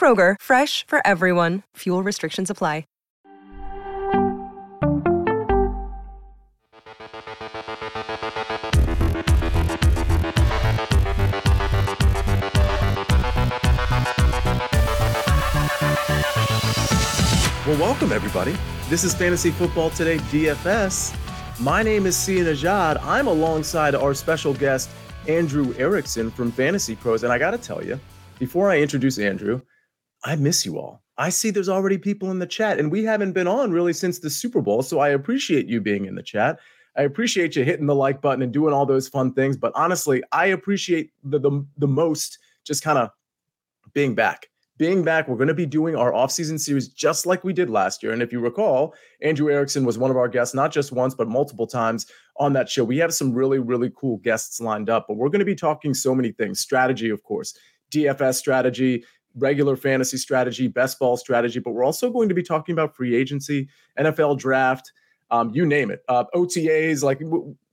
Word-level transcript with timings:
Kroger, 0.00 0.36
fresh 0.40 0.86
for 0.86 1.06
everyone. 1.06 1.62
Fuel 1.76 2.02
restrictions 2.02 2.48
apply. 2.48 2.84
Well, 17.70 17.78
welcome 17.78 18.10
everybody. 18.10 18.56
This 18.88 19.04
is 19.04 19.14
Fantasy 19.14 19.52
Football 19.52 19.90
Today 19.90 20.16
DFS. 20.16 21.14
My 21.60 21.84
name 21.84 22.04
is 22.04 22.16
Sia 22.16 22.42
Nejad. 22.42 23.00
I'm 23.02 23.28
alongside 23.28 23.94
our 23.94 24.12
special 24.14 24.54
guest, 24.54 24.90
Andrew 25.28 25.72
Erickson 25.78 26.32
from 26.32 26.50
Fantasy 26.50 26.96
Pros. 26.96 27.22
And 27.22 27.32
I 27.32 27.38
got 27.38 27.52
to 27.52 27.58
tell 27.58 27.84
you, 27.84 28.00
before 28.40 28.72
I 28.72 28.78
introduce 28.80 29.20
Andrew, 29.20 29.60
I 30.24 30.36
miss 30.36 30.66
you 30.66 30.78
all. 30.78 31.02
I 31.18 31.28
see 31.28 31.50
there's 31.50 31.68
already 31.68 31.98
people 31.98 32.30
in 32.30 32.38
the 32.38 32.46
chat, 32.46 32.78
and 32.78 32.90
we 32.90 33.04
haven't 33.04 33.32
been 33.32 33.46
on 33.46 33.72
really 33.72 33.92
since 33.92 34.18
the 34.18 34.30
Super 34.30 34.60
Bowl. 34.60 34.82
So 34.82 35.00
I 35.00 35.10
appreciate 35.10 35.66
you 35.66 35.80
being 35.80 36.06
in 36.06 36.14
the 36.14 36.22
chat. 36.22 36.58
I 36.96 37.02
appreciate 37.02 37.56
you 37.56 37.64
hitting 37.64 37.86
the 37.86 37.94
like 37.94 38.20
button 38.20 38.42
and 38.42 38.52
doing 38.52 38.74
all 38.74 38.86
those 38.86 39.08
fun 39.08 39.32
things. 39.32 39.56
But 39.56 39.72
honestly, 39.74 40.22
I 40.32 40.46
appreciate 40.46 41.10
the 41.24 41.38
the, 41.38 41.66
the 41.78 41.88
most 41.88 42.38
just 42.64 42.82
kind 42.82 42.98
of 42.98 43.10
being 43.92 44.14
back 44.14 44.50
being 44.80 45.04
back, 45.04 45.28
we're 45.28 45.36
going 45.36 45.46
to 45.46 45.52
be 45.52 45.66
doing 45.66 45.94
our 45.94 46.10
offseason 46.10 46.58
series 46.58 46.88
just 46.88 47.26
like 47.26 47.44
we 47.44 47.52
did 47.52 47.68
last 47.68 48.02
year. 48.02 48.12
And 48.12 48.22
if 48.22 48.32
you 48.32 48.40
recall, 48.40 48.94
Andrew 49.20 49.52
Erickson 49.52 49.84
was 49.84 49.98
one 49.98 50.10
of 50.10 50.16
our 50.16 50.26
guests, 50.26 50.54
not 50.54 50.72
just 50.72 50.90
once, 50.90 51.14
but 51.14 51.28
multiple 51.28 51.66
times 51.66 52.06
on 52.38 52.54
that 52.54 52.66
show. 52.66 52.82
We 52.82 52.96
have 52.96 53.12
some 53.12 53.34
really, 53.34 53.58
really 53.58 53.92
cool 53.94 54.16
guests 54.16 54.58
lined 54.58 54.88
up, 54.88 55.04
but 55.06 55.18
we're 55.18 55.28
going 55.28 55.40
to 55.40 55.44
be 55.44 55.54
talking 55.54 55.92
so 55.92 56.14
many 56.14 56.32
things 56.32 56.60
strategy, 56.60 57.10
of 57.10 57.22
course, 57.22 57.54
DFS 57.92 58.36
strategy, 58.36 59.04
regular 59.36 59.76
fantasy 59.76 60.16
strategy, 60.16 60.68
best 60.68 60.98
ball 60.98 61.16
strategy, 61.16 61.60
but 61.60 61.72
we're 61.72 61.84
also 61.84 62.10
going 62.10 62.28
to 62.28 62.34
be 62.34 62.42
talking 62.42 62.72
about 62.72 62.96
free 62.96 63.14
agency, 63.14 63.68
NFL 63.98 64.38
draft. 64.38 64.92
Um, 65.30 65.50
you 65.54 65.64
name 65.64 65.92
it, 65.92 66.02
uh, 66.08 66.24
OTAs, 66.34 67.04
like 67.04 67.20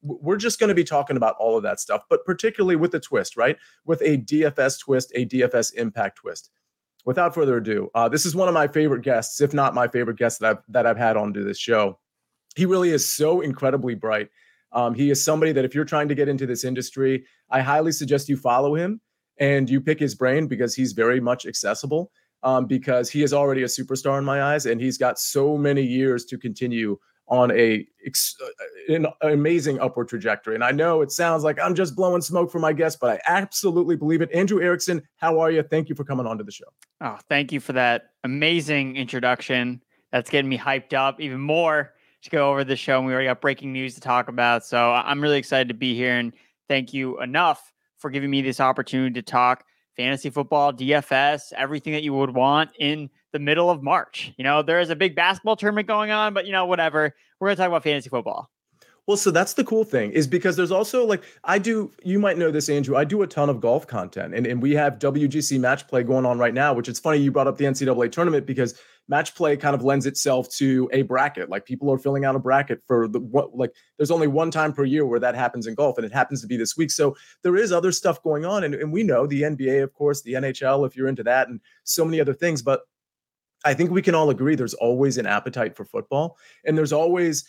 we're 0.03 0.37
just 0.37 0.59
going 0.59 0.67
to 0.67 0.75
be 0.75 0.83
talking 0.83 1.17
about 1.17 1.35
all 1.39 1.57
of 1.57 1.63
that 1.63 1.79
stuff, 1.79 2.03
but 2.07 2.23
particularly 2.23 2.75
with 2.75 2.93
a 2.93 2.99
twist, 2.99 3.35
right? 3.35 3.57
With 3.83 3.99
a 4.01 4.19
DFS 4.19 4.79
twist, 4.79 5.11
a 5.15 5.25
DFS 5.25 5.73
impact 5.73 6.17
twist 6.17 6.51
without 7.07 7.33
further 7.33 7.57
ado, 7.57 7.89
uh, 7.95 8.09
this 8.09 8.25
is 8.25 8.35
one 8.35 8.49
of 8.49 8.53
my 8.53 8.67
favorite 8.67 9.01
guests, 9.01 9.39
if 9.39 9.53
not 9.53 9.73
my 9.73 9.87
favorite 9.87 10.17
guest 10.17 10.41
that 10.41 10.49
I've 10.49 10.63
that 10.67 10.85
I've 10.85 10.97
had 10.97 11.15
onto 11.17 11.43
this 11.43 11.57
show. 11.57 11.97
He 12.55 12.65
really 12.65 12.89
is 12.89 13.07
so 13.07 13.39
incredibly 13.39 13.95
bright. 13.95 14.29
Um, 14.73 14.93
he 14.93 15.09
is 15.09 15.23
somebody 15.23 15.53
that 15.53 15.63
if 15.63 15.73
you're 15.73 15.85
trying 15.85 16.09
to 16.09 16.15
get 16.15 16.27
into 16.27 16.45
this 16.45 16.65
industry, 16.65 17.25
I 17.49 17.61
highly 17.61 17.93
suggest 17.93 18.27
you 18.27 18.35
follow 18.35 18.75
him 18.75 18.99
and 19.39 19.69
you 19.69 19.81
pick 19.81 19.99
his 19.99 20.15
brain 20.15 20.47
because 20.47 20.75
he's 20.75 20.93
very 20.93 21.19
much 21.19 21.45
accessible. 21.45 22.11
Um, 22.43 22.67
because 22.67 23.09
he 23.09 23.23
is 23.23 23.33
already 23.33 23.63
a 23.63 23.65
superstar 23.65 24.19
in 24.19 24.23
my 24.23 24.43
eyes, 24.43 24.67
and 24.67 24.79
he's 24.79 24.99
got 24.99 25.17
so 25.17 25.57
many 25.57 25.81
years 25.81 26.23
to 26.25 26.37
continue 26.37 26.99
on 27.29 27.51
a 27.51 27.85
uh, 28.05 28.93
an 28.93 29.07
amazing 29.21 29.79
upward 29.79 30.07
trajectory. 30.07 30.55
And 30.55 30.63
I 30.63 30.71
know 30.71 31.01
it 31.01 31.11
sounds 31.11 31.43
like 31.43 31.59
I'm 31.59 31.75
just 31.75 31.95
blowing 31.95 32.21
smoke 32.21 32.51
for 32.51 32.59
my 32.59 32.73
guest, 32.73 32.99
but 33.01 33.09
I 33.09 33.19
absolutely 33.27 33.95
believe 33.95 34.21
it. 34.21 34.31
Andrew 34.33 34.61
Erickson, 34.61 35.01
how 35.17 35.39
are 35.39 35.51
you? 35.51 35.61
Thank 35.63 35.89
you 35.89 35.95
for 35.95 36.03
coming 36.03 36.25
on 36.25 36.37
to 36.37 36.43
the 36.43 36.51
show. 36.51 36.65
Oh, 37.01 37.17
thank 37.27 37.51
you 37.51 37.59
for 37.59 37.73
that 37.73 38.11
amazing 38.23 38.95
introduction. 38.95 39.81
That's 40.11 40.29
getting 40.29 40.49
me 40.49 40.57
hyped 40.57 40.93
up 40.93 41.19
even 41.19 41.41
more 41.41 41.93
to 42.23 42.29
go 42.29 42.49
over 42.49 42.63
the 42.63 42.77
show. 42.77 42.97
And 42.97 43.07
we 43.07 43.13
already 43.13 43.27
got 43.27 43.41
breaking 43.41 43.73
news 43.73 43.95
to 43.95 44.01
talk 44.01 44.29
about. 44.29 44.65
So 44.65 44.91
I'm 44.91 45.21
really 45.21 45.37
excited 45.37 45.67
to 45.67 45.73
be 45.73 45.95
here. 45.95 46.17
And 46.17 46.33
thank 46.69 46.93
you 46.93 47.21
enough 47.21 47.73
for 47.99 48.09
giving 48.09 48.29
me 48.29 48.41
this 48.41 48.59
opportunity 48.59 49.13
to 49.13 49.21
talk 49.21 49.63
fantasy 49.95 50.29
football, 50.29 50.71
DFS, 50.71 51.53
everything 51.55 51.93
that 51.93 52.03
you 52.03 52.13
would 52.13 52.33
want 52.33 52.69
in 52.79 53.09
the 53.33 53.39
middle 53.39 53.69
of 53.69 53.83
March. 53.83 54.31
You 54.37 54.43
know, 54.43 54.61
there 54.61 54.79
is 54.79 54.89
a 54.89 54.95
big 54.95 55.15
basketball 55.15 55.55
tournament 55.55 55.87
going 55.87 56.11
on, 56.11 56.33
but 56.33 56.45
you 56.45 56.51
know, 56.51 56.65
whatever. 56.65 57.13
We're 57.39 57.47
going 57.47 57.57
to 57.57 57.61
talk 57.61 57.67
about 57.67 57.83
fantasy 57.83 58.09
football. 58.09 58.49
Well, 59.07 59.17
so 59.17 59.31
that's 59.31 59.53
the 59.53 59.63
cool 59.63 59.85
thing 59.85 60.11
is 60.11 60.27
because 60.27 60.57
there's 60.57 60.71
also 60.71 61.05
like 61.05 61.23
I 61.45 61.59
do, 61.59 61.91
you 62.03 62.19
might 62.19 62.37
know 62.37 62.51
this, 62.51 62.67
Andrew. 62.67 62.97
I 62.97 63.05
do 63.05 63.21
a 63.21 63.27
ton 63.27 63.49
of 63.49 63.61
golf 63.61 63.87
content, 63.87 64.33
and, 64.33 64.45
and 64.45 64.61
we 64.61 64.73
have 64.73 64.99
WGC 64.99 65.59
match 65.59 65.87
play 65.87 66.03
going 66.03 66.25
on 66.25 66.37
right 66.37 66.53
now, 66.53 66.73
which 66.73 66.89
is 66.89 66.99
funny 66.99 67.19
you 67.19 67.31
brought 67.31 67.47
up 67.47 67.57
the 67.57 67.65
NCAA 67.65 68.11
tournament 68.11 68.45
because 68.45 68.77
match 69.07 69.35
play 69.35 69.55
kind 69.55 69.73
of 69.75 69.83
lends 69.83 70.05
itself 70.05 70.49
to 70.49 70.89
a 70.91 71.03
bracket. 71.03 71.49
Like 71.49 71.65
people 71.65 71.91
are 71.91 71.97
filling 71.97 72.25
out 72.25 72.35
a 72.35 72.39
bracket 72.39 72.81
for 72.85 73.07
the 73.07 73.19
what 73.19 73.55
like 73.55 73.73
there's 73.97 74.11
only 74.11 74.27
one 74.27 74.51
time 74.51 74.73
per 74.73 74.83
year 74.83 75.05
where 75.05 75.19
that 75.19 75.35
happens 75.35 75.67
in 75.67 75.75
golf, 75.75 75.97
and 75.97 76.05
it 76.05 76.13
happens 76.13 76.41
to 76.41 76.47
be 76.47 76.57
this 76.57 76.77
week. 76.77 76.91
So 76.91 77.15
there 77.43 77.55
is 77.55 77.71
other 77.71 77.91
stuff 77.91 78.21
going 78.23 78.45
on, 78.45 78.63
and, 78.63 78.75
and 78.75 78.91
we 78.91 79.03
know 79.03 79.25
the 79.25 79.43
NBA, 79.43 79.83
of 79.83 79.93
course, 79.93 80.21
the 80.21 80.33
NHL, 80.33 80.85
if 80.85 80.95
you're 80.95 81.07
into 81.07 81.23
that, 81.23 81.47
and 81.47 81.59
so 81.83 82.03
many 82.03 82.19
other 82.19 82.33
things. 82.33 82.61
But 82.61 82.81
I 83.65 83.73
think 83.73 83.91
we 83.91 84.01
can 84.01 84.15
all 84.15 84.29
agree 84.29 84.55
there's 84.55 84.73
always 84.75 85.17
an 85.17 85.25
appetite 85.25 85.75
for 85.75 85.85
football, 85.85 86.37
and 86.65 86.77
there's 86.77 86.93
always 86.93 87.45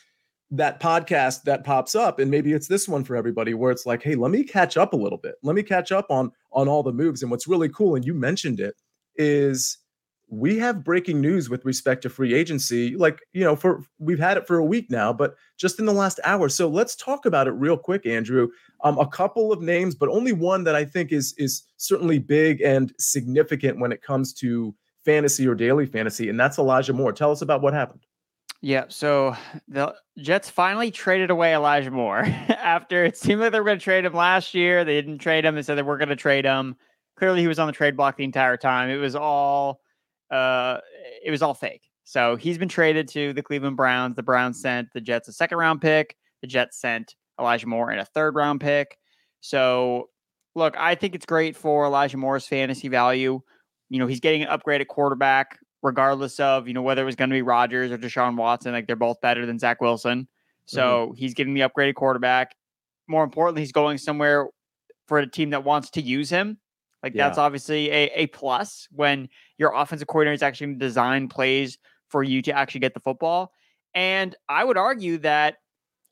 that 0.50 0.80
podcast 0.80 1.42
that 1.42 1.62
pops 1.62 1.94
up 1.94 2.18
and 2.18 2.30
maybe 2.30 2.54
it's 2.54 2.68
this 2.68 2.88
one 2.88 3.04
for 3.04 3.16
everybody 3.16 3.52
where 3.52 3.70
it's 3.70 3.84
like 3.84 4.02
hey 4.02 4.14
let 4.14 4.30
me 4.30 4.42
catch 4.42 4.78
up 4.78 4.94
a 4.94 4.96
little 4.96 5.18
bit 5.18 5.34
let 5.42 5.54
me 5.54 5.62
catch 5.62 5.92
up 5.92 6.06
on 6.08 6.32
on 6.52 6.68
all 6.68 6.82
the 6.82 6.90
moves 6.90 7.20
and 7.20 7.30
what's 7.30 7.46
really 7.46 7.68
cool 7.68 7.96
and 7.96 8.06
you 8.06 8.14
mentioned 8.14 8.58
it 8.58 8.74
is 9.16 9.76
we 10.30 10.58
have 10.58 10.84
breaking 10.84 11.20
news 11.20 11.48
with 11.48 11.64
respect 11.64 12.02
to 12.02 12.10
free 12.10 12.34
agency 12.34 12.96
like 12.96 13.20
you 13.32 13.42
know 13.42 13.56
for 13.56 13.82
we've 13.98 14.18
had 14.18 14.36
it 14.36 14.46
for 14.46 14.58
a 14.58 14.64
week 14.64 14.90
now 14.90 15.12
but 15.12 15.34
just 15.56 15.78
in 15.78 15.86
the 15.86 15.92
last 15.92 16.20
hour 16.24 16.48
so 16.48 16.68
let's 16.68 16.94
talk 16.94 17.24
about 17.24 17.46
it 17.46 17.52
real 17.52 17.76
quick 17.76 18.04
andrew 18.06 18.48
um, 18.84 18.98
a 18.98 19.06
couple 19.06 19.52
of 19.52 19.62
names 19.62 19.94
but 19.94 20.08
only 20.08 20.32
one 20.32 20.64
that 20.64 20.74
i 20.74 20.84
think 20.84 21.12
is 21.12 21.34
is 21.38 21.64
certainly 21.76 22.18
big 22.18 22.60
and 22.60 22.92
significant 22.98 23.80
when 23.80 23.92
it 23.92 24.02
comes 24.02 24.32
to 24.32 24.74
fantasy 25.04 25.46
or 25.46 25.54
daily 25.54 25.86
fantasy 25.86 26.28
and 26.28 26.38
that's 26.38 26.58
elijah 26.58 26.92
moore 26.92 27.12
tell 27.12 27.30
us 27.30 27.42
about 27.42 27.62
what 27.62 27.72
happened 27.72 28.00
yeah, 28.60 28.86
so 28.88 29.36
the 29.68 29.94
Jets 30.18 30.50
finally 30.50 30.90
traded 30.90 31.30
away 31.30 31.54
Elijah 31.54 31.92
Moore 31.92 32.18
after 32.48 33.04
it 33.04 33.16
seemed 33.16 33.40
like 33.40 33.52
they 33.52 33.60
were 33.60 33.64
going 33.64 33.78
to 33.78 33.84
trade 33.84 34.04
him 34.04 34.14
last 34.14 34.52
year. 34.52 34.84
They 34.84 35.00
didn't 35.00 35.18
trade 35.18 35.44
him. 35.44 35.54
They 35.54 35.62
said 35.62 35.76
they 35.76 35.82
were 35.82 35.96
going 35.96 36.08
to 36.08 36.16
trade 36.16 36.44
him. 36.44 36.74
Clearly, 37.16 37.40
he 37.40 37.46
was 37.46 37.60
on 37.60 37.68
the 37.68 37.72
trade 37.72 37.96
block 37.96 38.16
the 38.16 38.24
entire 38.24 38.56
time. 38.56 38.90
It 38.90 38.96
was 38.96 39.14
all, 39.14 39.80
uh, 40.30 40.78
it 41.24 41.30
was 41.30 41.42
all 41.42 41.54
fake. 41.54 41.82
So 42.04 42.36
he's 42.36 42.58
been 42.58 42.68
traded 42.68 43.08
to 43.08 43.32
the 43.32 43.42
Cleveland 43.42 43.76
Browns. 43.76 44.16
The 44.16 44.22
Browns 44.22 44.60
sent 44.60 44.88
the 44.94 45.00
Jets 45.00 45.28
a 45.28 45.32
second 45.32 45.58
round 45.58 45.80
pick. 45.80 46.16
The 46.40 46.46
Jets 46.46 46.80
sent 46.80 47.14
Elijah 47.38 47.66
Moore 47.66 47.90
and 47.90 48.00
a 48.00 48.04
third 48.04 48.34
round 48.34 48.60
pick. 48.60 48.98
So, 49.40 50.08
look, 50.54 50.76
I 50.76 50.94
think 50.94 51.14
it's 51.14 51.26
great 51.26 51.56
for 51.56 51.84
Elijah 51.84 52.16
Moore's 52.16 52.46
fantasy 52.46 52.88
value. 52.88 53.40
You 53.90 53.98
know, 53.98 54.06
he's 54.06 54.20
getting 54.20 54.42
an 54.42 54.48
upgraded 54.48 54.86
quarterback 54.86 55.58
regardless 55.82 56.40
of 56.40 56.66
you 56.66 56.74
know 56.74 56.82
whether 56.82 57.02
it 57.02 57.06
was 57.06 57.16
going 57.16 57.30
to 57.30 57.34
be 57.34 57.42
Rodgers 57.42 57.90
or 57.90 57.98
Deshaun 57.98 58.36
Watson. 58.36 58.72
Like 58.72 58.86
they're 58.86 58.96
both 58.96 59.20
better 59.20 59.46
than 59.46 59.58
Zach 59.58 59.80
Wilson, 59.80 60.28
so 60.66 61.06
mm-hmm. 61.06 61.14
he's 61.14 61.34
getting 61.34 61.54
the 61.54 61.62
upgraded 61.62 61.94
quarterback. 61.94 62.54
More 63.06 63.24
importantly, 63.24 63.62
he's 63.62 63.72
going 63.72 63.98
somewhere 63.98 64.48
for 65.06 65.18
a 65.18 65.30
team 65.30 65.50
that 65.50 65.64
wants 65.64 65.90
to 65.90 66.02
use 66.02 66.30
him. 66.30 66.58
Like 67.02 67.14
yeah. 67.14 67.26
that's 67.26 67.38
obviously 67.38 67.90
a, 67.90 68.10
a 68.14 68.26
plus 68.28 68.88
when 68.90 69.28
your 69.56 69.72
offensive 69.74 70.08
coordinator 70.08 70.34
is 70.34 70.42
actually 70.42 70.74
design 70.74 71.28
plays 71.28 71.78
for 72.08 72.22
you 72.22 72.42
to 72.42 72.52
actually 72.52 72.80
get 72.80 72.94
the 72.94 73.00
football. 73.00 73.52
And 73.94 74.34
I 74.48 74.64
would 74.64 74.76
argue 74.76 75.18
that, 75.18 75.56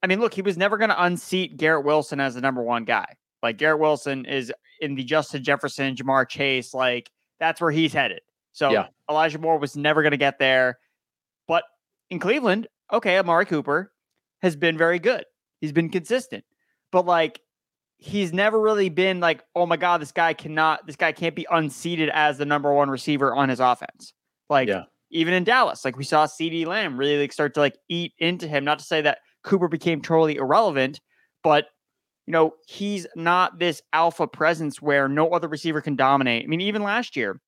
I 0.02 0.06
mean, 0.06 0.20
look, 0.20 0.34
he 0.34 0.42
was 0.42 0.56
never 0.56 0.78
going 0.78 0.90
to 0.90 1.02
unseat 1.02 1.56
Garrett 1.56 1.84
Wilson 1.84 2.20
as 2.20 2.34
the 2.34 2.40
number 2.40 2.62
one 2.62 2.84
guy. 2.84 3.06
Like 3.42 3.58
Garrett 3.58 3.80
Wilson 3.80 4.24
is 4.24 4.52
in 4.80 4.94
the 4.94 5.04
Justin 5.04 5.42
Jefferson, 5.42 5.94
Ja'Marr 5.94 6.28
Chase, 6.28 6.74
like 6.74 7.10
that's 7.40 7.60
where 7.60 7.70
he's 7.70 7.92
headed. 7.92 8.20
So 8.52 8.70
yeah. 8.70 8.86
Elijah 9.10 9.38
Moore 9.38 9.58
was 9.58 9.76
never 9.76 10.02
going 10.02 10.12
to 10.12 10.16
get 10.16 10.38
there. 10.38 10.78
But 11.46 11.64
in 12.10 12.18
Cleveland, 12.18 12.68
okay, 12.92 13.18
Amari 13.18 13.46
Cooper 13.46 13.92
has 14.42 14.56
been 14.56 14.78
very 14.78 14.98
good. 14.98 15.24
He's 15.60 15.72
been 15.72 15.90
consistent. 15.90 16.44
But 16.92 17.06
like 17.06 17.40
he's 17.98 18.32
never 18.32 18.60
really 18.60 18.88
been 18.88 19.20
like, 19.20 19.42
oh 19.54 19.66
my 19.66 19.76
God, 19.76 20.00
this 20.00 20.12
guy 20.12 20.34
cannot, 20.34 20.86
this 20.86 20.96
guy 20.96 21.12
can't 21.12 21.34
be 21.34 21.46
unseated 21.50 22.10
as 22.10 22.38
the 22.38 22.44
number 22.44 22.72
one 22.72 22.90
receiver 22.90 23.34
on 23.34 23.48
his 23.48 23.60
offense. 23.60 24.12
Like 24.48 24.68
yeah. 24.68 24.84
even 25.10 25.34
in 25.34 25.44
Dallas, 25.44 25.84
like 25.84 25.96
we 25.96 26.04
saw 26.04 26.26
CeeDee 26.26 26.66
Lamb 26.66 26.98
really 26.98 27.18
like 27.18 27.32
start 27.32 27.54
to 27.54 27.60
like 27.60 27.76
eat 27.88 28.12
into 28.18 28.46
him. 28.46 28.64
Not 28.64 28.78
to 28.78 28.84
say 28.84 29.00
that 29.02 29.18
Cooper 29.42 29.68
became 29.68 30.02
totally 30.02 30.36
irrelevant, 30.36 31.00
but 31.42 31.66
you 32.26 32.32
know, 32.32 32.54
he's 32.66 33.06
not 33.14 33.58
this 33.58 33.80
alpha 33.92 34.26
presence 34.26 34.82
where 34.82 35.08
no 35.08 35.30
other 35.30 35.48
receiver 35.48 35.80
can 35.80 35.96
dominate. 35.96 36.44
I 36.44 36.46
mean, 36.48 36.60
even 36.60 36.82
last 36.82 37.16
year, 37.16 37.40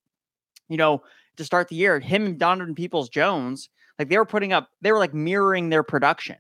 you 0.69 0.77
know, 0.77 1.03
to 1.37 1.45
start 1.45 1.69
the 1.69 1.77
year, 1.77 1.99
him 1.99 2.27
and 2.27 2.39
Donovan 2.39 2.75
Peoples 2.75 3.09
Jones, 3.09 3.69
like 3.99 4.09
they 4.09 4.19
were 4.19 4.25
putting 4.25 4.53
up, 4.53 4.69
they 4.81 4.93
were 4.93 4.99
like 4.99 5.15
mirroring 5.15 5.69
their 5.69 5.83
production. 5.83 6.37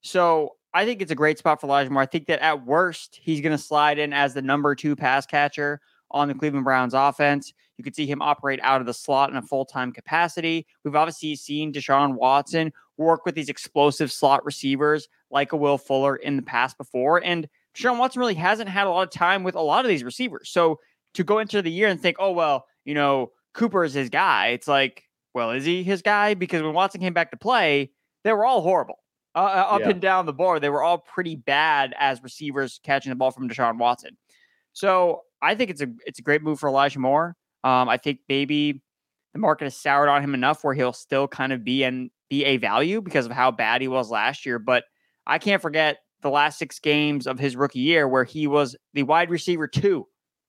So 0.00 0.56
I 0.74 0.84
think 0.84 1.00
it's 1.00 1.10
a 1.10 1.16
great 1.16 1.38
spot 1.38 1.60
for 1.60 1.66
Elijah 1.66 1.90
Moore. 1.90 2.02
I 2.02 2.06
think 2.06 2.26
that 2.26 2.40
at 2.40 2.66
worst, 2.66 3.18
he's 3.22 3.40
going 3.40 3.56
to 3.56 3.62
slide 3.62 3.98
in 3.98 4.12
as 4.12 4.34
the 4.34 4.42
number 4.42 4.74
two 4.74 4.94
pass 4.94 5.26
catcher 5.26 5.80
on 6.10 6.28
the 6.28 6.34
Cleveland 6.34 6.64
Browns 6.64 6.94
offense. 6.94 7.52
You 7.76 7.84
could 7.84 7.94
see 7.94 8.06
him 8.06 8.20
operate 8.20 8.60
out 8.62 8.80
of 8.80 8.86
the 8.86 8.94
slot 8.94 9.30
in 9.30 9.36
a 9.36 9.42
full 9.42 9.64
time 9.64 9.92
capacity. 9.92 10.66
We've 10.84 10.96
obviously 10.96 11.36
seen 11.36 11.72
Deshaun 11.72 12.14
Watson 12.14 12.72
work 12.96 13.24
with 13.24 13.34
these 13.34 13.48
explosive 13.48 14.10
slot 14.10 14.44
receivers 14.44 15.08
like 15.30 15.52
a 15.52 15.56
Will 15.56 15.78
Fuller 15.78 16.16
in 16.16 16.36
the 16.36 16.42
past 16.42 16.76
before. 16.76 17.22
And 17.24 17.48
Deshaun 17.74 17.98
Watson 17.98 18.20
really 18.20 18.34
hasn't 18.34 18.68
had 18.68 18.86
a 18.86 18.90
lot 18.90 19.02
of 19.02 19.10
time 19.10 19.44
with 19.44 19.54
a 19.54 19.60
lot 19.60 19.84
of 19.84 19.88
these 19.88 20.02
receivers. 20.02 20.50
So 20.50 20.80
to 21.14 21.24
go 21.24 21.38
into 21.38 21.62
the 21.62 21.70
year 21.70 21.88
and 21.88 22.00
think, 22.00 22.16
oh, 22.18 22.32
well, 22.32 22.66
you 22.84 22.94
know, 22.94 23.30
Cooper 23.54 23.84
is 23.84 23.94
his 23.94 24.10
guy, 24.10 24.48
it's 24.48 24.68
like, 24.68 25.04
well, 25.34 25.52
is 25.52 25.64
he 25.64 25.82
his 25.82 26.02
guy? 26.02 26.34
Because 26.34 26.62
when 26.62 26.74
Watson 26.74 27.00
came 27.00 27.12
back 27.12 27.30
to 27.30 27.36
play, 27.36 27.90
they 28.24 28.32
were 28.32 28.44
all 28.44 28.62
horrible. 28.62 28.98
Uh, 29.38 29.42
uh, 29.42 29.74
up 29.74 29.80
yeah. 29.82 29.90
and 29.90 30.00
down 30.00 30.26
the 30.26 30.32
board, 30.32 30.60
they 30.60 30.68
were 30.68 30.82
all 30.82 30.98
pretty 30.98 31.36
bad 31.36 31.94
as 31.96 32.20
receivers 32.24 32.80
catching 32.82 33.10
the 33.10 33.16
ball 33.16 33.30
from 33.30 33.48
Deshaun 33.48 33.78
Watson. 33.78 34.16
So 34.72 35.22
I 35.40 35.54
think 35.54 35.70
it's 35.70 35.80
a 35.80 35.86
it's 36.06 36.18
a 36.18 36.22
great 36.22 36.42
move 36.42 36.58
for 36.58 36.68
Elijah 36.68 36.98
Moore. 36.98 37.36
Um, 37.62 37.88
I 37.88 37.98
think 37.98 38.18
maybe 38.28 38.82
the 39.32 39.38
market 39.38 39.66
has 39.66 39.76
soured 39.76 40.08
on 40.08 40.24
him 40.24 40.34
enough 40.34 40.64
where 40.64 40.74
he'll 40.74 40.92
still 40.92 41.28
kind 41.28 41.52
of 41.52 41.62
be 41.62 41.84
and 41.84 42.10
be 42.28 42.44
a 42.46 42.56
value 42.56 43.00
because 43.00 43.26
of 43.26 43.32
how 43.32 43.52
bad 43.52 43.80
he 43.80 43.86
was 43.86 44.10
last 44.10 44.44
year. 44.44 44.58
But 44.58 44.84
I 45.24 45.38
can't 45.38 45.62
forget 45.62 45.98
the 46.22 46.30
last 46.30 46.58
six 46.58 46.80
games 46.80 47.28
of 47.28 47.38
his 47.38 47.54
rookie 47.54 47.78
year 47.78 48.08
where 48.08 48.24
he 48.24 48.48
was 48.48 48.74
the 48.94 49.04
wide 49.04 49.30
receiver 49.30 49.68
two 49.68 50.08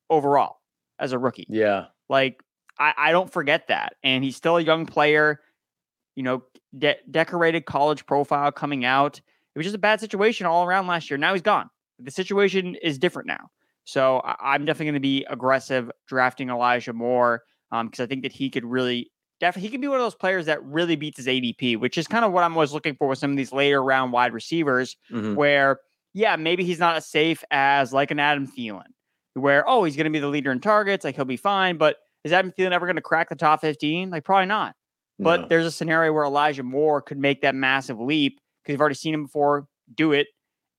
overall 0.09 0.57
as 0.97 1.12
a 1.12 1.19
rookie. 1.19 1.45
Yeah. 1.47 1.86
Like 2.09 2.41
I, 2.80 2.94
I 2.97 3.12
don't 3.12 3.31
forget 3.31 3.68
that. 3.68 3.94
And 4.03 4.24
he's 4.24 4.36
still 4.36 4.57
a 4.57 4.62
young 4.62 4.88
player, 4.88 5.41
you 6.15 6.24
know, 6.24 6.41
de- 6.77 6.98
decorated 7.10 7.66
college 7.66 8.06
profile 8.06 8.51
coming 8.51 8.86
out. 8.86 9.18
It 9.18 9.60
was 9.60 9.66
just 9.66 9.75
a 9.75 9.80
bad 9.80 10.00
situation 10.00 10.45
all 10.45 10.66
around 10.66 10.88
last 10.88 11.10
year. 11.10 11.18
Now 11.18 11.33
he's 11.33 11.42
gone. 11.42 11.69
The 12.00 12.12
situation 12.12 12.75
is 12.75 12.98
different 12.98 13.27
now. 13.27 13.50
So 13.86 14.19
I- 14.19 14.56
am 14.56 14.66
definitely 14.66 14.86
going 14.88 14.94
to 14.95 15.00
be 15.00 15.25
aggressive 15.30 15.92
drafting 16.07 16.50
Elijah 16.50 16.94
Moore 16.94 17.44
because 17.71 18.00
um, 18.00 18.04
I 18.04 18.06
think 18.07 18.24
that 18.24 18.31
he 18.31 18.50
could 18.50 18.66
really 18.66 19.12
definitely 19.39 19.68
he 19.68 19.71
can 19.71 19.81
be 19.81 19.88
one 19.88 19.98
of 19.98 20.04
those 20.04 20.16
players 20.16 20.45
that 20.48 20.63
really 20.63 20.95
beats 20.95 21.18
his 21.18 21.27
ADP, 21.27 21.80
which 21.80 21.98
is 21.98 22.07
kind 22.07 22.25
of 22.25 22.31
what 22.31 22.44
I'm 22.44 22.54
always 22.54 22.74
looking 22.74 22.95
for 22.95 23.07
with 23.07 23.19
some 23.19 23.31
of 23.31 23.38
these 23.38 23.51
later 23.51 23.83
round 23.83 24.12
wide 24.12 24.33
receivers, 24.33 24.95
mm-hmm. 25.12 25.36
where 25.36 25.80
yeah, 26.13 26.36
maybe 26.36 26.63
he's 26.63 26.80
not 26.80 26.95
as 26.95 27.06
safe 27.06 27.44
as 27.51 27.94
like 27.94 28.12
an 28.12 28.19
Adam 28.19 28.48
Thielen, 28.48 28.88
where 29.33 29.68
oh 29.68 29.83
he's 29.83 29.95
going 29.95 30.06
to 30.06 30.12
be 30.12 30.19
the 30.19 30.27
leader 30.27 30.51
in 30.51 30.60
targets, 30.60 31.04
like 31.04 31.15
he'll 31.15 31.25
be 31.25 31.38
fine, 31.38 31.77
but 31.77 31.98
is 32.24 32.33
Adam 32.33 32.51
Thielen 32.51 32.72
ever 32.72 32.86
going 32.86 32.95
to 32.95 33.01
crack 33.01 33.30
the 33.30 33.36
top 33.36 33.62
15? 33.62 34.10
Like 34.10 34.24
probably 34.24 34.48
not. 34.48 34.75
But 35.19 35.42
no. 35.42 35.48
there's 35.48 35.66
a 35.66 35.71
scenario 35.71 36.13
where 36.13 36.24
Elijah 36.24 36.63
Moore 36.63 37.01
could 37.01 37.18
make 37.18 37.42
that 37.42 37.54
massive 37.54 38.00
leap 38.00 38.39
because 38.63 38.74
you've 38.74 38.81
already 38.81 38.95
seen 38.95 39.13
him 39.13 39.24
before 39.24 39.68
do 39.94 40.13
it, 40.13 40.27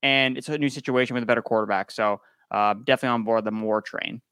and 0.03 0.39
it's 0.39 0.49
a 0.49 0.59
new 0.59 0.71
situation 0.71 1.15
with 1.15 1.23
a 1.23 1.27
better 1.27 1.43
quarterback. 1.43 1.91
So 1.91 2.21
uh, 2.51 2.75
definitely 2.75 3.15
on 3.15 3.25
board 3.25 3.45
the 3.45 3.51
Moore 3.51 3.83
train. 3.83 4.23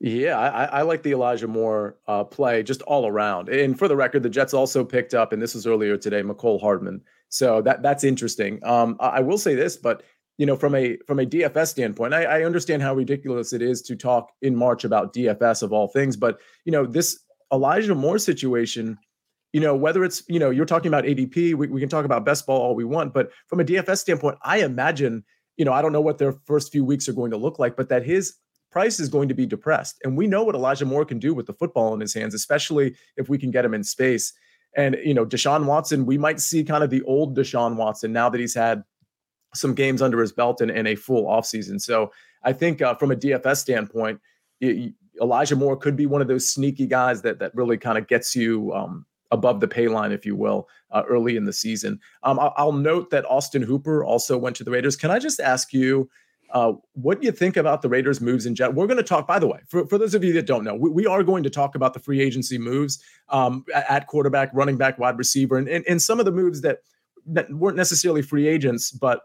Yeah, 0.00 0.38
I, 0.38 0.64
I, 0.64 0.82
like 0.82 1.02
the 1.02 1.10
Elijah 1.10 1.48
Moore 1.48 1.96
uh, 2.06 2.22
play 2.22 2.62
just 2.62 2.82
all 2.82 3.08
around. 3.08 3.48
And 3.48 3.76
for 3.76 3.88
the 3.88 3.96
record, 3.96 4.22
the 4.22 4.30
Jets 4.30 4.54
also 4.54 4.84
picked 4.84 5.12
up, 5.12 5.32
and 5.32 5.42
this 5.42 5.54
was 5.54 5.66
earlier 5.66 5.96
today, 5.96 6.22
Mecole 6.22 6.60
Hardman. 6.60 7.02
So 7.30 7.60
that 7.62 7.82
that's 7.82 8.04
interesting. 8.04 8.64
Um, 8.64 8.96
I, 9.00 9.08
I, 9.08 9.20
will 9.20 9.38
say 9.38 9.56
this, 9.56 9.76
but 9.76 10.04
you 10.38 10.46
know, 10.46 10.54
from 10.54 10.76
a 10.76 10.96
from 11.08 11.18
a 11.18 11.26
DFS 11.26 11.68
standpoint, 11.68 12.14
I, 12.14 12.24
I 12.24 12.44
understand 12.44 12.80
how 12.80 12.94
ridiculous 12.94 13.52
it 13.52 13.60
is 13.60 13.82
to 13.82 13.96
talk 13.96 14.30
in 14.40 14.54
March 14.54 14.84
about 14.84 15.12
DFS 15.12 15.64
of 15.64 15.72
all 15.72 15.88
things. 15.88 16.16
But 16.16 16.38
you 16.64 16.70
know, 16.70 16.86
this 16.86 17.18
Elijah 17.52 17.96
Moore 17.96 18.18
situation, 18.18 18.98
you 19.52 19.60
know, 19.60 19.74
whether 19.74 20.04
it's 20.04 20.22
you 20.28 20.38
know, 20.38 20.50
you're 20.50 20.66
talking 20.66 20.88
about 20.88 21.04
ADP, 21.04 21.54
we, 21.54 21.66
we 21.68 21.80
can 21.80 21.88
talk 21.88 22.04
about 22.04 22.24
best 22.24 22.46
ball 22.46 22.60
all 22.60 22.74
we 22.74 22.84
want, 22.84 23.14
but 23.14 23.30
from 23.46 23.60
a 23.60 23.64
DFS 23.64 23.98
standpoint, 23.98 24.38
I 24.42 24.58
imagine, 24.58 25.24
you 25.56 25.64
know, 25.64 25.72
I 25.72 25.82
don't 25.82 25.92
know 25.92 26.00
what 26.00 26.18
their 26.18 26.32
first 26.32 26.72
few 26.72 26.84
weeks 26.84 27.08
are 27.08 27.12
going 27.12 27.30
to 27.30 27.36
look 27.36 27.58
like, 27.58 27.76
but 27.76 27.88
that 27.88 28.04
his 28.04 28.34
price 28.70 29.00
is 29.00 29.08
going 29.08 29.28
to 29.28 29.34
be 29.34 29.46
depressed. 29.46 29.98
And 30.04 30.16
we 30.16 30.26
know 30.26 30.42
what 30.42 30.54
Elijah 30.54 30.84
Moore 30.84 31.04
can 31.04 31.18
do 31.18 31.32
with 31.34 31.46
the 31.46 31.54
football 31.54 31.94
in 31.94 32.00
his 32.00 32.12
hands, 32.12 32.34
especially 32.34 32.94
if 33.16 33.28
we 33.28 33.38
can 33.38 33.50
get 33.50 33.64
him 33.64 33.74
in 33.74 33.82
space. 33.82 34.32
And, 34.76 34.96
you 35.02 35.14
know, 35.14 35.24
Deshaun 35.24 35.64
Watson, 35.64 36.04
we 36.04 36.18
might 36.18 36.40
see 36.40 36.62
kind 36.62 36.84
of 36.84 36.90
the 36.90 37.02
old 37.02 37.36
Deshaun 37.36 37.76
Watson 37.76 38.12
now 38.12 38.28
that 38.28 38.38
he's 38.38 38.54
had 38.54 38.84
some 39.54 39.74
games 39.74 40.02
under 40.02 40.20
his 40.20 40.32
belt 40.32 40.60
and, 40.60 40.70
and 40.70 40.86
a 40.86 40.94
full 40.94 41.24
offseason. 41.26 41.80
So 41.80 42.12
I 42.42 42.52
think 42.52 42.82
uh, 42.82 42.94
from 42.94 43.10
a 43.10 43.16
DFS 43.16 43.56
standpoint, 43.56 44.20
it, 44.60 44.92
Elijah 45.20 45.56
Moore 45.56 45.76
could 45.76 45.96
be 45.96 46.06
one 46.06 46.20
of 46.20 46.28
those 46.28 46.50
sneaky 46.50 46.86
guys 46.86 47.22
that 47.22 47.38
that 47.40 47.54
really 47.54 47.76
kind 47.76 47.98
of 47.98 48.06
gets 48.06 48.36
you 48.36 48.72
um, 48.72 49.06
above 49.30 49.60
the 49.60 49.68
pay 49.68 49.88
line, 49.88 50.12
if 50.12 50.24
you 50.24 50.34
will, 50.34 50.68
uh, 50.90 51.02
early 51.08 51.36
in 51.36 51.44
the 51.44 51.52
season. 51.52 52.00
Um, 52.22 52.38
I'll, 52.38 52.54
I'll, 52.56 52.72
note 52.72 53.10
that 53.10 53.24
Austin 53.26 53.62
Hooper 53.62 54.04
also 54.04 54.38
went 54.38 54.56
to 54.56 54.64
the 54.64 54.70
Raiders. 54.70 54.96
Can 54.96 55.10
I 55.10 55.18
just 55.18 55.40
ask 55.40 55.72
you, 55.72 56.08
uh, 56.50 56.72
what 56.94 57.20
do 57.20 57.26
you 57.26 57.32
think 57.32 57.56
about 57.56 57.82
the 57.82 57.88
Raiders' 57.88 58.20
moves 58.20 58.46
in 58.46 58.54
general? 58.54 58.74
We're 58.74 58.86
going 58.86 58.96
to 58.96 59.02
talk, 59.02 59.26
by 59.26 59.38
the 59.38 59.46
way, 59.46 59.60
for, 59.68 59.86
for 59.86 59.98
those 59.98 60.14
of 60.14 60.24
you 60.24 60.32
that 60.34 60.46
don't 60.46 60.64
know, 60.64 60.74
we, 60.74 60.90
we 60.90 61.06
are 61.06 61.22
going 61.22 61.42
to 61.42 61.50
talk 61.50 61.74
about 61.74 61.92
the 61.92 62.00
free 62.00 62.20
agency 62.20 62.58
moves 62.58 63.02
um, 63.28 63.64
at 63.74 64.06
quarterback, 64.06 64.50
running 64.54 64.78
back, 64.78 64.98
wide 64.98 65.18
receiver, 65.18 65.58
and, 65.58 65.68
and, 65.68 65.84
and 65.86 66.00
some 66.00 66.18
of 66.18 66.24
the 66.24 66.32
moves 66.32 66.62
that, 66.62 66.78
that 67.26 67.52
weren't 67.52 67.76
necessarily 67.76 68.22
free 68.22 68.48
agents, 68.48 68.90
but 68.90 69.22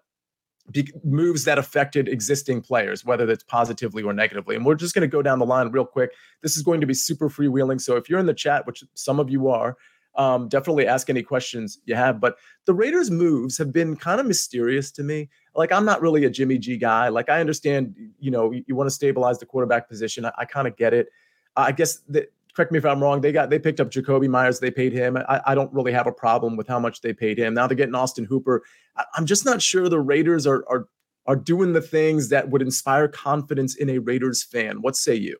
be, 0.71 0.89
moves 1.03 1.43
that 1.45 1.57
affected 1.57 2.07
existing 2.07 2.61
players, 2.61 3.03
whether 3.03 3.25
that's 3.25 3.43
positively 3.43 4.03
or 4.03 4.13
negatively. 4.13 4.55
And 4.55 4.65
we're 4.65 4.75
just 4.75 4.95
going 4.95 5.01
to 5.01 5.07
go 5.07 5.21
down 5.21 5.39
the 5.39 5.45
line 5.45 5.69
real 5.71 5.85
quick. 5.85 6.11
This 6.41 6.55
is 6.55 6.63
going 6.63 6.81
to 6.81 6.87
be 6.87 6.93
super 6.93 7.29
freewheeling. 7.29 7.81
So 7.81 7.95
if 7.97 8.09
you're 8.09 8.19
in 8.19 8.25
the 8.25 8.33
chat, 8.33 8.65
which 8.65 8.83
some 8.93 9.19
of 9.19 9.29
you 9.29 9.49
are, 9.49 9.75
um, 10.15 10.47
definitely 10.47 10.87
ask 10.87 11.09
any 11.09 11.23
questions 11.23 11.79
you 11.85 11.95
have. 11.95 12.19
But 12.19 12.37
the 12.65 12.73
Raiders' 12.73 13.09
moves 13.09 13.57
have 13.57 13.71
been 13.71 13.95
kind 13.95 14.19
of 14.19 14.27
mysterious 14.27 14.91
to 14.91 15.03
me. 15.03 15.29
Like, 15.55 15.71
I'm 15.71 15.85
not 15.85 16.01
really 16.01 16.25
a 16.25 16.29
Jimmy 16.29 16.57
G 16.57 16.77
guy. 16.77 17.09
Like, 17.09 17.29
I 17.29 17.39
understand, 17.39 17.95
you 18.19 18.31
know, 18.31 18.51
you, 18.51 18.63
you 18.67 18.75
want 18.75 18.87
to 18.87 18.93
stabilize 18.93 19.39
the 19.39 19.45
quarterback 19.45 19.89
position. 19.89 20.25
I, 20.25 20.31
I 20.39 20.45
kind 20.45 20.67
of 20.67 20.75
get 20.77 20.93
it. 20.93 21.07
I 21.55 21.71
guess 21.71 21.99
that, 22.09 22.31
correct 22.53 22.71
me 22.71 22.77
if 22.77 22.85
I'm 22.85 23.01
wrong. 23.01 23.21
They 23.21 23.31
got 23.31 23.49
they 23.49 23.59
picked 23.59 23.79
up 23.79 23.89
Jakobi 23.89 24.27
Meyers. 24.27 24.59
They 24.59 24.71
paid 24.71 24.93
him. 24.93 25.17
I, 25.17 25.41
I, 25.47 25.55
don't 25.55 25.73
really 25.73 25.91
have 25.91 26.07
a 26.07 26.11
problem 26.11 26.55
with 26.55 26.67
how 26.67 26.79
much 26.79 27.01
they 27.01 27.13
paid 27.13 27.37
him. 27.37 27.53
Now 27.53 27.67
they're 27.67 27.77
getting 27.77 27.95
Austin 27.95 28.25
Hooper. 28.25 28.63
I, 28.95 29.05
am 29.17 29.25
just 29.25 29.45
not 29.45 29.61
sure 29.61 29.89
the 29.89 29.99
Raiders 29.99 30.47
are 30.47 30.63
are 30.69 30.87
are 31.25 31.35
doing 31.35 31.73
the 31.73 31.81
things 31.81 32.29
that 32.29 32.49
would 32.49 32.61
inspire 32.61 33.07
confidence 33.07 33.75
in 33.75 33.89
a 33.89 33.97
Raiders 33.99 34.43
fan. 34.43 34.81
What 34.81 34.95
say 34.95 35.15
you? 35.15 35.37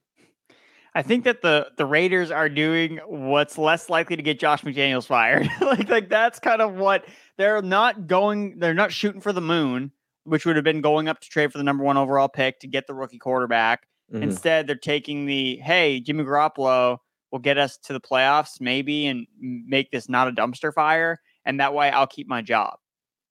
I 0.96 1.02
think 1.02 1.24
that 1.24 1.42
the 1.42 1.72
the 1.78 1.86
Raiders 1.86 2.30
are 2.32 2.50
doing 2.50 3.00
what's 3.08 3.58
less 3.58 3.90
likely 3.90 4.16
to 4.16 4.22
get 4.22 4.40
Josh 4.40 4.62
McDaniels 4.62 5.08
fired. 5.08 5.50
like 5.62 5.90
like 5.90 6.10
that's 6.10 6.40
kind 6.40 6.62
of 6.62 6.76
what 6.76 7.06
they're 7.38 7.62
not 7.62 8.08
going. 8.08 8.60
They're 8.60 8.74
not 8.74 8.92
shooting 8.92 9.22
for 9.22 9.34
the 9.34 9.42
moon, 9.42 9.92
which 10.24 10.46
would 10.46 10.56
have 10.56 10.66
been 10.66 10.82
going 10.82 11.08
up 11.08 11.20
to 11.22 11.30
trade 11.30 11.52
for 11.52 11.58
the 11.58 11.64
number 11.64 11.84
one 11.84 11.98
overall 11.98 12.30
pick 12.30 12.60
to 12.60 12.68
get 12.68 12.86
the 12.86 12.94
rookie 12.94 13.18
quarterback. 13.18 13.88
Mm-hmm. 14.12 14.24
Instead, 14.24 14.68
they're 14.68 14.76
taking 14.76 15.26
the 15.26 15.58
hey 15.58 16.00
Jimmy 16.00 16.24
Garoppolo 16.24 16.98
will 17.32 17.40
get 17.40 17.58
us 17.58 17.78
to 17.80 17.94
the 17.94 18.02
playoffs 18.02 18.62
maybe 18.62 19.08
and 19.08 19.26
make 19.40 19.90
this 19.90 20.08
not 20.08 20.28
a 20.28 20.32
dumpster 20.32 20.72
fire, 20.72 21.20
and 21.46 21.60
that 21.60 21.74
way 21.74 21.90
I'll 21.90 22.08
keep 22.08 22.28
my 22.28 22.44
job. 22.44 22.76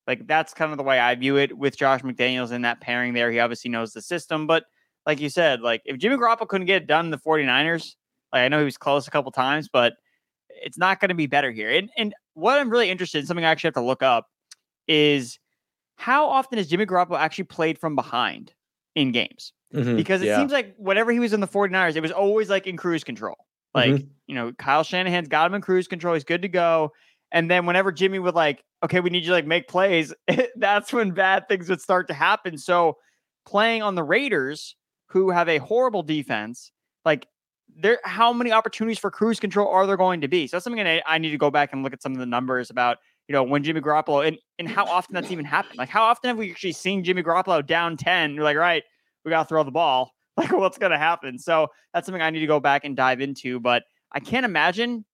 Like 0.08 0.26
that's 0.26 0.52
kind 0.52 0.72
of 0.72 0.78
the 0.78 0.84
way 0.84 0.98
I 0.98 1.14
view 1.14 1.36
it 1.36 1.56
with 1.56 1.76
Josh 1.76 2.00
McDaniels 2.02 2.50
in 2.50 2.62
that 2.62 2.80
pairing 2.80 3.14
there. 3.14 3.30
He 3.30 3.38
obviously 3.38 3.70
knows 3.70 3.92
the 3.92 4.02
system, 4.02 4.48
but 4.48 4.64
like 5.06 5.20
you 5.20 5.28
said, 5.28 5.60
like 5.60 5.82
if 5.84 5.98
Jimmy 5.98 6.16
Garoppolo 6.16 6.48
couldn't 6.48 6.66
get 6.66 6.82
it 6.82 6.86
done 6.86 7.06
in 7.06 7.10
the 7.10 7.18
49ers, 7.18 7.94
like 8.32 8.40
I 8.42 8.48
know 8.48 8.58
he 8.58 8.64
was 8.64 8.76
close 8.76 9.06
a 9.06 9.10
couple 9.10 9.30
times, 9.32 9.68
but 9.72 9.94
it's 10.48 10.78
not 10.78 11.00
going 11.00 11.08
to 11.08 11.14
be 11.14 11.26
better 11.26 11.50
here. 11.50 11.70
And 11.70 11.90
and 11.96 12.14
what 12.34 12.58
I'm 12.58 12.70
really 12.70 12.90
interested 12.90 13.18
in, 13.18 13.26
something 13.26 13.44
I 13.44 13.50
actually 13.50 13.68
have 13.68 13.74
to 13.74 13.82
look 13.82 14.02
up, 14.02 14.28
is 14.88 15.38
how 15.96 16.26
often 16.26 16.58
has 16.58 16.68
Jimmy 16.68 16.86
Garoppolo 16.86 17.18
actually 17.18 17.44
played 17.44 17.78
from 17.78 17.94
behind 17.94 18.52
in 18.94 19.12
games? 19.12 19.52
Mm-hmm, 19.74 19.96
because 19.96 20.20
it 20.20 20.26
yeah. 20.26 20.36
seems 20.36 20.52
like 20.52 20.74
whenever 20.76 21.12
he 21.12 21.18
was 21.18 21.32
in 21.32 21.40
the 21.40 21.48
49ers, 21.48 21.96
it 21.96 22.00
was 22.00 22.10
always 22.10 22.50
like 22.50 22.66
in 22.66 22.76
cruise 22.76 23.04
control. 23.04 23.36
Like, 23.74 23.92
mm-hmm. 23.92 24.08
you 24.26 24.34
know, 24.34 24.52
Kyle 24.52 24.82
Shanahan's 24.82 25.28
got 25.28 25.46
him 25.46 25.54
in 25.54 25.62
cruise 25.62 25.88
control. 25.88 26.14
He's 26.14 26.24
good 26.24 26.42
to 26.42 26.48
go. 26.48 26.92
And 27.30 27.50
then 27.50 27.64
whenever 27.64 27.90
Jimmy 27.90 28.18
would 28.18 28.34
like, 28.34 28.62
okay, 28.84 29.00
we 29.00 29.08
need 29.08 29.22
you 29.22 29.28
to 29.28 29.32
like 29.32 29.46
make 29.46 29.68
plays, 29.68 30.12
that's 30.56 30.92
when 30.92 31.12
bad 31.12 31.48
things 31.48 31.70
would 31.70 31.80
start 31.80 32.08
to 32.08 32.14
happen. 32.14 32.58
So 32.58 32.98
playing 33.46 33.82
on 33.82 33.94
the 33.94 34.04
Raiders, 34.04 34.76
who 35.12 35.30
have 35.30 35.46
a 35.46 35.58
horrible 35.58 36.02
defense, 36.02 36.72
like 37.04 37.26
there 37.76 38.00
how 38.02 38.32
many 38.32 38.50
opportunities 38.50 38.98
for 38.98 39.10
cruise 39.10 39.38
control 39.38 39.68
are 39.68 39.86
there 39.86 39.98
going 39.98 40.22
to 40.22 40.28
be? 40.28 40.46
So 40.46 40.56
that's 40.56 40.64
something 40.64 40.80
I, 40.80 41.02
I 41.06 41.18
need 41.18 41.30
to 41.30 41.38
go 41.38 41.50
back 41.50 41.74
and 41.74 41.82
look 41.82 41.92
at 41.92 42.02
some 42.02 42.12
of 42.12 42.18
the 42.18 42.26
numbers 42.26 42.70
about, 42.70 42.96
you 43.28 43.34
know, 43.34 43.42
when 43.42 43.62
Jimmy 43.62 43.82
Garoppolo 43.82 44.26
and, 44.26 44.38
and 44.58 44.66
how 44.66 44.86
often 44.86 45.14
that's 45.14 45.30
even 45.30 45.44
happened. 45.44 45.76
Like 45.76 45.90
how 45.90 46.04
often 46.04 46.28
have 46.28 46.38
we 46.38 46.50
actually 46.50 46.72
seen 46.72 47.04
Jimmy 47.04 47.22
Garoppolo 47.22 47.64
down 47.64 47.98
10? 47.98 48.34
You're 48.34 48.42
like, 48.42 48.56
right, 48.56 48.82
we 49.22 49.28
gotta 49.28 49.46
throw 49.46 49.62
the 49.62 49.70
ball. 49.70 50.12
Like 50.34 50.50
what's 50.50 50.78
gonna 50.78 50.96
happen? 50.96 51.38
So 51.38 51.66
that's 51.92 52.06
something 52.06 52.22
I 52.22 52.30
need 52.30 52.40
to 52.40 52.46
go 52.46 52.58
back 52.58 52.86
and 52.86 52.96
dive 52.96 53.20
into. 53.20 53.60
But 53.60 53.82
I 54.12 54.18
can't 54.18 54.46
imagine 54.46 55.04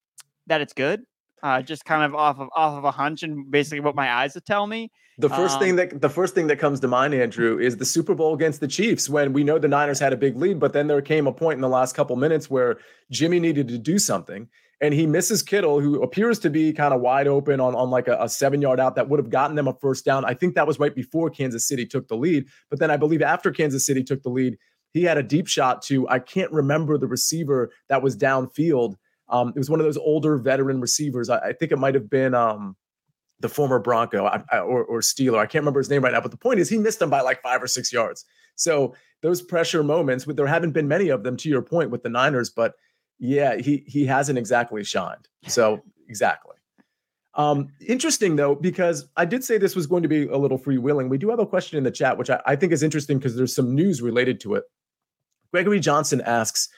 that 0.47 0.61
it's 0.61 0.73
good. 0.73 1.03
Uh, 1.43 1.61
just 1.61 1.85
kind 1.85 2.05
of 2.05 2.15
off 2.15 2.39
of 2.39 2.49
off 2.55 2.79
of 2.79 2.85
a 2.85 2.93
hunch 2.93 3.25
and 3.25 3.51
basically 3.51 3.81
what 3.81 3.97
my 3.97 4.09
eyes 4.13 4.35
would 4.35 4.47
tell 4.47 4.65
me. 4.69 4.93
The 5.21 5.29
first 5.29 5.57
um, 5.57 5.61
thing 5.61 5.77
that 5.77 6.01
the 6.01 6.09
first 6.09 6.35
thing 6.35 6.47
that 6.47 6.61
comes 6.61 6.79
to 6.81 6.89
mind, 6.89 7.13
Andrew, 7.13 7.59
is 7.59 7.77
the 7.77 7.85
Super 7.85 8.15
Bowl 8.15 8.35
against 8.35 8.61
the 8.61 8.69
Chiefs 8.69 9.09
when 9.09 9.33
we 9.33 9.43
know 9.43 9.59
the 9.59 9.67
Niners 9.67 9.99
had 9.99 10.13
a 10.13 10.17
big 10.17 10.37
lead, 10.37 10.61
but 10.61 10.73
then 10.73 10.87
there 10.87 11.03
came 11.03 11.27
a 11.27 11.33
point 11.33 11.57
in 11.57 11.61
the 11.61 11.69
last 11.69 11.97
couple 11.97 12.15
minutes 12.15 12.49
where 12.49 12.79
Jimmy 13.11 13.41
needed 13.41 13.67
to 13.69 13.79
do 13.79 13.99
something. 13.99 14.49
And 14.81 14.95
he 14.95 15.09
misses 15.09 15.43
Kittle, 15.43 15.81
who 15.81 16.01
appears 16.03 16.39
to 16.39 16.51
be 16.51 16.73
kind 16.73 16.95
of 16.95 17.01
wide 17.01 17.27
open 17.27 17.59
on, 17.59 17.75
on 17.75 17.91
like 17.91 18.07
a, 18.07 18.17
a 18.21 18.29
seven 18.29 18.63
yard 18.63 18.79
out 18.79 18.95
that 18.95 19.09
would 19.09 19.19
have 19.19 19.29
gotten 19.29 19.57
them 19.57 19.67
a 19.67 19.75
first 19.75 20.05
down. 20.05 20.25
I 20.25 20.35
think 20.35 20.55
that 20.55 20.69
was 20.69 20.79
right 20.79 20.95
before 20.95 21.31
Kansas 21.31 21.67
City 21.67 21.85
took 21.85 22.07
the 22.07 22.17
lead. 22.17 22.47
But 22.71 22.79
then 22.79 22.89
I 22.89 22.97
believe 22.97 23.21
after 23.21 23.51
Kansas 23.51 23.85
City 23.85 24.05
took 24.05 24.23
the 24.23 24.29
lead, 24.29 24.57
he 24.93 25.03
had 25.03 25.19
a 25.19 25.23
deep 25.25 25.49
shot 25.49 25.83
to, 25.83 26.09
I 26.09 26.21
can't 26.21 26.53
remember 26.53 26.97
the 26.97 27.09
receiver 27.09 27.73
that 27.89 28.03
was 28.03 28.17
downfield. 28.17 28.95
Um, 29.29 29.49
it 29.49 29.59
was 29.59 29.69
one 29.69 29.81
of 29.81 29.85
those 29.85 29.99
older 29.99 30.39
veteran 30.39 30.81
receivers. 30.81 31.29
I, 31.29 31.39
I 31.39 31.53
think 31.55 31.73
it 31.73 31.79
might 31.79 31.95
have 31.95 32.09
been 32.09 32.35
um, 32.37 32.77
the 33.41 33.49
former 33.49 33.79
Bronco 33.79 34.27
or, 34.53 34.85
or 34.85 35.01
Steeler. 35.01 35.39
I 35.39 35.47
can't 35.47 35.63
remember 35.63 35.81
his 35.81 35.91
name 35.91 36.03
right 36.03 36.13
now, 36.13 36.21
but 36.21 36.31
the 36.31 36.37
point 36.37 36.59
is 36.61 36.69
he 36.69 36.79
missed 36.79 36.99
them 36.99 37.11
by 37.11 37.21
like 37.21 37.41
five 37.43 37.63
or 37.63 37.67
six 37.67 37.93
yards. 37.93 38.25
So 38.57 38.95
those 39.23 39.41
pressure 39.41 39.83
moments, 39.83 40.25
there 40.25 40.47
haven't 40.47 40.73
been 40.73 40.89
many 40.89 41.09
of 41.09 41.23
them 41.23 41.37
to 41.39 41.49
your 41.49 41.63
point 41.63 41.91
with 41.91 42.03
the 42.03 42.09
Niners, 42.09 42.51
but 42.51 42.75
yeah, 43.19 43.57
he 43.57 43.85
he 43.87 44.07
hasn't 44.07 44.39
exactly 44.39 44.83
shined. 44.85 45.29
So 45.47 45.83
exactly. 46.09 46.57
Um, 47.35 47.69
interesting 47.87 48.35
though, 48.35 48.57
because 48.57 49.09
I 49.17 49.25
did 49.25 49.45
say 49.45 49.59
this 49.59 49.77
was 49.77 49.87
going 49.87 50.03
to 50.03 50.09
be 50.09 50.27
a 50.27 50.37
little 50.37 50.59
freewheeling. 50.59 51.09
We 51.09 51.19
do 51.19 51.31
have 51.31 51.39
a 51.39 51.47
question 51.47 51.79
in 51.79 51.85
the 51.85 51.91
chat, 51.91 52.19
which 52.19 52.31
I, 52.31 52.41
I 52.47 52.57
think 52.57 52.73
is 52.73 52.83
interesting 52.83 53.19
because 53.19 53.37
there's 53.37 53.55
some 53.55 53.75
news 53.75 54.03
related 54.03 54.41
to 54.41 54.55
it. 54.55 54.65
Gregory 55.53 55.81
Johnson 55.81 56.21
asks, 56.23 56.69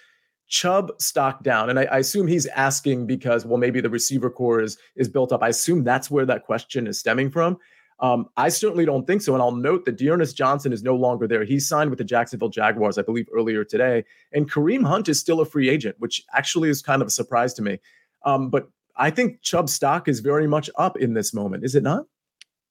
Chubb 0.51 0.91
stock 1.01 1.45
down, 1.45 1.71
and 1.71 1.79
I, 1.79 1.85
I, 1.85 1.99
assume 1.99 2.27
he's 2.27 2.47
asking 2.47 3.07
because 3.07 3.47
well 3.47 3.57
maybe 3.57 3.81
the 3.81 3.89
receiver 3.89 4.29
core 4.29 4.61
is 4.61 4.77
is 4.97 5.09
built 5.09 5.31
up. 5.31 5.45
I 5.45 5.49
assume 5.49 5.85
that's 5.85 6.11
where 6.11 6.27
that 6.27 6.45
question 6.45 6.89
is 6.89 6.99
stemming 6.99 7.31
from. 7.31 7.57
Um, 8.01 8.29
I 8.37 8.49
certainly 8.49 8.85
don't 8.85 9.07
think 9.07 9.23
so, 9.23 9.33
and 9.33 9.41
I'll 9.41 9.55
note 9.55 9.85
that 9.85 9.97
D'Ernest 9.97 10.37
Johnson 10.37 10.73
is 10.73 10.83
no 10.83 10.97
longer 10.97 11.29
there. 11.29 11.45
He 11.45 11.61
signed 11.61 11.89
with 11.89 11.99
the 11.99 12.05
Jacksonville 12.05 12.49
Jaguars, 12.49 12.99
I 12.99 13.03
believe, 13.03 13.29
earlier 13.33 13.65
today, 13.65 14.05
and 14.33 14.51
Kareem 14.51 14.85
Hunt 14.85 15.09
is 15.09 15.21
still 15.21 15.41
a 15.41 15.47
free 15.47 15.69
agent, 15.69 15.95
which 16.01 16.21
actually 16.35 16.69
is 16.69 16.83
kind 16.83 17.01
of 17.01 17.09
a 17.09 17.13
surprise 17.13 17.55
to 17.55 17.63
me. 17.63 17.79
Um, 18.25 18.51
but 18.51 18.69
I 18.97 19.11
think 19.11 19.43
Chubb's 19.43 19.73
stock 19.73 20.09
is 20.09 20.19
very 20.19 20.49
much 20.49 20.69
up 20.77 20.99
in 20.99 21.15
this 21.15 21.33
moment, 21.33 21.65
is 21.65 21.77
it 21.77 21.85
not? 21.85 22.07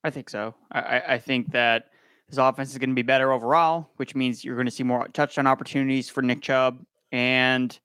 I 0.03 0.09
think 0.09 0.29
so. 0.29 0.53
I, 0.71 1.01
I 1.07 1.17
think 1.17 1.51
that 1.51 1.86
his 2.27 2.38
offense 2.38 2.71
is 2.71 2.77
going 2.77 2.89
to 2.89 2.95
be 2.95 3.03
better 3.03 3.31
overall, 3.31 3.89
which 3.95 4.15
means 4.15 4.43
you're 4.43 4.55
going 4.55 4.67
to 4.67 4.71
see 4.71 4.83
more 4.83 5.07
touchdown 5.13 5.48
opportunities 5.48 6.09
for 6.09 6.21
Nick 6.21 6.41
Chubb 6.41 6.79
and 7.12 7.78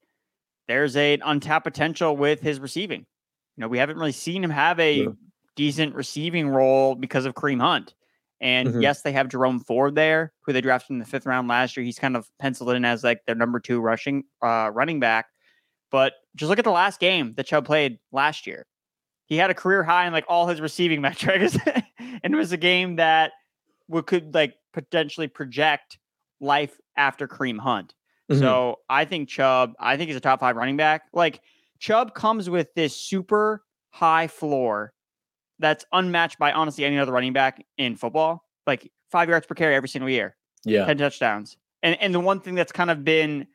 there's 0.69 0.97
a 0.97 1.19
untapped 1.25 1.65
potential 1.65 2.17
with 2.17 2.41
his 2.41 2.61
receiving. 2.61 3.01
You 3.57 3.61
know, 3.61 3.69
we 3.69 3.79
haven't 3.79 3.99
really 3.99 4.13
seen 4.13 4.43
him 4.43 4.51
have 4.51 4.81
a 4.81 4.95
yeah. 5.03 5.09
decent 5.57 5.95
receiving 5.95 6.49
role 6.49 6.95
because 6.95 7.27
of 7.27 7.35
Kareem 7.35 7.61
Hunt. 7.61 7.95
And 8.41 8.69
mm-hmm. 8.69 8.81
yes, 8.81 9.03
they 9.03 9.13
have 9.13 9.29
Jerome 9.29 9.61
Ford 9.61 9.95
there, 9.95 10.33
who 10.43 10.53
they 10.53 10.61
drafted 10.61 10.91
in 10.91 10.99
the 10.99 11.05
fifth 11.05 11.27
round 11.27 11.49
last 11.49 11.77
year. 11.77 11.85
He's 11.85 11.99
kind 11.99 12.17
of 12.17 12.29
penciled 12.39 12.71
in 12.71 12.85
as 12.85 13.05
like 13.05 13.21
their 13.27 13.37
number 13.37 13.61
two 13.61 13.81
rushing 13.81 14.25
uh, 14.43 14.71
running 14.73 15.01
back. 15.01 15.27
But 15.91 16.15
just 16.35 16.51
look 16.51 16.59
at 16.59 16.65
the 16.65 16.71
last 16.71 16.99
game 16.99 17.35
that 17.37 17.47
Chubb 17.47 17.65
played 17.65 17.99
last 18.11 18.47
year. 18.47 18.67
He 19.27 19.37
had 19.37 19.51
a 19.51 19.55
career 19.55 19.83
high 19.83 20.07
in 20.07 20.13
like 20.13 20.27
all 20.29 20.47
his 20.47 20.61
receiving 20.61 21.01
metrics, 21.03 21.57
and 21.65 22.35
it 22.35 22.37
was 22.37 22.53
a 22.53 22.57
game 22.57 22.97
that 22.97 23.33
would 23.89 24.07
could 24.07 24.35
like 24.35 24.55
potentially 24.73 25.29
project 25.29 25.99
life 26.41 26.79
after 26.97 27.29
Kareem 27.29 27.59
Hunt. 27.59 27.95
Mm-hmm. 28.31 28.41
So 28.41 28.81
I 28.89 29.05
think 29.05 29.29
Chubb, 29.29 29.75
I 29.79 29.97
think 29.97 30.09
he's 30.09 30.17
a 30.17 30.21
top 30.21 30.41
five 30.41 30.57
running 30.57 30.77
back. 30.77 31.03
Like 31.13 31.41
Chubb 31.79 32.15
comes 32.15 32.49
with 32.49 32.73
this 32.75 32.97
super 32.97 33.63
high 33.91 34.29
floor 34.29 34.93
that's 35.59 35.85
unmatched 35.93 36.39
by 36.39 36.53
honestly 36.53 36.85
any 36.85 36.99
other 36.99 37.13
running 37.13 37.33
back 37.33 37.65
in 37.79 37.97
football. 37.97 38.45
Like 38.67 38.91
five 39.11 39.29
yards 39.29 39.47
per 39.47 39.55
carry 39.55 39.75
every 39.75 39.89
single 39.89 40.09
year. 40.09 40.37
Yeah. 40.65 40.87
10 40.87 40.99
touchdowns. 40.99 41.57
And 41.83 42.01
and 42.01 42.15
the 42.15 42.21
one 42.21 42.41
thing 42.41 42.55
that's 42.55 42.73
kind 42.73 42.91
of 42.91 43.05
been, 43.05 43.47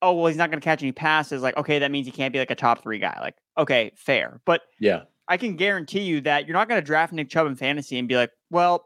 oh, 0.00 0.12
well, 0.12 0.26
he's 0.26 0.36
not 0.36 0.50
going 0.50 0.60
to 0.60 0.64
catch 0.64 0.82
any 0.82 0.92
passes. 0.92 1.42
Like, 1.42 1.56
okay, 1.56 1.80
that 1.80 1.90
means 1.90 2.06
he 2.06 2.12
can't 2.12 2.32
be 2.32 2.38
like 2.38 2.50
a 2.50 2.54
top 2.54 2.82
three 2.82 3.00
guy. 3.00 3.18
Like, 3.20 3.34
okay, 3.58 3.90
fair. 3.96 4.40
But 4.44 4.62
yeah, 4.78 5.02
I 5.26 5.36
can 5.36 5.56
guarantee 5.56 6.02
you 6.02 6.20
that 6.22 6.46
you're 6.46 6.54
not 6.54 6.68
going 6.68 6.80
to 6.80 6.84
draft 6.84 7.12
Nick 7.12 7.28
Chubb 7.28 7.48
in 7.48 7.56
fantasy 7.56 7.98
and 7.98 8.06
be 8.06 8.16
like, 8.16 8.30
well, 8.50 8.84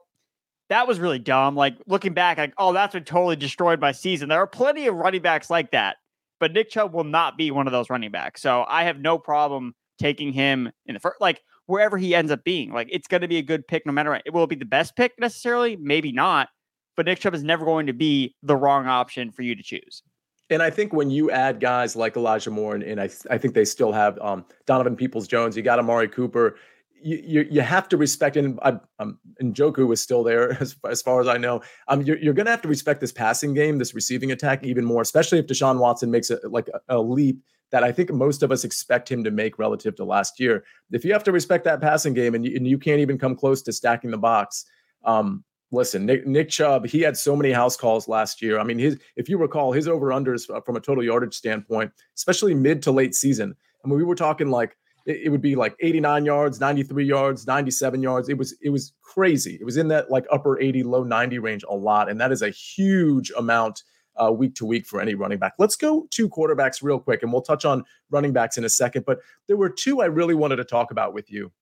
that 0.69 0.89
was 0.89 0.99
really 0.99 1.19
dumb. 1.19 1.55
Like 1.55 1.77
looking 1.87 2.13
back, 2.13 2.39
like, 2.39 2.55
oh, 2.59 2.73
that's 2.73 2.95
what 2.95 3.07
totally 3.07 3.37
destroyed 3.37 3.81
my 3.81 3.93
season. 3.93 4.29
There 4.29 4.39
are 4.39 4.47
plenty 4.47 4.87
of 4.87 4.95
running 4.97 5.23
backs 5.23 5.51
like 5.51 5.71
that, 5.71 5.97
but 6.41 6.53
Nick 6.53 6.71
Chubb 6.71 6.93
will 6.93 7.05
not 7.05 7.37
be 7.37 7.51
one 7.51 7.67
of 7.67 7.73
those 7.73 7.91
running 7.91 8.11
backs. 8.11 8.43
So 8.43 8.65
I 8.69 8.85
have 8.85 8.99
no 8.99 9.19
problem 9.19 9.75
taking 9.99 10.33
him 10.33 10.71
in 10.87 10.95
the 10.95 11.01
first, 11.01 11.21
like 11.21 11.43
wherever 11.67 11.97
he 11.97 12.15
ends 12.15 12.31
up 12.31 12.45
being. 12.45 12.73
Like 12.73 12.89
it's 12.91 13.07
going 13.07 13.23
to 13.23 13.29
be 13.29 13.39
a 13.39 13.43
good 13.43 13.67
pick 13.67 13.87
no 13.87 13.93
matter 13.93 14.11
what. 14.11 14.23
It 14.27 14.33
will 14.33 14.47
be 14.47 14.57
the 14.57 14.65
best 14.65 14.97
pick 14.97 15.13
necessarily, 15.19 15.77
maybe 15.77 16.13
not, 16.13 16.49
but 16.97 17.07
Nick 17.07 17.21
Chubb 17.21 17.35
is 17.35 17.43
never 17.43 17.65
going 17.65 17.87
to 17.87 17.93
be 17.93 18.35
the 18.43 18.57
wrong 18.57 18.87
option 18.87 19.31
for 19.31 19.43
you 19.43 19.55
to 19.55 19.63
choose. 19.63 20.03
And 20.49 20.63
I 20.63 20.71
think 20.71 20.93
when 20.93 21.11
you 21.11 21.31
add 21.31 21.59
guys 21.59 21.97
like 21.97 22.17
Elijah 22.17 22.51
Moore, 22.53 22.77
and, 22.77 22.85
and 22.85 23.01
I, 23.01 23.09
I 23.31 23.37
think 23.37 23.55
they 23.55 23.65
still 23.65 23.93
have 23.93 24.17
um, 24.21 24.45
Donovan 24.65 24.95
Peoples 24.95 25.27
Jones, 25.27 25.57
you 25.57 25.63
got 25.63 25.81
Amari 25.81 26.07
Cooper, 26.07 26.57
you, 27.03 27.47
you, 27.51 27.61
have 27.61 27.89
to 27.89 27.97
respect 27.97 28.37
and 28.37 28.59
I, 28.63 28.79
um, 28.99 29.19
Njoku 29.43 29.93
is 29.93 30.01
still 30.01 30.23
there 30.23 30.53
as, 30.61 30.77
as 30.89 31.03
far 31.03 31.21
as 31.21 31.29
I 31.29 31.37
know. 31.37 31.63
Um, 31.89 32.03
you're, 32.03 32.19
you're 32.19 32.35
going 32.35 32.47
to 32.47 32.51
have 32.51 32.63
to 32.63 32.69
respect 32.69 33.01
this 33.01 33.13
passing 33.13 33.55
game, 33.55 33.79
this 33.79 33.95
receiving 33.95 34.33
attack 34.33 34.65
even 34.65 34.85
more, 34.85 35.03
especially 35.03 35.39
if 35.39 35.47
Deshaun 35.47 35.79
Watson 35.79 36.11
makes 36.11 36.31
a, 36.31 36.39
like 36.45 36.69
a, 36.69 36.97
a, 36.97 37.01
leap 37.01 37.41
that 37.71 37.85
I 37.85 37.93
think 37.93 38.13
most 38.13 38.43
of 38.43 38.53
us 38.53 38.65
expect 38.65 39.11
him 39.11 39.25
to 39.25 39.31
make 39.31 39.59
relative 39.59 39.97
to 39.97 40.05
last 40.05 40.39
year. 40.39 40.65
If 40.93 41.05
you 41.05 41.13
have 41.13 41.25
to 41.25 41.33
respect 41.33 41.65
that 41.65 41.81
passing 41.81 42.15
game 42.15 42.35
and 42.35 42.45
you, 42.45 42.57
and 42.57 42.67
you 42.67 42.79
can't 42.79 43.01
even 43.01 43.19
come 43.19 43.37
close 43.37 43.63
to 43.63 43.73
stacking 43.73 44.11
the 44.11 44.19
box, 44.19 44.65
um, 45.05 45.45
listen, 45.73 46.07
Nick, 46.07 46.27
Nick 46.27 46.49
Chubb, 46.49 46.87
he 46.87 47.01
had 47.01 47.17
so 47.17 47.35
many 47.35 47.53
house 47.53 47.77
calls 47.77 48.09
last 48.09 48.41
year. 48.41 48.59
I 48.59 48.65
mean, 48.65 48.79
his 48.79 48.99
if 49.17 49.29
you 49.29 49.39
recall, 49.39 49.73
his 49.73 49.89
over 49.89 50.09
unders 50.09 50.49
uh, 50.55 50.61
from 50.61 50.77
a 50.77 50.81
total 50.81 51.05
yardage 51.05 51.35
standpoint, 51.35 51.93
especially 52.17 52.55
mid 52.55 52.83
to 52.83 52.93
late 52.93 53.15
season. 53.15 53.55
I 53.85 53.89
mean, 53.89 53.99
we 53.99 54.05
were 54.05 54.15
talking 54.15 54.49
like 54.49 54.77
it, 55.07 55.31
would 55.31 55.41
be 55.41 55.55
like 55.55 55.77
89 55.81 56.25
yards, 56.25 56.61
93 56.61 57.05
yards, 57.05 57.47
97 57.47 58.03
yards. 58.03 58.29
It 58.29 58.37
was 58.37 58.57
it 58.61 58.71
was 58.71 58.93
crazy. 59.03 59.57
It 59.61 59.65
was 59.65 59.77
in 59.77 59.89
that 59.89 60.11
like 60.11 60.27
upper 60.31 60.61
80, 60.61 60.83
low 60.83 61.05
90 61.05 61.39
range 61.39 61.65
a 61.69 61.75
lot, 61.75 62.11
and 62.11 62.21
that 62.21 62.33
is 62.33 62.43
a 62.43 62.51
huge 62.51 63.31
amount 63.39 63.83
uh, 64.17 64.33
week 64.33 64.55
to 64.57 64.67
week 64.67 64.87
for 64.87 65.01
any 65.01 65.15
running 65.15 65.39
back. 65.39 65.55
Let's 65.59 65.77
go 65.77 66.07
to 66.11 66.29
quarterbacks 66.29 66.83
real 66.83 66.99
quick, 66.99 67.23
and 67.23 67.33
we'll 67.33 67.43
touch 67.43 67.65
on 67.65 67.85
running 68.11 68.33
backs 68.33 68.59
in 68.59 68.65
a 68.65 68.69
second. 68.69 69.05
But 69.07 69.21
there 69.47 69.57
were 69.57 69.71
two 69.71 70.01
I 70.01 70.07
really 70.07 70.35
wanted 70.35 70.57
to 70.57 70.65
talk 70.65 70.91
about 70.91 71.15
with 71.15 71.31
you 71.31 71.53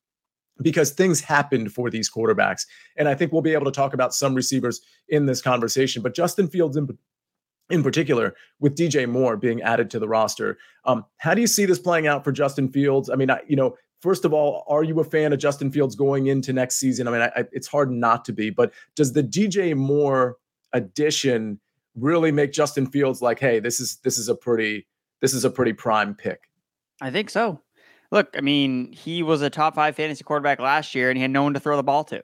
because 0.62 0.92
things 0.92 1.20
happened 1.20 1.72
for 1.72 1.90
these 1.90 2.10
quarterbacks. 2.10 2.66
And 2.96 3.08
I 3.08 3.14
think 3.14 3.32
we'll 3.32 3.42
be 3.42 3.54
able 3.54 3.64
to 3.64 3.72
talk 3.72 3.92
about 3.92 4.14
some 4.14 4.34
receivers 4.34 4.80
in 5.08 5.26
this 5.26 5.42
conversation. 5.42 6.02
But 6.02 6.14
Justin 6.14 6.48
Fields 6.48 6.76
in, 6.76 6.86
in 7.70 7.82
particular 7.82 8.34
with 8.60 8.76
DJ 8.76 9.08
Moore 9.08 9.36
being 9.36 9.62
added 9.62 9.90
to 9.90 9.98
the 9.98 10.08
roster. 10.08 10.58
Um, 10.84 11.04
how 11.18 11.34
do 11.34 11.40
you 11.40 11.46
see 11.46 11.64
this 11.64 11.78
playing 11.78 12.06
out 12.06 12.24
for 12.24 12.32
Justin 12.32 12.70
Fields? 12.70 13.08
I 13.08 13.14
mean, 13.14 13.30
I, 13.30 13.40
you 13.46 13.56
know, 13.56 13.76
first 14.00 14.24
of 14.24 14.32
all, 14.32 14.64
are 14.68 14.84
you 14.84 15.00
a 15.00 15.04
fan 15.04 15.32
of 15.32 15.38
Justin 15.38 15.70
Fields 15.70 15.94
going 15.94 16.26
into 16.26 16.52
next 16.52 16.76
season? 16.76 17.08
I 17.08 17.10
mean, 17.10 17.22
I, 17.22 17.32
I, 17.36 17.44
it's 17.52 17.66
hard 17.66 17.90
not 17.90 18.24
to 18.26 18.32
be, 18.32 18.50
but 18.50 18.72
does 18.96 19.12
the 19.12 19.22
DJ 19.22 19.74
Moore 19.74 20.36
addition 20.72 21.60
really 21.96 22.32
make 22.32 22.52
Justin 22.52 22.86
Fields 22.86 23.22
like, 23.22 23.38
hey, 23.38 23.60
this 23.60 23.80
is 23.80 23.96
this 24.04 24.18
is 24.18 24.28
a 24.28 24.34
pretty 24.34 24.86
this 25.20 25.32
is 25.32 25.44
a 25.44 25.50
pretty 25.50 25.72
prime 25.72 26.14
pick? 26.14 26.40
I 27.00 27.10
think 27.10 27.30
so. 27.30 27.60
Look, 28.10 28.34
I 28.36 28.42
mean, 28.42 28.92
he 28.92 29.22
was 29.22 29.42
a 29.42 29.50
top 29.50 29.74
five 29.74 29.96
fantasy 29.96 30.22
quarterback 30.22 30.60
last 30.60 30.94
year, 30.94 31.10
and 31.10 31.16
he 31.16 31.22
had 31.22 31.30
no 31.30 31.42
one 31.42 31.54
to 31.54 31.60
throw 31.60 31.76
the 31.76 31.82
ball 31.82 32.04
to, 32.04 32.22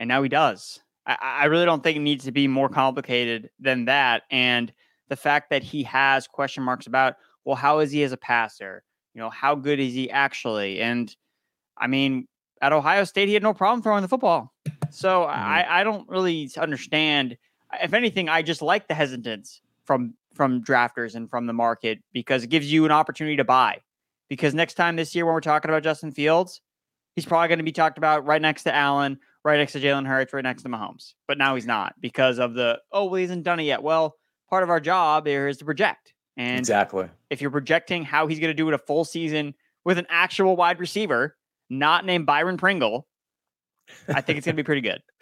and 0.00 0.08
now 0.08 0.22
he 0.22 0.28
does. 0.28 0.80
I, 1.06 1.16
I 1.20 1.44
really 1.46 1.64
don't 1.64 1.82
think 1.82 1.96
it 1.96 2.00
needs 2.00 2.24
to 2.24 2.32
be 2.32 2.48
more 2.48 2.68
complicated 2.68 3.50
than 3.58 3.86
that. 3.86 4.22
And 4.30 4.72
the 5.08 5.16
fact 5.16 5.50
that 5.50 5.62
he 5.62 5.82
has 5.84 6.26
question 6.26 6.62
marks 6.62 6.86
about, 6.86 7.16
well, 7.44 7.56
how 7.56 7.80
is 7.80 7.90
he 7.90 8.02
as 8.02 8.12
a 8.12 8.16
passer? 8.16 8.82
You 9.14 9.20
know, 9.20 9.30
how 9.30 9.54
good 9.54 9.80
is 9.80 9.92
he 9.92 10.10
actually? 10.10 10.80
And 10.80 11.14
I 11.76 11.86
mean, 11.86 12.26
at 12.60 12.72
Ohio 12.72 13.04
State, 13.04 13.28
he 13.28 13.34
had 13.34 13.42
no 13.42 13.52
problem 13.52 13.82
throwing 13.82 14.02
the 14.02 14.08
football. 14.08 14.52
So 14.90 15.22
mm-hmm. 15.22 15.30
I, 15.30 15.80
I 15.80 15.84
don't 15.84 16.08
really 16.08 16.50
understand. 16.56 17.36
If 17.82 17.92
anything, 17.92 18.28
I 18.28 18.42
just 18.42 18.62
like 18.62 18.88
the 18.88 18.94
hesitance 18.94 19.60
from 19.84 20.14
from 20.34 20.62
drafters 20.64 21.14
and 21.14 21.28
from 21.28 21.46
the 21.46 21.52
market 21.52 21.98
because 22.12 22.42
it 22.42 22.48
gives 22.48 22.72
you 22.72 22.86
an 22.86 22.90
opportunity 22.90 23.36
to 23.36 23.44
buy. 23.44 23.78
Because 24.28 24.54
next 24.54 24.74
time 24.74 24.96
this 24.96 25.14
year, 25.14 25.26
when 25.26 25.34
we're 25.34 25.40
talking 25.40 25.70
about 25.70 25.82
Justin 25.82 26.10
Fields, 26.10 26.62
he's 27.14 27.26
probably 27.26 27.48
going 27.48 27.58
to 27.58 27.64
be 27.64 27.72
talked 27.72 27.98
about 27.98 28.24
right 28.24 28.40
next 28.40 28.62
to 28.62 28.74
Allen 28.74 29.18
right 29.44 29.58
next 29.58 29.72
to 29.72 29.80
Jalen 29.80 30.06
Hurts, 30.06 30.32
right 30.32 30.42
next 30.42 30.62
to 30.62 30.68
Mahomes. 30.68 31.14
But 31.26 31.38
now 31.38 31.54
he's 31.54 31.66
not 31.66 31.94
because 32.00 32.38
of 32.38 32.54
the, 32.54 32.78
oh, 32.92 33.06
well, 33.06 33.14
he 33.16 33.22
hasn't 33.22 33.44
done 33.44 33.60
it 33.60 33.64
yet. 33.64 33.82
Well, 33.82 34.16
part 34.48 34.62
of 34.62 34.70
our 34.70 34.80
job 34.80 35.26
here 35.26 35.48
is 35.48 35.58
to 35.58 35.64
project. 35.64 36.12
And 36.36 36.58
exactly. 36.58 37.08
If 37.30 37.40
you're 37.40 37.50
projecting 37.50 38.04
how 38.04 38.26
he's 38.26 38.38
going 38.38 38.50
to 38.50 38.54
do 38.54 38.68
it 38.68 38.74
a 38.74 38.78
full 38.78 39.04
season 39.04 39.54
with 39.84 39.98
an 39.98 40.06
actual 40.08 40.56
wide 40.56 40.78
receiver, 40.78 41.36
not 41.68 42.04
named 42.06 42.26
Byron 42.26 42.56
Pringle, 42.56 43.06
I 44.08 44.20
think 44.20 44.38
it's 44.38 44.46
going 44.46 44.56
to 44.56 44.62
be 44.62 44.66
pretty 44.66 44.82
good. 44.82 45.02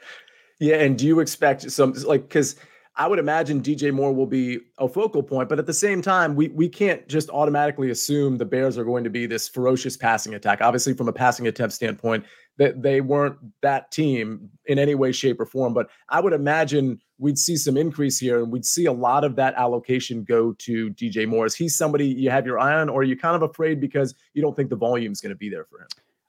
Yeah, 0.63 0.77
and 0.77 0.99
do 0.99 1.07
you 1.07 1.21
expect 1.21 1.71
some 1.71 1.95
like 2.07 2.21
because 2.21 2.57
I 2.95 3.09
would 3.09 3.19
imagine 3.19 3.63
DJ 3.63 3.93
Moore 3.95 4.13
will 4.13 4.27
be 4.27 4.59
a 4.79 4.87
focal 4.87 5.23
point, 5.23 5.49
but 5.49 5.59
at 5.59 5.65
the 5.65 5.73
same 5.73 6.03
time, 6.03 6.37
we 6.37 6.49
we 6.49 6.69
can't 6.69 7.09
just 7.09 7.31
automatically 7.31 7.91
assume 7.91 8.37
the 8.37 8.45
Bears 8.45 8.77
are 8.77 8.85
going 8.85 9.03
to 9.05 9.09
be 9.09 9.25
this 9.25 9.49
ferocious 9.49 9.97
passing 9.97 10.35
attack. 10.35 10.61
Obviously, 10.61 10.93
from 10.93 11.09
a 11.09 11.15
passing 11.15 11.47
attempt 11.47 11.75
standpoint, 11.75 12.27
that 12.61 12.83
they 12.83 13.01
weren't 13.01 13.39
that 13.63 13.91
team 13.91 14.51
in 14.67 14.79
any 14.79 14.95
way, 14.95 15.13
shape, 15.13 15.41
or 15.41 15.47
form. 15.47 15.73
But 15.73 15.89
I 16.11 16.21
would 16.21 16.35
imagine 16.35 17.01
we'd 17.19 17.39
see 17.39 17.57
some 17.57 17.79
increase 17.79 18.19
here, 18.19 18.43
and 18.43 18.53
we'd 18.53 18.67
see 18.67 18.85
a 18.85 18.93
lot 18.93 19.25
of 19.25 19.35
that 19.37 19.55
allocation 19.55 20.25
go 20.25 20.53
to 20.59 20.91
DJ 20.91 21.27
Moore. 21.27 21.47
Is 21.47 21.55
he 21.55 21.71
somebody 21.71 22.07
you 22.07 22.29
have 22.29 22.45
your 22.45 22.59
eye 22.59 22.75
on, 22.75 22.91
or 22.91 23.01
are 23.01 23.05
you 23.05 23.17
kind 23.17 23.35
of 23.35 23.41
afraid 23.41 23.81
because 23.81 24.15
you 24.35 24.43
don't 24.43 24.55
think 24.55 24.69
the 24.69 24.77
volume 24.77 25.11
is 25.11 25.23
going 25.23 25.31
to 25.31 25.39
be 25.39 25.49
there 25.49 25.65
for 25.65 25.81
him? 25.81 25.87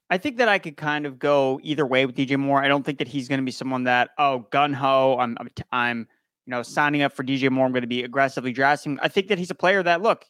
I 0.09 0.17
think 0.17 0.37
that 0.37 0.47
I 0.47 0.57
could 0.57 0.77
kind 0.77 1.05
of 1.05 1.19
go 1.19 1.59
either 1.63 1.85
way 1.85 2.05
with 2.05 2.15
DJ 2.15 2.37
Moore. 2.37 2.63
I 2.63 2.69
don't 2.69 2.85
think 2.85 2.99
that 2.99 3.09
he's 3.09 3.27
going 3.27 3.41
to 3.41 3.45
be 3.45 3.51
someone 3.51 3.83
that 3.83 4.11
oh 4.17 4.47
gun 4.51 4.71
ho. 4.71 5.17
I'm 5.19 5.37
I'm, 5.73 6.07
you 6.45 6.51
know 6.51 6.63
signing 6.63 7.01
up 7.01 7.11
for 7.11 7.25
DJ 7.25 7.49
Moore. 7.49 7.65
I'm 7.65 7.73
going 7.73 7.81
to 7.81 7.87
be 7.87 8.03
aggressively 8.03 8.53
drafting. 8.53 8.97
I 9.01 9.09
think 9.09 9.27
that 9.27 9.37
he's 9.37 9.51
a 9.51 9.55
player 9.55 9.83
that 9.83 10.01
look 10.01 10.25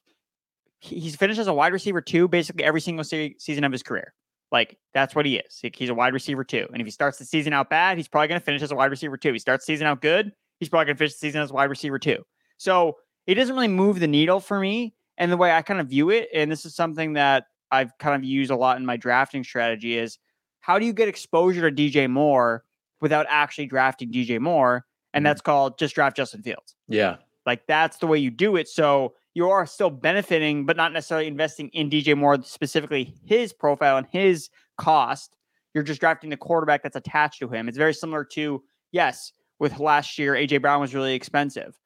he's 0.80 1.16
finished 1.16 1.40
as 1.40 1.48
a 1.48 1.54
wide 1.54 1.74
receiver 1.74 2.02
too, 2.02 2.28
basically 2.28 2.64
every 2.64 2.82
single 2.82 3.04
se- 3.04 3.36
season 3.38 3.64
of 3.64 3.72
his 3.72 3.84
career. 3.84 4.14
Like 4.52 4.78
that's 4.94 5.16
what 5.16 5.26
he 5.26 5.38
is. 5.38 5.62
He's 5.74 5.90
a 5.90 5.94
wide 5.94 6.14
receiver 6.14 6.44
too. 6.44 6.68
And 6.72 6.82
if 6.82 6.88
he 6.88 6.92
starts 6.92 7.18
the 7.18 7.26
season 7.26 7.54
out 7.54 7.70
bad, 7.70 7.98
he's 7.98 8.08
probably 8.08 8.28
going 8.28 8.40
to 8.40 8.46
finish 8.46 8.62
as 8.62 8.72
a 8.72 8.76
wide 8.76 8.92
receiver 8.92 9.18
too. 9.18 9.34
He 9.34 9.40
starts 9.40 9.66
the 9.66 9.74
season 9.74 9.88
out 9.88 10.02
good, 10.02 10.32
he's 10.60 10.70
probably 10.70 10.86
going 10.86 10.96
to 10.96 11.00
finish 11.00 11.14
the 11.14 11.20
season 11.20 11.42
as 11.42 11.52
a 11.52 11.54
wide 11.54 11.70
receiver 11.70 12.00
too. 12.00 12.24
So 12.58 12.98
it 13.28 13.36
doesn't 13.36 13.56
really 13.56 13.68
move 13.68 14.00
the 14.00 14.08
needle 14.08 14.40
for 14.40 14.60
me. 14.60 14.94
And 15.18 15.32
the 15.32 15.38
way 15.38 15.52
I 15.52 15.62
kind 15.62 15.80
of 15.80 15.88
view 15.88 16.10
it, 16.10 16.30
and 16.34 16.52
this 16.52 16.66
is 16.66 16.76
something 16.76 17.14
that 17.14 17.46
I've 17.72 17.98
kind 18.00 18.16
of 18.16 18.24
used 18.24 18.52
a 18.52 18.56
lot 18.56 18.78
in 18.78 18.86
my 18.86 18.98
drafting 18.98 19.44
strategy, 19.44 19.98
is 19.98 20.18
how 20.62 20.80
do 20.80 20.86
you 20.86 20.94
get 20.94 21.08
exposure 21.08 21.70
to 21.70 21.76
DJ 21.76 22.10
Moore 22.10 22.64
without 23.02 23.26
actually 23.30 23.68
drafting 23.68 24.12
DJ 24.12 24.40
Moore? 24.40 24.86
And 25.14 25.22
mm-hmm. 25.22 25.30
that's 25.30 25.42
called 25.42 25.78
just 25.78 25.96
draft 25.96 26.18
Justin 26.18 26.42
Fields. 26.42 26.76
Yeah. 26.88 27.18
Like 27.46 27.66
that's 27.68 27.98
the 27.98 28.08
way 28.08 28.20
you 28.20 28.32
do 28.32 28.56
it. 28.56 28.68
So 28.68 29.14
you 29.34 29.50
are 29.50 29.66
still 29.66 29.90
benefiting, 29.90 30.66
but 30.66 30.78
not 30.78 30.94
necessarily 30.94 31.28
investing 31.28 31.70
in 31.70 31.90
DJ 31.90 32.18
Moore, 32.18 32.42
specifically 32.44 33.16
his 33.26 33.54
profile 33.54 33.98
and 33.98 34.08
his 34.12 34.50
cost. 34.78 35.36
You're 35.74 35.84
just 35.84 36.02
drafting 36.02 36.30
the 36.30 36.38
quarterback 36.38 36.84
that's 36.84 36.98
attached 36.98 37.40
to 37.40 37.48
him. 37.48 37.70
It's 37.70 37.78
very 37.78 37.94
similar 37.94 38.26
to, 38.34 38.62
yes, 38.92 39.32
with 39.60 39.80
last 39.80 40.18
year, 40.20 40.34
AJ 40.34 40.62
Brown 40.62 40.82
was 40.82 40.94
really 40.94 41.14
expensive 41.14 41.80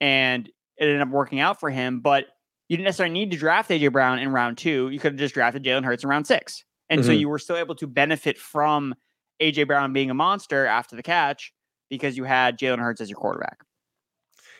and 0.00 0.48
it 0.78 0.84
ended 0.84 1.00
up 1.00 1.08
working 1.08 1.40
out 1.40 1.60
for 1.60 1.68
him, 1.68 2.00
but 2.00 2.26
you 2.68 2.76
didn't 2.76 2.84
necessarily 2.84 3.12
need 3.12 3.30
to 3.32 3.36
draft 3.36 3.70
AJ 3.70 3.92
Brown 3.92 4.18
in 4.18 4.30
round 4.30 4.56
two. 4.56 4.88
You 4.90 4.98
could 4.98 5.12
have 5.12 5.18
just 5.18 5.34
drafted 5.34 5.64
Jalen 5.64 5.84
Hurts 5.84 6.04
in 6.04 6.10
round 6.10 6.26
six. 6.26 6.64
And 6.88 7.00
mm-hmm. 7.00 7.06
so 7.06 7.12
you 7.12 7.28
were 7.28 7.38
still 7.38 7.56
able 7.56 7.74
to 7.76 7.86
benefit 7.86 8.38
from 8.38 8.94
AJ 9.42 9.66
Brown 9.66 9.92
being 9.92 10.10
a 10.10 10.14
monster 10.14 10.66
after 10.66 10.96
the 10.96 11.02
catch 11.02 11.52
because 11.90 12.16
you 12.16 12.24
had 12.24 12.58
Jalen 12.58 12.78
Hurts 12.78 13.00
as 13.00 13.10
your 13.10 13.18
quarterback. 13.18 13.58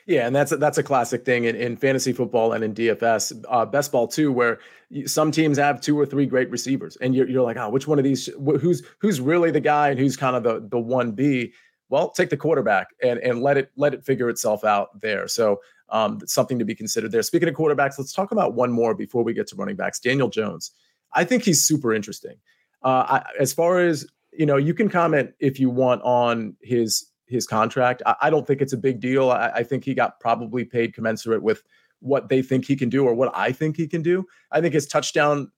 Yeah, 0.08 0.26
and 0.26 0.34
that's 0.34 0.52
a, 0.52 0.56
that's 0.56 0.78
a 0.78 0.82
classic 0.82 1.26
thing 1.26 1.44
in, 1.44 1.54
in 1.54 1.76
fantasy 1.76 2.14
football 2.14 2.54
and 2.54 2.64
in 2.64 2.72
DFS, 2.72 3.44
uh, 3.46 3.66
best 3.66 3.92
ball 3.92 4.08
too, 4.08 4.32
where 4.32 4.58
some 5.04 5.30
teams 5.30 5.58
have 5.58 5.82
two 5.82 6.00
or 6.00 6.06
three 6.06 6.24
great 6.24 6.50
receivers, 6.50 6.96
and 7.02 7.14
you're, 7.14 7.28
you're 7.28 7.42
like, 7.42 7.58
oh, 7.58 7.68
which 7.68 7.86
one 7.86 7.98
of 7.98 8.04
these? 8.04 8.30
Who's 8.58 8.82
who's 9.00 9.20
really 9.20 9.50
the 9.50 9.60
guy, 9.60 9.90
and 9.90 10.00
who's 10.00 10.16
kind 10.16 10.34
of 10.34 10.42
the 10.42 10.66
the 10.66 10.78
one 10.78 11.12
B? 11.12 11.52
Well, 11.90 12.08
take 12.08 12.30
the 12.30 12.38
quarterback 12.38 12.88
and 13.02 13.18
and 13.18 13.42
let 13.42 13.58
it 13.58 13.70
let 13.76 13.92
it 13.92 14.02
figure 14.02 14.30
itself 14.30 14.64
out 14.64 14.98
there. 14.98 15.28
So 15.28 15.60
um, 15.90 16.20
something 16.24 16.58
to 16.58 16.64
be 16.64 16.74
considered 16.74 17.12
there. 17.12 17.22
Speaking 17.22 17.50
of 17.50 17.54
quarterbacks, 17.54 17.98
let's 17.98 18.14
talk 18.14 18.32
about 18.32 18.54
one 18.54 18.72
more 18.72 18.94
before 18.94 19.22
we 19.22 19.34
get 19.34 19.46
to 19.48 19.56
running 19.56 19.76
backs. 19.76 20.00
Daniel 20.00 20.30
Jones, 20.30 20.72
I 21.12 21.24
think 21.24 21.42
he's 21.42 21.62
super 21.62 21.92
interesting. 21.92 22.36
Uh, 22.82 23.20
I, 23.20 23.26
as 23.38 23.52
far 23.52 23.80
as 23.80 24.06
you 24.32 24.46
know, 24.46 24.56
you 24.56 24.72
can 24.72 24.88
comment 24.88 25.32
if 25.38 25.60
you 25.60 25.68
want 25.68 26.00
on 26.00 26.56
his 26.62 27.07
his 27.28 27.46
contract. 27.46 28.02
I, 28.06 28.16
I 28.22 28.30
don't 28.30 28.46
think 28.46 28.60
it's 28.60 28.72
a 28.72 28.78
big 28.78 29.00
deal. 29.00 29.30
I, 29.30 29.50
I, 29.56 29.62
think 29.62 29.84
he 29.84 29.94
got 29.94 30.18
probably 30.20 30.64
paid 30.64 30.94
commensurate 30.94 31.42
with 31.42 31.62
what 32.00 32.28
they 32.28 32.42
think 32.42 32.64
he 32.64 32.76
can 32.76 32.88
do 32.88 33.04
or 33.04 33.14
what 33.14 33.30
I 33.34 33.52
think 33.52 33.76
he 33.76 33.86
can 33.86 34.02
do. 34.02 34.26
I 34.50 34.60
think 34.60 34.74
his 34.74 34.86
touchdown 34.86 35.50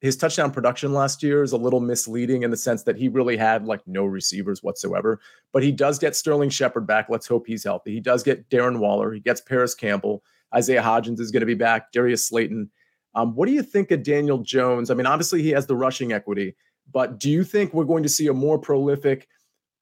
his 0.00 0.16
touchdown 0.16 0.50
production 0.50 0.92
last 0.92 1.22
year 1.22 1.42
is 1.42 1.52
a 1.52 1.56
little 1.56 1.80
misleading 1.80 2.42
in 2.42 2.50
the 2.50 2.56
sense 2.56 2.82
that 2.82 2.96
he 2.96 3.08
really 3.08 3.36
had 3.36 3.64
like 3.64 3.80
no 3.86 4.04
receivers 4.04 4.62
whatsoever. 4.62 5.20
But 5.52 5.62
he 5.62 5.72
does 5.72 5.98
get 5.98 6.14
Sterling 6.14 6.50
Shepard 6.50 6.86
back. 6.86 7.06
Let's 7.08 7.26
hope 7.26 7.46
he's 7.46 7.64
healthy. 7.64 7.94
He 7.94 8.00
does 8.00 8.22
get 8.22 8.48
Darren 8.50 8.78
Waller. 8.78 9.12
He 9.12 9.20
gets 9.20 9.40
Parris 9.40 9.74
Campbell. 9.74 10.22
Isaiah 10.54 10.82
Hodgins 10.82 11.18
is 11.18 11.30
going 11.30 11.40
to 11.40 11.46
be 11.46 11.54
back. 11.54 11.92
Darius 11.92 12.26
Slayton. 12.26 12.70
Um, 13.14 13.34
what 13.34 13.46
do 13.46 13.52
you 13.52 13.62
think 13.62 13.90
of 13.90 14.02
Daniel 14.02 14.38
Jones? 14.38 14.90
I 14.90 14.94
mean, 14.94 15.06
obviously 15.06 15.42
he 15.42 15.50
has 15.50 15.66
the 15.66 15.76
rushing 15.76 16.12
equity, 16.12 16.54
but 16.92 17.18
do 17.18 17.30
you 17.30 17.42
think 17.42 17.72
we're 17.72 17.84
going 17.84 18.02
to 18.02 18.08
see 18.08 18.26
a 18.26 18.34
more 18.34 18.58
prolific 18.58 19.28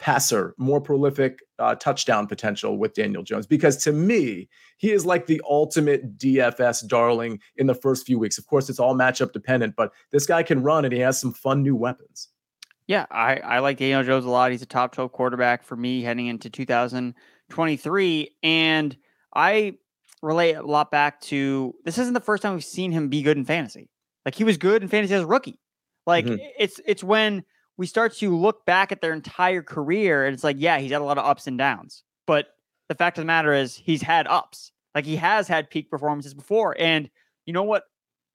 passer, 0.04 0.54
more 0.58 0.82
prolific 0.82 1.40
uh, 1.58 1.74
touchdown 1.76 2.26
potential 2.26 2.76
with 2.76 2.92
Daniel 2.92 3.22
Jones 3.22 3.46
because 3.46 3.78
to 3.84 3.90
me, 3.90 4.50
he 4.76 4.92
is 4.92 5.06
like 5.06 5.24
the 5.24 5.40
ultimate 5.48 6.18
DFS 6.18 6.86
darling 6.86 7.40
in 7.56 7.66
the 7.66 7.74
first 7.74 8.04
few 8.04 8.18
weeks. 8.18 8.36
Of 8.36 8.46
course, 8.46 8.68
it's 8.68 8.78
all 8.78 8.94
matchup 8.94 9.32
dependent, 9.32 9.76
but 9.76 9.92
this 10.12 10.26
guy 10.26 10.42
can 10.42 10.62
run 10.62 10.84
and 10.84 10.92
he 10.92 11.00
has 11.00 11.18
some 11.18 11.32
fun 11.32 11.62
new 11.62 11.74
weapons. 11.74 12.28
Yeah, 12.86 13.06
I, 13.10 13.36
I 13.36 13.58
like 13.60 13.78
Daniel 13.78 14.04
Jones 14.04 14.26
a 14.26 14.28
lot. 14.28 14.50
He's 14.50 14.60
a 14.60 14.66
top 14.66 14.92
12 14.92 15.10
quarterback 15.10 15.64
for 15.64 15.74
me 15.74 16.02
heading 16.02 16.26
into 16.26 16.50
2023. 16.50 18.30
And 18.42 18.96
I 19.34 19.78
relate 20.20 20.52
a 20.52 20.62
lot 20.62 20.90
back 20.90 21.22
to 21.22 21.74
this 21.86 21.96
isn't 21.96 22.12
the 22.12 22.20
first 22.20 22.42
time 22.42 22.52
we've 22.52 22.62
seen 22.62 22.92
him 22.92 23.08
be 23.08 23.22
good 23.22 23.38
in 23.38 23.46
fantasy. 23.46 23.88
Like 24.26 24.34
he 24.34 24.44
was 24.44 24.58
good 24.58 24.82
in 24.82 24.88
fantasy 24.90 25.14
as 25.14 25.22
a 25.22 25.26
rookie. 25.26 25.58
Like 26.06 26.26
mm-hmm. 26.26 26.44
it's 26.58 26.78
it's 26.84 27.02
when 27.02 27.42
we 27.76 27.86
start 27.86 28.14
to 28.16 28.36
look 28.36 28.64
back 28.64 28.92
at 28.92 29.00
their 29.00 29.12
entire 29.12 29.62
career 29.62 30.24
and 30.24 30.34
it's 30.34 30.44
like, 30.44 30.56
yeah, 30.58 30.78
he's 30.78 30.92
had 30.92 31.00
a 31.00 31.04
lot 31.04 31.18
of 31.18 31.24
ups 31.24 31.46
and 31.46 31.58
downs. 31.58 32.02
But 32.26 32.46
the 32.88 32.94
fact 32.94 33.18
of 33.18 33.22
the 33.22 33.26
matter 33.26 33.52
is 33.52 33.76
he's 33.76 34.02
had 34.02 34.26
ups. 34.26 34.72
Like 34.94 35.04
he 35.04 35.16
has 35.16 35.48
had 35.48 35.70
peak 35.70 35.90
performances 35.90 36.34
before. 36.34 36.76
And 36.78 37.10
you 37.46 37.52
know 37.52 37.64
what 37.64 37.84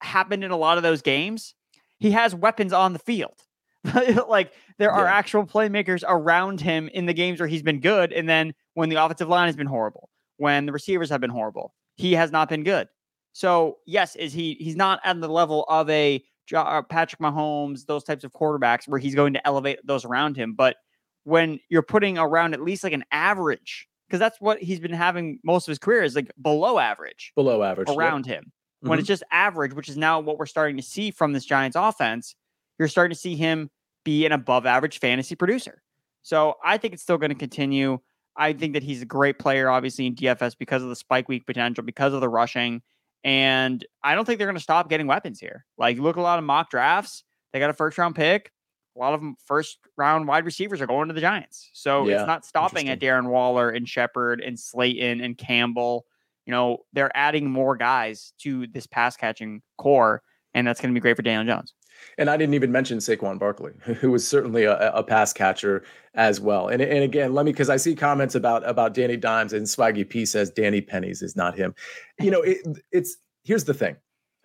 happened 0.02 0.44
in 0.44 0.52
a 0.52 0.58
lot 0.58 0.78
of 0.78 0.84
those 0.84 1.02
games? 1.02 1.56
He 2.00 2.12
has 2.12 2.36
weapons 2.36 2.74
on 2.74 2.94
the 2.94 3.00
field. 3.00 3.42
like 4.28 4.52
there 4.78 4.92
are 4.92 5.08
actual 5.08 5.46
playmakers 5.46 6.04
around 6.06 6.60
him 6.60 6.90
in 6.90 7.06
the 7.06 7.14
games 7.14 7.40
where 7.40 7.48
he's 7.48 7.64
been 7.64 7.80
good. 7.80 8.12
And 8.12 8.28
then 8.28 8.54
when 8.74 8.90
the 8.90 8.98
offensive 8.98 9.30
line 9.30 9.48
has 9.48 9.56
been 9.56 9.68
horrible, 9.68 10.10
when 10.38 10.66
the 10.66 10.74
receivers 10.74 11.10
have 11.10 11.22
been 11.22 11.30
horrible, 11.30 11.74
he 11.96 12.14
has 12.14 12.32
not 12.32 12.50
been 12.50 12.64
good. 12.64 12.90
So 13.34 13.78
yes, 13.86 14.16
is 14.16 14.34
he 14.34 14.56
he's 14.60 14.76
not 14.76 15.00
at 15.04 15.20
the 15.22 15.30
level 15.30 15.64
of 15.70 15.90
a 15.90 16.24
Patrick 16.52 17.22
Mahomes, 17.22 17.86
those 17.86 18.04
types 18.04 18.24
of 18.24 18.32
quarterbacks 18.34 18.88
where 18.88 19.00
he's 19.00 19.16
going 19.16 19.34
to 19.34 19.48
elevate 19.48 19.80
those 19.84 20.06
around 20.06 20.36
him. 20.38 20.54
But 20.54 20.78
when 21.24 21.60
you're 21.70 21.82
putting 21.82 22.18
around 22.18 22.54
at 22.54 22.62
least 22.62 22.84
like 22.84 22.94
an 22.94 23.06
average, 23.12 23.88
because 24.08 24.20
that's 24.20 24.42
what 24.42 24.60
he's 24.60 24.80
been 24.80 24.94
having 24.94 25.40
most 25.44 25.68
of 25.68 25.72
his 25.72 25.80
career 25.80 26.04
is 26.04 26.16
like 26.16 26.32
below 26.42 26.80
average, 26.80 27.32
below 27.36 27.62
average 27.62 27.90
around 27.90 28.26
him. 28.26 28.46
Mm-hmm. 28.46 28.90
When 28.90 29.00
it's 29.00 29.08
just 29.08 29.24
average, 29.32 29.74
which 29.74 29.90
is 29.90 29.98
now 29.98 30.20
what 30.20 30.38
we're 30.38 30.46
starting 30.46 30.78
to 30.78 30.84
see 30.84 31.12
from 31.12 31.34
this 31.34 31.46
Giants 31.46 31.76
offense, 31.76 32.36
you're 32.80 32.88
starting 32.88 33.14
to 33.14 33.20
see 33.20 33.36
him 33.36 33.70
be 34.04 34.26
an 34.26 34.32
above 34.32 34.66
average 34.66 35.00
fantasy 35.00 35.36
producer. 35.36 35.82
So 36.22 36.56
I 36.64 36.78
think 36.78 36.94
it's 36.94 37.04
still 37.04 37.18
going 37.18 37.30
to 37.30 37.36
continue. 37.36 38.00
I 38.38 38.54
think 38.54 38.74
that 38.74 38.84
he's 38.84 39.02
a 39.02 39.06
great 39.06 39.38
player, 39.38 39.70
obviously, 39.70 40.08
in 40.08 40.16
DFS 40.16 40.58
because 40.58 40.82
of 40.82 40.90
the 40.90 40.96
spike 40.96 41.28
week 41.28 41.46
potential, 41.46 41.84
because 41.84 42.14
of 42.14 42.22
the 42.22 42.30
rushing. 42.30 42.82
And 43.24 43.86
I 44.04 44.16
don't 44.16 44.26
think 44.26 44.38
they're 44.38 44.48
going 44.48 44.58
to 44.58 44.64
stop 44.64 44.90
getting 44.90 45.08
weapons 45.08 45.40
here. 45.40 45.66
Like, 45.78 45.98
look 45.98 46.18
at 46.18 46.20
a 46.20 46.24
lot 46.24 46.40
of 46.40 46.46
mock 46.46 46.70
drafts. 46.70 47.24
They 47.52 47.60
got 47.60 47.70
a 47.70 47.74
first 47.74 47.98
round 47.98 48.16
pick. 48.16 48.52
A 48.96 49.00
lot 49.00 49.14
of 49.14 49.22
them 49.22 49.36
first 49.46 49.78
round 49.98 50.28
wide 50.28 50.46
receivers 50.46 50.82
are 50.82 50.88
going 50.88 51.08
to 51.08 51.14
the 51.14 51.22
Giants. 51.22 51.70
So 51.74 52.08
yeah, 52.08 52.20
it's 52.20 52.28
not 52.28 52.46
stopping 52.46 52.90
at 52.90 53.00
Darren 53.00 53.30
Waller 53.30 53.70
and 53.70 53.88
Shepard 53.88 54.42
and 54.42 54.60
Slayton 54.60 55.22
and 55.22 55.38
Campbell. 55.38 56.06
You 56.46 56.52
know, 56.52 56.80
they're 56.94 57.16
adding 57.16 57.50
more 57.50 57.78
guys 57.78 58.34
to 58.40 58.68
this 58.68 58.88
pass 58.88 59.16
catching 59.16 59.62
core, 59.78 60.22
and 60.54 60.68
that's 60.68 60.82
going 60.82 60.94
to 60.94 61.00
be 61.00 61.02
great 61.02 61.16
for 61.16 61.22
Daniel 61.22 61.56
Jones. 61.56 61.74
And 62.18 62.30
I 62.30 62.38
didn't 62.38 62.56
even 62.56 62.72
mention 62.72 62.98
Saquon 62.98 63.40
Barkley, 63.40 63.74
who 64.00 64.12
was 64.12 64.28
certainly 64.28 64.64
a, 64.64 64.92
a 64.94 65.04
pass 65.04 65.34
catcher 65.34 65.84
as 66.14 66.40
well. 66.40 66.68
And, 66.68 66.82
and 66.82 67.04
again, 67.04 67.34
let 67.34 67.46
me 67.46 67.52
because 67.52 67.70
I 67.70 67.78
see 67.78 67.96
comments 67.96 68.36
about 68.36 68.68
about 68.68 68.94
Danny 68.94 69.18
Dimes 69.18 69.54
and 69.54 69.66
Swaggy 69.66 70.08
P 70.08 70.26
says 70.26 70.50
Danny 70.50 70.82
Pennies 70.82 71.22
is 71.22 71.36
not 71.36 71.56
him. 71.56 71.74
You 72.20 72.32
know, 72.32 72.42
it, 72.42 72.58
it's 72.92 73.18
here's 73.44 73.64
the 73.64 73.74
thing. 73.74 73.96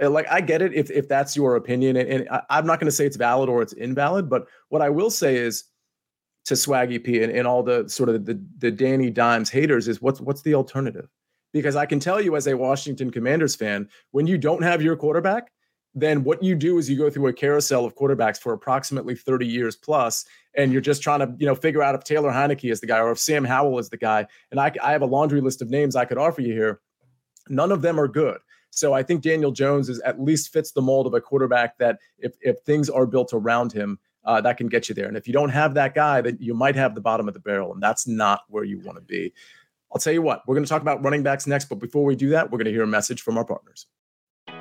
Like 0.01 0.27
I 0.31 0.41
get 0.41 0.61
it 0.61 0.75
if 0.75 0.91
if 0.91 1.09
that's 1.09 1.37
your 1.37 1.57
opinion, 1.57 1.97
and, 1.97 2.09
and 2.09 2.29
I, 2.29 2.59
am 2.59 2.67
not 2.67 2.81
going 2.81 2.89
to 2.89 2.93
say 2.93 3.07
it's 3.07 3.17
valid 3.17 3.49
or 3.49 3.63
it's 3.63 3.73
invalid, 3.75 4.29
but 4.29 4.47
what 4.69 4.83
I 4.83 4.91
will 4.91 5.11
say 5.11 5.37
is 5.37 5.65
to 6.47 6.55
Swaggy 6.55 7.03
P 7.03 7.23
and, 7.23 7.33
and 7.33 7.47
all 7.47 7.63
the 7.63 7.89
sort 7.89 8.09
of 8.09 8.25
the 8.25 8.43
the 8.59 8.71
Danny 8.71 9.11
Dimes 9.11 9.51
haters 9.51 9.89
is 9.89 10.03
what's 10.03 10.21
what's 10.21 10.43
the 10.43 10.55
alternative? 10.55 11.09
Because 11.53 11.77
I 11.77 11.87
can 11.87 12.01
tell 12.01 12.21
you 12.21 12.35
as 12.35 12.49
a 12.49 12.57
Washington 12.57 13.11
Commanders 13.11 13.55
fan, 13.55 13.89
when 14.11 14.27
you 14.27 14.37
don't 14.37 14.63
have 14.63 14.83
your 14.83 14.97
quarterback, 14.97 15.53
then 15.95 16.25
what 16.25 16.43
you 16.43 16.55
do 16.55 16.79
is 16.79 16.91
you 16.91 16.97
go 16.97 17.09
through 17.09 17.29
a 17.29 17.33
carousel 17.33 17.85
of 17.85 17.95
quarterbacks 17.95 18.39
for 18.39 18.53
approximately 18.53 19.15
30 19.15 19.47
years 19.47 19.77
plus, 19.77 20.25
and 20.57 20.73
you're 20.73 20.81
just 20.81 21.03
trying 21.03 21.21
to, 21.21 21.33
you 21.39 21.47
know, 21.47 21.55
figure 21.55 21.83
out 21.83 21.95
if 21.95 22.03
Taylor 22.03 22.31
Heinicke 22.31 22.71
is 22.71 22.81
the 22.81 22.87
guy 22.87 22.99
or 22.99 23.13
if 23.13 23.19
Sam 23.19 23.45
Howell 23.45 23.79
is 23.79 23.89
the 23.89 23.97
guy. 23.97 24.27
And 24.51 24.59
I, 24.59 24.73
I 24.83 24.93
have 24.93 25.03
a 25.03 25.07
laundry 25.07 25.41
list 25.41 25.63
of 25.63 25.71
names 25.71 25.95
I 25.95 26.05
could 26.05 26.19
offer 26.19 26.41
you 26.41 26.53
here. 26.53 26.81
None 27.49 27.71
of 27.71 27.83
them 27.83 28.01
are 28.01 28.09
good. 28.09 28.39
So 28.71 28.93
I 28.93 29.05
think 29.05 29.23
Daniel 29.23 29.53
Jones 29.53 29.89
is 29.89 30.01
at 30.01 30.21
least 30.21 30.53
fits 30.53 30.73
the 30.73 30.83
mold 30.83 31.07
of 31.07 31.15
a 31.15 31.21
quarterback 31.21 31.79
that 31.79 32.01
if 32.19 32.35
if 32.41 32.59
things 32.61 32.91
are 32.91 33.07
built 33.07 33.33
around 33.33 33.73
him, 33.73 34.01
uh, 34.25 34.41
that 34.41 34.57
can 34.57 34.67
get 34.67 34.89
you 34.89 34.97
there. 34.97 35.07
And 35.07 35.17
if 35.17 35.29
you 35.29 35.33
don't 35.33 35.51
have 35.51 35.75
that 35.75 35.95
guy, 35.95 36.21
then 36.21 36.39
you 36.41 36.55
might 36.55 36.75
have 36.75 36.97
the 36.97 37.01
bottom 37.01 37.29
of 37.29 37.35
the 37.35 37.41
barrel, 37.41 37.73
and 37.73 37.83
that's 37.83 38.09
not 38.09 38.41
where 38.49 38.65
you 38.65 38.81
want 38.81 38.97
to 38.97 39.03
be. 39.03 39.33
I'll 39.93 40.01
tell 40.01 40.13
you 40.13 40.23
what, 40.23 40.43
we're 40.47 40.57
going 40.57 40.65
to 40.65 40.69
talk 40.69 40.83
about 40.83 41.05
running 41.05 41.23
backs 41.23 41.47
next, 41.47 41.67
but 41.67 41.79
before 41.79 42.05
we 42.05 42.17
do 42.17 42.31
that, 42.31 42.51
we're 42.51 42.59
going 42.59 42.65
to 42.65 42.73
hear 42.73 42.83
a 42.83 42.87
message 42.87 43.23
from 43.23 43.39
our 43.39 43.45
partners. 43.45 43.87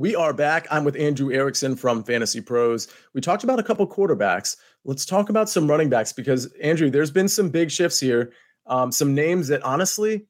We 0.00 0.16
are 0.16 0.32
back. 0.32 0.66
I'm 0.70 0.84
with 0.84 0.96
Andrew 0.96 1.30
Erickson 1.30 1.76
from 1.76 2.02
Fantasy 2.02 2.40
Pros. 2.40 2.88
We 3.12 3.20
talked 3.20 3.44
about 3.44 3.58
a 3.58 3.62
couple 3.62 3.86
quarterbacks. 3.86 4.56
Let's 4.86 5.04
talk 5.04 5.28
about 5.28 5.50
some 5.50 5.68
running 5.68 5.90
backs 5.90 6.10
because 6.10 6.46
Andrew, 6.62 6.88
there's 6.88 7.10
been 7.10 7.28
some 7.28 7.50
big 7.50 7.70
shifts 7.70 8.00
here. 8.00 8.32
Um, 8.64 8.90
some 8.92 9.14
names 9.14 9.48
that 9.48 9.62
honestly, 9.62 10.24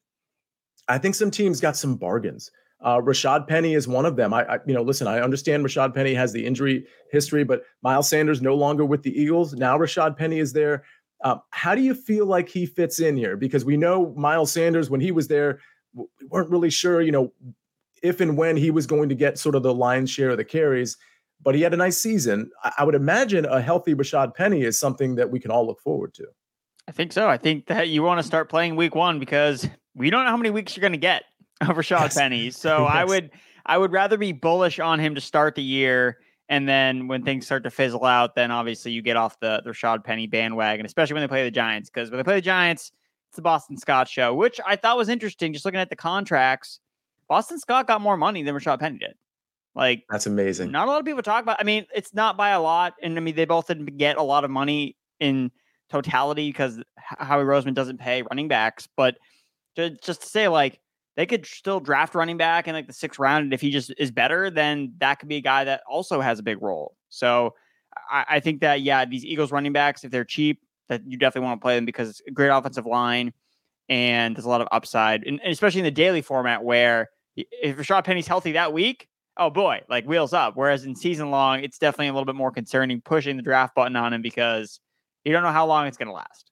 I 0.89 0.97
think 0.97 1.15
some 1.15 1.31
teams 1.31 1.61
got 1.61 1.77
some 1.77 1.95
bargains. 1.95 2.51
Uh, 2.81 2.97
Rashad 2.97 3.47
Penny 3.47 3.73
is 3.73 3.87
one 3.87 4.05
of 4.05 4.17
them. 4.17 4.33
I, 4.33 4.43
I, 4.43 4.59
you 4.67 4.73
know, 4.73 4.81
listen, 4.81 5.07
I 5.07 5.21
understand 5.21 5.63
Rashad 5.63 5.95
Penny 5.95 6.13
has 6.15 6.33
the 6.33 6.45
injury 6.45 6.85
history, 7.09 7.45
but 7.45 7.63
Miles 7.81 8.09
Sanders 8.09 8.41
no 8.41 8.55
longer 8.55 8.83
with 8.83 9.03
the 9.03 9.17
Eagles. 9.17 9.53
Now 9.53 9.77
Rashad 9.77 10.17
Penny 10.17 10.39
is 10.39 10.51
there. 10.51 10.83
Um, 11.23 11.43
how 11.51 11.75
do 11.75 11.81
you 11.81 11.93
feel 11.93 12.25
like 12.25 12.49
he 12.49 12.65
fits 12.65 12.99
in 12.99 13.15
here? 13.15 13.37
Because 13.37 13.63
we 13.63 13.77
know 13.77 14.13
Miles 14.17 14.51
Sanders 14.51 14.89
when 14.89 14.99
he 14.99 15.13
was 15.13 15.29
there, 15.29 15.61
we 15.93 16.07
weren't 16.29 16.49
really 16.49 16.69
sure, 16.69 17.01
you 17.01 17.13
know, 17.13 17.31
if 18.01 18.21
and 18.21 18.37
when 18.37 18.57
he 18.57 18.71
was 18.71 18.87
going 18.87 19.09
to 19.09 19.15
get 19.15 19.37
sort 19.37 19.55
of 19.55 19.63
the 19.63 19.73
lion's 19.73 20.09
share 20.09 20.31
of 20.31 20.37
the 20.37 20.45
carries. 20.45 20.97
But 21.43 21.55
he 21.55 21.61
had 21.61 21.73
a 21.73 21.77
nice 21.77 21.97
season. 21.97 22.51
I, 22.77 22.83
would 22.83 22.93
imagine 22.93 23.45
a 23.45 23.61
healthy 23.61 23.95
Rashad 23.95 24.35
Penny 24.35 24.61
is 24.61 24.77
something 24.77 25.15
that 25.15 25.31
we 25.31 25.39
can 25.39 25.49
all 25.49 25.65
look 25.65 25.79
forward 25.79 26.13
to. 26.15 26.27
I 26.87 26.91
think 26.91 27.11
so. 27.11 27.27
I 27.27 27.37
think 27.37 27.65
that 27.67 27.89
you 27.89 28.03
want 28.03 28.19
to 28.19 28.23
start 28.23 28.47
playing 28.47 28.75
week 28.75 28.93
one 28.93 29.19
because 29.19 29.67
we 29.95 30.11
don't 30.11 30.23
know 30.25 30.29
how 30.29 30.37
many 30.37 30.51
weeks 30.51 30.75
you're 30.75 30.81
going 30.81 30.91
to 30.91 30.99
get 30.99 31.23
of 31.61 31.69
Rashad 31.69 32.01
yes. 32.01 32.17
Penny. 32.17 32.51
So 32.51 32.83
yes. 32.83 32.91
I 32.93 33.05
would 33.05 33.31
I 33.65 33.77
would 33.77 33.91
rather 33.91 34.17
be 34.17 34.31
bullish 34.31 34.79
on 34.79 34.99
him 34.99 35.15
to 35.15 35.21
start 35.21 35.55
the 35.55 35.63
year. 35.63 36.19
And 36.49 36.67
then 36.67 37.07
when 37.07 37.23
things 37.23 37.45
start 37.45 37.63
to 37.63 37.71
fizzle 37.71 38.05
out, 38.05 38.35
then 38.35 38.51
obviously 38.51 38.91
you 38.91 39.01
get 39.01 39.15
off 39.15 39.39
the, 39.39 39.61
the 39.63 39.71
Rashad 39.71 40.03
Penny 40.03 40.27
bandwagon, 40.27 40.85
especially 40.85 41.13
when 41.13 41.23
they 41.23 41.27
play 41.27 41.43
the 41.43 41.51
Giants. 41.51 41.89
Because 41.89 42.11
when 42.11 42.17
they 42.17 42.23
play 42.23 42.35
the 42.35 42.41
Giants, 42.41 42.91
it's 43.29 43.37
the 43.37 43.41
Boston 43.41 43.77
Scott 43.77 44.09
show, 44.09 44.33
which 44.33 44.59
I 44.65 44.75
thought 44.75 44.97
was 44.97 45.07
interesting. 45.07 45.53
Just 45.53 45.63
looking 45.63 45.79
at 45.79 45.89
the 45.89 45.95
contracts, 45.95 46.81
Boston 47.31 47.59
Scott 47.59 47.87
got 47.87 48.01
more 48.01 48.17
money 48.17 48.43
than 48.43 48.53
Rashad 48.53 48.81
Penny 48.81 48.97
did. 48.97 49.13
Like 49.73 50.03
that's 50.09 50.25
amazing. 50.25 50.69
Not 50.69 50.89
a 50.89 50.91
lot 50.91 50.99
of 50.99 51.05
people 51.05 51.23
talk 51.23 51.41
about. 51.41 51.61
I 51.61 51.63
mean, 51.63 51.85
it's 51.95 52.13
not 52.13 52.35
by 52.35 52.49
a 52.49 52.61
lot, 52.61 52.95
and 53.01 53.15
I 53.15 53.21
mean 53.21 53.37
they 53.37 53.45
both 53.45 53.67
didn't 53.67 53.85
get 53.97 54.17
a 54.17 54.21
lot 54.21 54.43
of 54.43 54.51
money 54.51 54.97
in 55.21 55.49
totality 55.89 56.49
because 56.49 56.81
Howie 56.97 57.45
Roseman 57.45 57.73
doesn't 57.73 58.01
pay 58.01 58.23
running 58.23 58.49
backs. 58.49 58.89
But 58.97 59.15
to, 59.77 59.91
just 60.03 60.23
to 60.23 60.27
say, 60.27 60.49
like 60.49 60.81
they 61.15 61.25
could 61.25 61.45
still 61.45 61.79
draft 61.79 62.15
running 62.15 62.35
back 62.35 62.67
in 62.67 62.75
like 62.75 62.87
the 62.87 62.91
sixth 62.91 63.17
round, 63.17 63.45
and 63.45 63.53
if 63.53 63.61
he 63.61 63.71
just 63.71 63.93
is 63.97 64.11
better, 64.11 64.49
then 64.49 64.91
that 64.97 65.19
could 65.19 65.29
be 65.29 65.37
a 65.37 65.41
guy 65.41 65.63
that 65.63 65.83
also 65.89 66.19
has 66.19 66.37
a 66.37 66.43
big 66.43 66.61
role. 66.61 66.97
So 67.07 67.55
I, 68.11 68.25
I 68.27 68.39
think 68.41 68.59
that 68.59 68.81
yeah, 68.81 69.05
these 69.05 69.23
Eagles 69.23 69.53
running 69.53 69.71
backs, 69.71 70.03
if 70.03 70.11
they're 70.11 70.25
cheap, 70.25 70.59
that 70.89 71.01
you 71.07 71.15
definitely 71.15 71.47
want 71.47 71.61
to 71.61 71.63
play 71.63 71.75
them 71.75 71.85
because 71.85 72.09
it's 72.09 72.21
a 72.27 72.31
great 72.31 72.49
offensive 72.49 72.85
line 72.85 73.31
and 73.87 74.35
there's 74.35 74.43
a 74.43 74.49
lot 74.49 74.59
of 74.59 74.67
upside, 74.73 75.23
and, 75.23 75.39
and 75.39 75.53
especially 75.53 75.79
in 75.79 75.85
the 75.85 75.91
daily 75.91 76.21
format 76.21 76.61
where 76.61 77.09
if 77.35 77.77
Rashad 77.77 78.03
Penny's 78.03 78.27
healthy 78.27 78.53
that 78.53 78.73
week, 78.73 79.07
oh 79.37 79.49
boy, 79.49 79.81
like 79.89 80.05
wheels 80.05 80.33
up. 80.33 80.55
Whereas 80.55 80.85
in 80.85 80.95
season 80.95 81.31
long, 81.31 81.63
it's 81.63 81.77
definitely 81.77 82.07
a 82.07 82.13
little 82.13 82.25
bit 82.25 82.35
more 82.35 82.51
concerning 82.51 83.01
pushing 83.01 83.37
the 83.37 83.43
draft 83.43 83.75
button 83.75 83.95
on 83.95 84.13
him 84.13 84.21
because 84.21 84.79
you 85.23 85.31
don't 85.31 85.43
know 85.43 85.51
how 85.51 85.65
long 85.65 85.87
it's 85.87 85.97
going 85.97 86.07
to 86.07 86.13
last. 86.13 86.51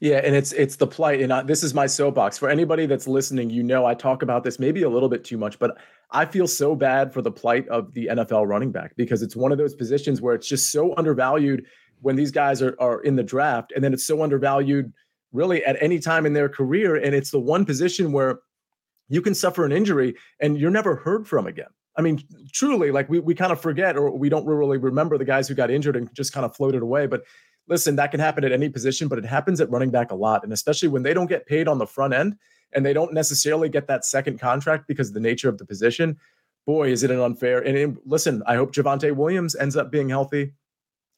Yeah, 0.00 0.16
and 0.16 0.34
it's 0.34 0.50
it's 0.52 0.74
the 0.74 0.86
plight, 0.86 1.20
and 1.20 1.32
I, 1.32 1.44
this 1.44 1.62
is 1.62 1.74
my 1.74 1.86
soapbox 1.86 2.36
for 2.36 2.50
anybody 2.50 2.86
that's 2.86 3.06
listening. 3.06 3.50
You 3.50 3.62
know, 3.62 3.86
I 3.86 3.94
talk 3.94 4.22
about 4.22 4.42
this 4.42 4.58
maybe 4.58 4.82
a 4.82 4.88
little 4.88 5.08
bit 5.08 5.22
too 5.22 5.38
much, 5.38 5.60
but 5.60 5.78
I 6.10 6.24
feel 6.26 6.48
so 6.48 6.74
bad 6.74 7.12
for 7.12 7.22
the 7.22 7.30
plight 7.30 7.68
of 7.68 7.94
the 7.94 8.08
NFL 8.10 8.48
running 8.48 8.72
back 8.72 8.96
because 8.96 9.22
it's 9.22 9.36
one 9.36 9.52
of 9.52 9.58
those 9.58 9.76
positions 9.76 10.20
where 10.20 10.34
it's 10.34 10.48
just 10.48 10.72
so 10.72 10.92
undervalued 10.96 11.66
when 12.00 12.16
these 12.16 12.32
guys 12.32 12.62
are 12.62 12.74
are 12.80 13.00
in 13.02 13.14
the 13.14 13.22
draft, 13.22 13.72
and 13.76 13.84
then 13.84 13.92
it's 13.92 14.04
so 14.04 14.24
undervalued 14.24 14.92
really 15.30 15.64
at 15.64 15.80
any 15.80 16.00
time 16.00 16.26
in 16.26 16.32
their 16.32 16.48
career, 16.48 16.96
and 16.96 17.14
it's 17.14 17.30
the 17.30 17.38
one 17.38 17.64
position 17.64 18.10
where 18.10 18.40
you 19.12 19.20
can 19.20 19.34
suffer 19.34 19.66
an 19.66 19.72
injury 19.72 20.14
and 20.40 20.58
you're 20.58 20.70
never 20.70 20.96
heard 20.96 21.28
from 21.28 21.46
again. 21.46 21.68
I 21.96 22.00
mean, 22.00 22.22
truly, 22.50 22.90
like 22.90 23.10
we, 23.10 23.20
we 23.20 23.34
kind 23.34 23.52
of 23.52 23.60
forget 23.60 23.94
or 23.94 24.10
we 24.10 24.30
don't 24.30 24.46
really 24.46 24.78
remember 24.78 25.18
the 25.18 25.26
guys 25.26 25.46
who 25.46 25.54
got 25.54 25.70
injured 25.70 25.96
and 25.96 26.12
just 26.14 26.32
kind 26.32 26.46
of 26.46 26.56
floated 26.56 26.80
away. 26.80 27.06
But 27.06 27.24
listen, 27.68 27.96
that 27.96 28.10
can 28.10 28.20
happen 28.20 28.42
at 28.42 28.52
any 28.52 28.70
position, 28.70 29.08
but 29.08 29.18
it 29.18 29.26
happens 29.26 29.60
at 29.60 29.70
running 29.70 29.90
back 29.90 30.12
a 30.12 30.14
lot. 30.14 30.44
And 30.44 30.52
especially 30.52 30.88
when 30.88 31.02
they 31.02 31.12
don't 31.12 31.26
get 31.26 31.44
paid 31.44 31.68
on 31.68 31.76
the 31.76 31.86
front 31.86 32.14
end 32.14 32.36
and 32.72 32.86
they 32.86 32.94
don't 32.94 33.12
necessarily 33.12 33.68
get 33.68 33.86
that 33.88 34.06
second 34.06 34.40
contract 34.40 34.88
because 34.88 35.08
of 35.08 35.14
the 35.14 35.20
nature 35.20 35.50
of 35.50 35.58
the 35.58 35.66
position, 35.66 36.16
boy, 36.64 36.90
is 36.90 37.02
it 37.02 37.10
an 37.10 37.20
unfair. 37.20 37.58
And 37.58 37.98
listen, 38.06 38.42
I 38.46 38.56
hope 38.56 38.72
Javonte 38.72 39.14
Williams 39.14 39.54
ends 39.54 39.76
up 39.76 39.90
being 39.90 40.08
healthy. 40.08 40.54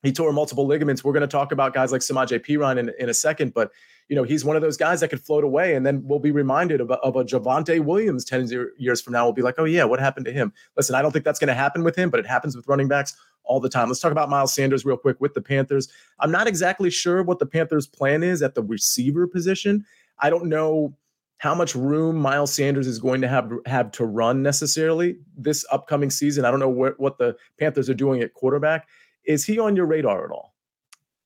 He 0.04 0.12
tore 0.12 0.32
multiple 0.32 0.66
ligaments. 0.66 1.02
We're 1.02 1.14
going 1.14 1.22
to 1.22 1.26
talk 1.26 1.50
about 1.50 1.74
guys 1.74 1.90
like 1.90 2.02
Samaje 2.02 2.38
Perine 2.44 2.78
in, 2.78 2.92
in 2.98 3.08
a 3.08 3.14
second, 3.14 3.54
but 3.54 3.72
you 4.08 4.14
know, 4.14 4.22
he's 4.22 4.44
one 4.44 4.54
of 4.54 4.60
those 4.60 4.76
guys 4.76 5.00
that 5.00 5.08
could 5.08 5.22
float 5.22 5.44
away. 5.44 5.74
And 5.74 5.86
then 5.86 6.02
we'll 6.04 6.18
be 6.18 6.30
reminded 6.30 6.80
of 6.80 6.90
of 6.90 7.16
a 7.16 7.24
Javonte 7.24 7.82
Williams 7.82 8.24
10 8.24 8.48
years 8.76 9.00
from 9.00 9.14
now. 9.14 9.24
We'll 9.24 9.32
be 9.32 9.42
like, 9.42 9.54
oh, 9.56 9.64
yeah, 9.64 9.84
what 9.84 10.00
happened 10.00 10.26
to 10.26 10.32
him? 10.32 10.52
Listen, 10.76 10.94
I 10.94 11.00
don't 11.00 11.10
think 11.10 11.24
that's 11.24 11.38
going 11.38 11.48
to 11.48 11.54
happen 11.54 11.82
with 11.84 11.96
him, 11.96 12.10
but 12.10 12.20
it 12.20 12.26
happens 12.26 12.54
with 12.54 12.68
running 12.68 12.86
backs 12.86 13.16
all 13.44 13.60
the 13.60 13.68
time. 13.68 13.88
Let's 13.88 14.00
talk 14.00 14.12
about 14.12 14.28
Miles 14.28 14.52
Sanders 14.52 14.84
real 14.84 14.98
quick 14.98 15.20
with 15.20 15.32
the 15.32 15.40
Panthers. 15.40 15.88
I'm 16.20 16.30
not 16.30 16.46
exactly 16.46 16.90
sure 16.90 17.22
what 17.22 17.38
the 17.38 17.46
Panthers' 17.46 17.86
plan 17.86 18.22
is 18.22 18.42
at 18.42 18.54
the 18.54 18.62
receiver 18.62 19.26
position. 19.26 19.86
I 20.18 20.28
don't 20.28 20.46
know 20.46 20.94
how 21.38 21.54
much 21.54 21.74
room 21.74 22.16
Miles 22.16 22.52
Sanders 22.52 22.86
is 22.86 22.98
going 22.98 23.20
to 23.20 23.28
have 23.28 23.52
have 23.66 23.90
to 23.92 24.04
run 24.04 24.42
necessarily 24.42 25.16
this 25.36 25.64
upcoming 25.72 26.10
season. 26.10 26.44
I 26.44 26.50
don't 26.50 26.60
know 26.60 26.68
what, 26.68 26.98
what 27.00 27.18
the 27.18 27.36
Panthers 27.58 27.90
are 27.90 27.94
doing 27.94 28.22
at 28.22 28.34
quarterback. 28.34 28.86
Is 29.26 29.44
he 29.44 29.58
on 29.58 29.76
your 29.76 29.86
radar 29.86 30.24
at 30.24 30.30
all? 30.30 30.54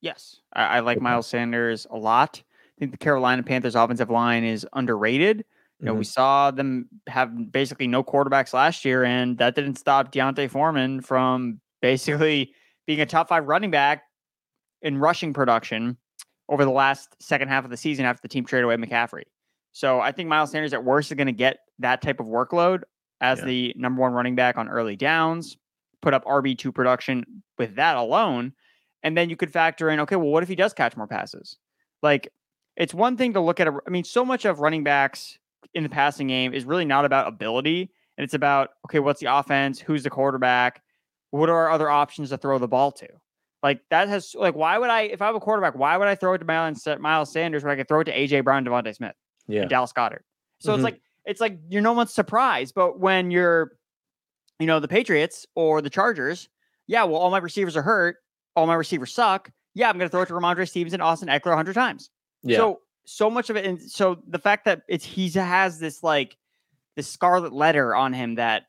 Yes, 0.01 0.37
I, 0.53 0.77
I 0.77 0.79
like 0.79 0.97
okay. 0.97 1.03
Miles 1.03 1.27
Sanders 1.27 1.85
a 1.89 1.97
lot 1.97 2.41
I 2.79 2.79
think 2.79 2.91
the 2.93 2.97
Carolina 2.97 3.43
Panthers 3.43 3.75
offensive 3.75 4.09
line 4.09 4.45
is 4.45 4.65
underrated. 4.71 5.43
You 5.79 5.85
know, 5.85 5.91
mm-hmm. 5.91 5.99
we 5.99 6.05
saw 6.05 6.49
them 6.49 6.87
have 7.07 7.51
basically 7.51 7.87
no 7.87 8.05
quarterbacks 8.05 8.53
last 8.53 8.85
year, 8.85 9.03
and 9.03 9.37
that 9.37 9.53
didn't 9.53 9.75
stop 9.75 10.13
D'Onta 10.13 10.49
Foreman 10.49 11.01
from 11.01 11.59
basically 11.81 12.53
being 12.87 13.01
a 13.01 13.05
top 13.05 13.27
five 13.27 13.47
running 13.47 13.69
back 13.69 14.03
in 14.81 14.97
rushing 14.97 15.33
production 15.33 15.97
over 16.47 16.63
the 16.63 16.71
last 16.71 17.17
second 17.19 17.49
half 17.49 17.65
of 17.65 17.69
the 17.69 17.75
season 17.75 18.05
after 18.05 18.21
the 18.21 18.29
team 18.29 18.45
traded 18.45 18.63
away 18.63 18.77
McCaffrey. 18.77 19.23
So 19.73 19.99
I 19.99 20.13
think 20.13 20.29
Miles 20.29 20.51
Sanders 20.51 20.71
at 20.71 20.85
worst 20.85 21.11
is 21.11 21.15
going 21.15 21.27
to 21.27 21.33
get 21.33 21.57
that 21.79 22.01
type 22.01 22.21
of 22.21 22.27
workload 22.27 22.83
as 23.19 23.39
yeah. 23.39 23.45
the 23.45 23.73
number 23.75 24.01
one 24.01 24.13
running 24.13 24.35
back 24.35 24.57
on 24.57 24.69
early 24.69 24.95
downs, 24.95 25.57
put 26.01 26.13
up 26.13 26.25
RB2 26.25 26.73
production 26.73 27.43
with 27.57 27.75
that 27.75 27.97
alone. 27.97 28.53
And 29.03 29.17
then 29.17 29.29
you 29.29 29.35
could 29.35 29.51
factor 29.51 29.89
in, 29.89 29.99
okay, 30.01 30.15
well, 30.15 30.29
what 30.29 30.43
if 30.43 30.49
he 30.49 30.55
does 30.55 30.73
catch 30.73 30.97
more 30.97 31.07
passes? 31.07 31.57
Like 32.01 32.31
it's 32.75 32.93
one 32.93 33.17
thing 33.17 33.33
to 33.33 33.41
look 33.41 33.59
at. 33.59 33.67
A, 33.67 33.77
I 33.85 33.89
mean, 33.89 34.03
so 34.03 34.25
much 34.25 34.45
of 34.45 34.59
running 34.59 34.83
backs 34.83 35.37
in 35.73 35.83
the 35.83 35.89
passing 35.89 36.27
game 36.27 36.53
is 36.53 36.65
really 36.65 36.85
not 36.85 37.05
about 37.05 37.27
ability, 37.27 37.91
and 38.17 38.23
it's 38.23 38.33
about 38.33 38.71
okay, 38.85 38.99
what's 38.99 39.19
the 39.19 39.33
offense? 39.33 39.79
Who's 39.79 40.03
the 40.03 40.09
quarterback? 40.09 40.81
What 41.31 41.49
are 41.49 41.55
our 41.55 41.69
other 41.69 41.89
options 41.89 42.29
to 42.29 42.37
throw 42.37 42.57
the 42.57 42.67
ball 42.67 42.91
to? 42.93 43.07
Like 43.61 43.81
that 43.89 44.07
has 44.07 44.33
like 44.33 44.55
why 44.55 44.77
would 44.77 44.89
I 44.89 45.01
if 45.01 45.21
I 45.21 45.25
have 45.25 45.35
a 45.35 45.39
quarterback, 45.39 45.75
why 45.75 45.97
would 45.97 46.07
I 46.07 46.15
throw 46.15 46.33
it 46.33 46.37
to 46.39 46.45
Miles, 46.45 46.87
Miles 46.99 47.31
Sanders 47.31 47.63
when 47.63 47.71
I 47.71 47.75
could 47.75 47.89
throw 47.89 47.99
it 47.99 48.05
to 48.05 48.15
AJ 48.15 48.45
Brown, 48.45 48.63
DeVonta 48.63 48.95
Smith, 48.95 49.15
yeah, 49.47 49.61
and 49.61 49.69
Dallas 49.69 49.91
Goedert? 49.91 50.23
So 50.59 50.71
mm-hmm. 50.71 50.79
it's 50.79 50.83
like 50.83 51.01
it's 51.25 51.41
like 51.41 51.59
you're 51.69 51.81
no 51.81 51.93
one's 51.93 52.13
surprised. 52.13 52.73
But 52.73 52.99
when 52.99 53.31
you're, 53.31 53.73
you 54.59 54.67
know, 54.67 54.79
the 54.79 54.87
Patriots 54.87 55.45
or 55.55 55.81
the 55.81 55.89
Chargers, 55.89 56.49
yeah, 56.87 57.03
well, 57.03 57.15
all 57.15 57.31
my 57.31 57.37
receivers 57.37 57.77
are 57.77 57.81
hurt. 57.81 58.17
All 58.55 58.67
my 58.67 58.75
receivers 58.75 59.13
suck. 59.13 59.51
Yeah, 59.73 59.89
I'm 59.89 59.97
going 59.97 60.09
to 60.09 60.11
throw 60.11 60.23
it 60.23 60.27
to 60.27 60.33
Rhamondre 60.33 60.67
Stevenson, 60.67 61.01
Austin 61.01 61.29
Ekeler 61.29 61.51
100 61.51 61.73
times. 61.73 62.09
Yeah. 62.43 62.57
So, 62.57 62.79
so 63.05 63.29
much 63.29 63.49
of 63.49 63.55
it. 63.55 63.65
And 63.65 63.81
so 63.81 64.19
the 64.27 64.39
fact 64.39 64.65
that 64.65 64.81
it's, 64.89 65.05
he 65.05 65.29
has 65.29 65.79
this 65.79 66.03
like, 66.03 66.35
this 66.95 67.07
scarlet 67.07 67.53
letter 67.53 67.95
on 67.95 68.11
him 68.11 68.35
that, 68.35 68.63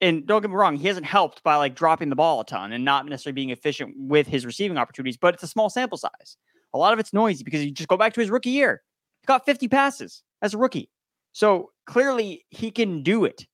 and 0.00 0.26
don't 0.26 0.40
get 0.40 0.50
me 0.50 0.56
wrong, 0.56 0.76
he 0.76 0.86
hasn't 0.86 1.06
helped 1.06 1.42
by 1.42 1.56
like 1.56 1.74
dropping 1.74 2.08
the 2.08 2.16
ball 2.16 2.40
a 2.40 2.44
ton 2.44 2.72
and 2.72 2.84
not 2.84 3.06
necessarily 3.06 3.34
being 3.34 3.50
efficient 3.50 3.94
with 3.96 4.26
his 4.26 4.46
receiving 4.46 4.78
opportunities, 4.78 5.16
but 5.16 5.34
it's 5.34 5.42
a 5.42 5.48
small 5.48 5.68
sample 5.68 5.98
size. 5.98 6.36
A 6.72 6.78
lot 6.78 6.92
of 6.92 6.98
it's 6.98 7.12
noisy 7.12 7.44
because 7.44 7.64
you 7.64 7.70
just 7.70 7.88
go 7.88 7.96
back 7.96 8.14
to 8.14 8.20
his 8.20 8.30
rookie 8.30 8.50
year. 8.50 8.82
He 9.20 9.26
got 9.26 9.44
50 9.44 9.68
passes 9.68 10.22
as 10.42 10.54
a 10.54 10.58
rookie. 10.58 10.90
So 11.32 11.70
clearly 11.86 12.44
he 12.50 12.70
can 12.70 13.02
do 13.02 13.24
it. 13.24 13.46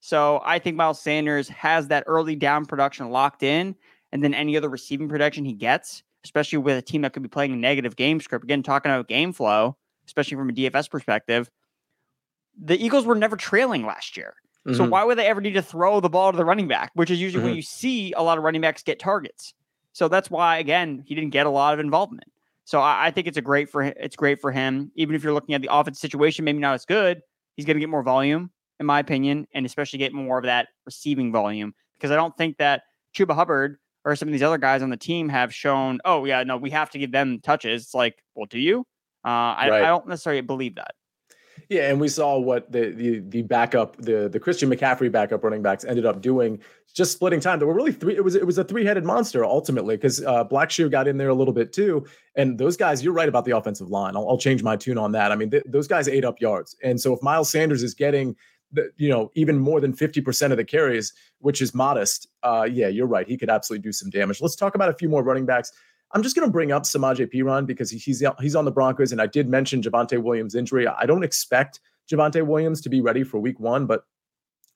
So 0.00 0.40
I 0.44 0.58
think 0.58 0.76
Miles 0.76 1.00
Sanders 1.00 1.48
has 1.48 1.88
that 1.88 2.04
early 2.06 2.36
down 2.36 2.66
production 2.66 3.10
locked 3.10 3.42
in, 3.42 3.74
and 4.12 4.22
then 4.22 4.34
any 4.34 4.56
other 4.56 4.68
receiving 4.68 5.08
production 5.08 5.44
he 5.44 5.52
gets, 5.52 6.02
especially 6.24 6.58
with 6.58 6.76
a 6.76 6.82
team 6.82 7.02
that 7.02 7.12
could 7.12 7.22
be 7.22 7.28
playing 7.28 7.52
a 7.52 7.56
negative 7.56 7.96
game 7.96 8.20
script. 8.20 8.44
Again, 8.44 8.62
talking 8.62 8.90
about 8.90 9.08
game 9.08 9.32
flow, 9.32 9.76
especially 10.06 10.36
from 10.36 10.50
a 10.50 10.52
DFS 10.52 10.90
perspective, 10.90 11.50
the 12.60 12.82
Eagles 12.82 13.06
were 13.06 13.14
never 13.14 13.36
trailing 13.36 13.84
last 13.86 14.16
year. 14.16 14.34
Mm-hmm. 14.66 14.76
So 14.76 14.88
why 14.88 15.04
would 15.04 15.18
they 15.18 15.26
ever 15.26 15.40
need 15.40 15.54
to 15.54 15.62
throw 15.62 16.00
the 16.00 16.08
ball 16.08 16.32
to 16.32 16.36
the 16.36 16.44
running 16.44 16.68
back, 16.68 16.90
which 16.94 17.10
is 17.10 17.20
usually 17.20 17.40
mm-hmm. 17.40 17.48
when 17.48 17.56
you 17.56 17.62
see 17.62 18.12
a 18.12 18.22
lot 18.22 18.38
of 18.38 18.44
running 18.44 18.60
backs 18.60 18.82
get 18.82 18.98
targets. 18.98 19.54
So 19.92 20.08
that's 20.08 20.30
why, 20.30 20.58
again, 20.58 21.02
he 21.06 21.14
didn't 21.14 21.30
get 21.30 21.46
a 21.46 21.50
lot 21.50 21.74
of 21.74 21.80
involvement. 21.80 22.30
So 22.64 22.80
I, 22.80 23.06
I 23.06 23.10
think 23.10 23.26
it's 23.26 23.38
a 23.38 23.42
great 23.42 23.70
for 23.70 23.82
it's 23.82 24.14
great 24.14 24.40
for 24.40 24.52
him. 24.52 24.92
Even 24.94 25.14
if 25.14 25.22
you're 25.22 25.32
looking 25.32 25.54
at 25.54 25.62
the 25.62 25.72
offense 25.72 25.98
situation, 26.00 26.44
maybe 26.44 26.58
not 26.58 26.74
as 26.74 26.84
good. 26.84 27.22
He's 27.56 27.64
going 27.64 27.76
to 27.76 27.80
get 27.80 27.88
more 27.88 28.02
volume, 28.02 28.50
in 28.80 28.86
my 28.86 29.00
opinion, 29.00 29.46
and 29.52 29.66
especially 29.66 29.98
get 29.98 30.12
more 30.12 30.38
of 30.38 30.44
that 30.44 30.68
receiving 30.86 31.32
volume 31.32 31.74
because 31.96 32.10
I 32.10 32.16
don't 32.16 32.36
think 32.36 32.58
that 32.58 32.82
Chuba 33.16 33.34
Hubbard 33.34 33.78
or 34.04 34.16
some 34.16 34.28
of 34.28 34.32
these 34.32 34.42
other 34.42 34.58
guys 34.58 34.82
on 34.82 34.90
the 34.90 34.96
team 34.96 35.28
have 35.28 35.54
shown, 35.54 35.98
oh 36.04 36.24
yeah, 36.24 36.42
no, 36.44 36.56
we 36.56 36.70
have 36.70 36.90
to 36.90 36.98
give 36.98 37.12
them 37.12 37.40
touches. 37.42 37.84
It's 37.84 37.94
like, 37.94 38.22
well, 38.34 38.46
do 38.46 38.58
you? 38.58 38.80
Uh, 39.24 39.28
I, 39.28 39.68
right. 39.68 39.82
I 39.82 39.86
don't 39.88 40.06
necessarily 40.06 40.40
believe 40.40 40.76
that. 40.76 40.94
Yeah, 41.68 41.90
and 41.90 42.00
we 42.00 42.08
saw 42.08 42.38
what 42.38 42.70
the 42.70 42.90
the 42.90 43.18
the 43.18 43.42
backup, 43.42 43.96
the 43.96 44.28
the 44.28 44.40
Christian 44.40 44.70
McCaffrey 44.70 45.10
backup 45.10 45.42
running 45.42 45.60
backs 45.60 45.84
ended 45.84 46.06
up 46.06 46.22
doing, 46.22 46.60
just 46.94 47.12
splitting 47.12 47.40
time. 47.40 47.58
There 47.58 47.68
were 47.68 47.74
really 47.74 47.92
three. 47.92 48.16
It 48.16 48.24
was 48.24 48.36
it 48.36 48.46
was 48.46 48.58
a 48.58 48.64
three 48.64 48.84
headed 48.84 49.04
monster 49.04 49.44
ultimately 49.44 49.96
because 49.96 50.24
uh, 50.24 50.44
Blackshear 50.44 50.90
got 50.90 51.08
in 51.08 51.18
there 51.18 51.28
a 51.28 51.34
little 51.34 51.52
bit 51.52 51.72
too. 51.72 52.06
And 52.36 52.56
those 52.56 52.76
guys, 52.76 53.02
you're 53.02 53.12
right 53.12 53.28
about 53.28 53.44
the 53.44 53.56
offensive 53.56 53.90
line. 53.90 54.16
I'll, 54.16 54.28
I'll 54.28 54.38
change 54.38 54.62
my 54.62 54.76
tune 54.76 54.98
on 54.98 55.12
that. 55.12 55.32
I 55.32 55.34
mean, 55.34 55.50
th- 55.50 55.64
those 55.66 55.88
guys 55.88 56.08
ate 56.08 56.24
up 56.24 56.40
yards, 56.40 56.76
and 56.82 56.98
so 56.98 57.12
if 57.12 57.22
Miles 57.22 57.50
Sanders 57.50 57.82
is 57.82 57.92
getting 57.92 58.36
the, 58.72 58.90
you 58.96 59.08
know 59.08 59.30
even 59.34 59.58
more 59.58 59.80
than 59.80 59.94
50% 59.94 60.50
of 60.50 60.56
the 60.56 60.64
carries 60.64 61.12
which 61.38 61.62
is 61.62 61.74
modest 61.74 62.28
uh 62.42 62.68
yeah 62.70 62.88
you're 62.88 63.06
right 63.06 63.26
he 63.26 63.36
could 63.36 63.48
absolutely 63.48 63.82
do 63.82 63.92
some 63.92 64.10
damage 64.10 64.42
let's 64.42 64.56
talk 64.56 64.74
about 64.74 64.90
a 64.90 64.94
few 64.94 65.08
more 65.08 65.22
running 65.22 65.46
backs 65.46 65.72
I'm 66.12 66.22
just 66.22 66.34
going 66.34 66.48
to 66.48 66.52
bring 66.52 66.72
up 66.72 66.84
Samaje 66.84 67.32
Perine 67.32 67.66
because 67.66 67.90
he's 67.90 68.22
he's 68.40 68.56
on 68.56 68.64
the 68.64 68.70
Broncos, 68.70 69.12
and 69.12 69.20
I 69.20 69.26
did 69.26 69.48
mention 69.48 69.82
Javonte 69.82 70.22
Williams' 70.22 70.54
injury. 70.54 70.86
I 70.86 71.04
don't 71.04 71.22
expect 71.22 71.80
Javonte 72.10 72.46
Williams 72.46 72.80
to 72.82 72.88
be 72.88 73.00
ready 73.00 73.24
for 73.24 73.38
Week 73.38 73.60
One, 73.60 73.86
but 73.86 74.04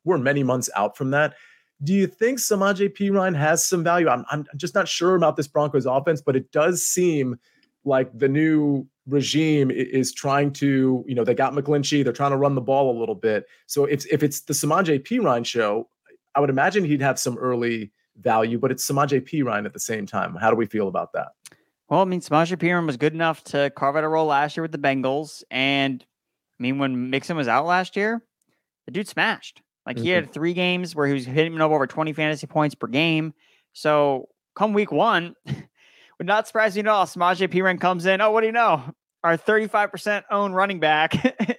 we're 0.04 0.18
many 0.18 0.42
months 0.42 0.68
out 0.76 0.96
from 0.96 1.10
that. 1.12 1.34
Do 1.82 1.94
you 1.94 2.06
think 2.06 2.38
Samaje 2.38 2.94
Perine 2.94 3.36
has 3.36 3.64
some 3.64 3.82
value? 3.82 4.08
I'm 4.08 4.24
I'm 4.30 4.46
just 4.56 4.74
not 4.74 4.88
sure 4.88 5.14
about 5.14 5.36
this 5.36 5.48
Broncos 5.48 5.86
offense, 5.86 6.20
but 6.20 6.36
it 6.36 6.52
does 6.52 6.86
seem 6.86 7.38
like 7.84 8.16
the 8.16 8.28
new 8.28 8.86
regime 9.06 9.70
is 9.70 10.12
trying 10.12 10.52
to, 10.52 11.04
you 11.06 11.14
know, 11.14 11.24
they 11.24 11.34
got 11.34 11.52
McGlinchey, 11.52 12.04
they're 12.04 12.12
trying 12.12 12.30
to 12.30 12.36
run 12.36 12.54
the 12.54 12.60
ball 12.60 12.96
a 12.96 12.98
little 12.98 13.14
bit. 13.14 13.46
So 13.66 13.84
if 13.84 14.06
if 14.06 14.22
it's 14.22 14.42
the 14.42 14.52
Samaje 14.52 15.04
Perine 15.06 15.44
show, 15.44 15.88
I 16.34 16.40
would 16.40 16.50
imagine 16.50 16.84
he'd 16.84 17.02
have 17.02 17.18
some 17.18 17.36
early 17.38 17.92
value, 18.16 18.58
but 18.58 18.70
it's 18.70 18.88
Samaje 18.88 19.20
Perine 19.20 19.66
at 19.66 19.72
the 19.72 19.80
same 19.80 20.06
time. 20.06 20.34
How 20.34 20.50
do 20.50 20.56
we 20.56 20.66
feel 20.66 20.88
about 20.88 21.12
that? 21.14 21.28
Well, 21.88 22.00
I 22.00 22.04
mean, 22.04 22.20
Samaje 22.20 22.56
Perine 22.56 22.86
was 22.86 22.96
good 22.96 23.12
enough 23.12 23.44
to 23.44 23.70
carve 23.76 23.96
out 23.96 24.04
a 24.04 24.08
role 24.08 24.26
last 24.26 24.56
year 24.56 24.62
with 24.62 24.72
the 24.72 24.78
Bengals. 24.78 25.42
And 25.50 26.04
I 26.58 26.62
mean, 26.62 26.78
when 26.78 27.10
Mixon 27.10 27.36
was 27.36 27.48
out 27.48 27.66
last 27.66 27.96
year, 27.96 28.22
the 28.86 28.92
dude 28.92 29.08
smashed. 29.08 29.62
Like 29.86 29.96
mm-hmm. 29.96 30.04
he 30.04 30.10
had 30.10 30.32
three 30.32 30.54
games 30.54 30.94
where 30.94 31.06
he 31.06 31.12
was 31.12 31.26
hitting 31.26 31.60
over 31.60 31.86
20 31.86 32.12
fantasy 32.12 32.46
points 32.46 32.74
per 32.74 32.86
game. 32.86 33.34
So 33.72 34.28
come 34.54 34.72
week 34.72 34.92
one, 34.92 35.34
would 36.22 36.28
not 36.28 36.46
surprise 36.46 36.76
me 36.76 36.80
at 36.80 36.86
all. 36.86 37.04
Samaje 37.04 37.48
Perine 37.48 37.80
comes 37.80 38.06
in. 38.06 38.20
Oh, 38.20 38.30
what 38.30 38.42
do 38.42 38.46
you 38.46 38.52
know? 38.52 38.80
Our 39.24 39.36
35% 39.36 40.22
owned 40.30 40.54
running 40.54 40.78
back, 40.78 41.14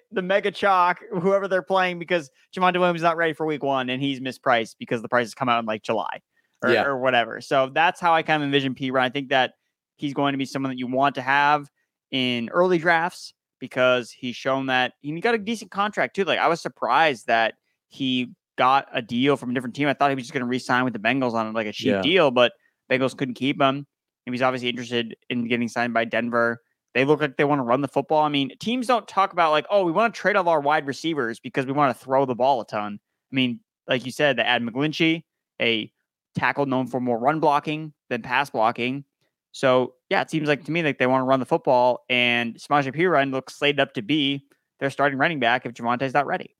the 0.12 0.22
mega 0.22 0.52
chalk, 0.52 1.02
whoever 1.12 1.50
they're 1.50 1.62
playing, 1.62 2.00
because 2.00 2.30
Javonte 2.56 2.80
Williams 2.80 3.00
is 3.00 3.04
not 3.04 3.18
ready 3.18 3.34
for 3.34 3.46
week 3.46 3.62
one 3.62 3.90
and 3.90 4.02
he's 4.02 4.22
mispriced 4.22 4.76
because 4.80 5.02
the 5.02 5.10
prices 5.10 5.34
come 5.34 5.50
out 5.50 5.60
in 5.60 5.66
like 5.66 5.84
July 5.84 6.22
or, 6.64 6.72
yeah. 6.72 6.86
or 6.86 6.98
whatever. 6.98 7.42
So 7.42 7.72
that's 7.74 8.00
how 8.00 8.14
I 8.14 8.24
kind 8.24 8.42
of 8.42 8.48
envision 8.48 8.74
Perine. 8.74 9.02
I 9.02 9.10
think 9.10 9.30
that 9.30 9.52
he's 9.98 10.14
going 10.14 10.32
to 10.32 10.38
be 10.38 10.46
someone 10.46 10.72
that 10.72 10.80
you 10.80 10.88
want 10.88 11.16
to 11.16 11.22
have 11.22 11.70
in 12.10 12.48
early 12.50 12.78
drafts 12.78 13.34
because 13.60 14.12
he's 14.12 14.38
shown 14.38 14.68
that 14.68 14.94
he 15.02 15.20
got 15.20 15.36
a 15.36 15.40
decent 15.40 15.72
contract 15.72 16.16
too. 16.16 16.24
Like 16.24 16.40
I 16.40 16.48
was 16.48 16.62
surprised 16.62 17.28
that 17.28 17.56
he 17.90 18.32
got 18.58 18.88
a 18.94 19.02
deal 19.02 19.36
from 19.36 19.50
a 19.50 19.54
different 19.54 19.76
team. 19.76 19.90
I 19.90 19.94
thought 19.94 20.10
he 20.10 20.16
was 20.16 20.24
just 20.24 20.34
going 20.34 20.42
to 20.42 20.48
re-sign 20.48 20.86
with 20.86 20.94
the 20.94 21.00
Bengals 21.00 21.34
on 21.34 21.52
like 21.52 21.68
a 21.68 21.74
cheap 21.74 21.88
yeah. 21.88 22.02
deal, 22.02 22.32
but 22.32 22.54
Bengals 22.90 23.18
couldn't 23.18 23.34
keep 23.34 23.62
him. 23.62 23.88
He's 24.26 24.42
obviously 24.42 24.70
interested 24.70 25.16
in 25.30 25.48
getting 25.48 25.68
signed 25.68 25.94
by 25.94 26.06
Denver. 26.06 26.62
They 26.94 27.06
look 27.06 27.22
like 27.22 27.38
they 27.38 27.44
want 27.44 27.60
to 27.60 27.64
run 27.64 27.82
the 27.82 27.88
football. 27.88 28.24
I 28.24 28.30
mean, 28.30 28.52
teams 28.60 28.88
don't 28.88 29.08
talk 29.08 29.34
about 29.34 29.52
like, 29.52 29.66
oh, 29.70 29.84
we 29.84 29.92
want 29.92 30.14
to 30.14 30.20
trade 30.20 30.36
all 30.36 30.48
our 30.48 30.62
wide 30.62 30.86
receivers 30.86 31.40
because 31.40 31.66
we 31.66 31.72
want 31.72 31.98
to 31.98 32.04
throw 32.04 32.26
the 32.26 32.36
ball 32.36 32.62
a 32.62 32.66
ton. 32.66 33.00
I 33.32 33.36
mean, 33.36 33.60
like 33.88 34.06
you 34.06 34.12
said, 34.12 34.38
they 34.38 34.44
add 34.44 34.62
McGlinchey, 34.62 35.24
a 35.62 35.92
tackle 36.36 36.66
known 36.66 36.88
for 36.88 37.00
more 37.00 37.20
run 37.20 37.40
blocking 37.40 37.94
than 38.10 38.22
pass 38.22 38.50
blocking. 38.50 39.06
So 39.52 39.94
yeah, 40.10 40.22
it 40.22 40.30
seems 40.30 40.48
like 40.48 40.64
to 40.66 40.72
me 40.72 40.84
like 40.84 40.98
they 40.98 41.08
want 41.08 41.22
to 41.22 41.26
run 41.26 41.40
the 41.40 41.46
football, 41.46 42.04
and 42.10 42.56
Samaje 42.56 42.96
Perine 42.96 43.32
looks 43.32 43.56
slated 43.56 43.80
up 43.80 43.94
to 43.94 44.02
be 44.02 44.46
their 44.80 44.90
starting 44.90 45.20
running 45.20 45.40
back 45.40 45.66
if 45.66 45.74
Javonte's 45.74 46.14
not 46.14 46.26
ready. 46.26 46.56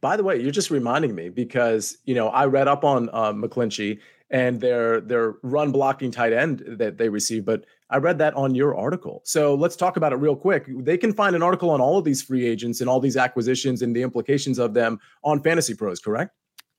By 0.00 0.16
the 0.16 0.22
way, 0.22 0.40
you're 0.40 0.50
just 0.50 0.70
reminding 0.70 1.14
me 1.14 1.28
because 1.28 1.98
you 2.04 2.14
know 2.14 2.28
I 2.28 2.46
read 2.46 2.68
up 2.68 2.84
on 2.84 3.10
uh, 3.12 3.32
McGlinchey 3.32 3.98
and 4.30 4.60
their 4.60 5.00
their 5.00 5.34
run 5.42 5.72
blocking 5.72 6.10
tight 6.10 6.32
end 6.32 6.62
that 6.66 6.98
they 6.98 7.08
receive, 7.08 7.44
but 7.44 7.64
I 7.90 7.96
read 7.96 8.18
that 8.18 8.34
on 8.34 8.54
your 8.54 8.76
article. 8.76 9.22
So 9.24 9.54
let's 9.54 9.74
talk 9.74 9.96
about 9.96 10.12
it 10.12 10.16
real 10.16 10.36
quick. 10.36 10.66
They 10.68 10.96
can 10.96 11.12
find 11.12 11.34
an 11.34 11.42
article 11.42 11.70
on 11.70 11.80
all 11.80 11.98
of 11.98 12.04
these 12.04 12.22
free 12.22 12.46
agents 12.46 12.80
and 12.80 12.88
all 12.88 13.00
these 13.00 13.16
acquisitions 13.16 13.82
and 13.82 13.94
the 13.94 14.02
implications 14.02 14.58
of 14.58 14.74
them 14.74 15.00
on 15.24 15.42
Fantasy 15.42 15.74
Pros, 15.74 15.98
correct? 15.98 16.32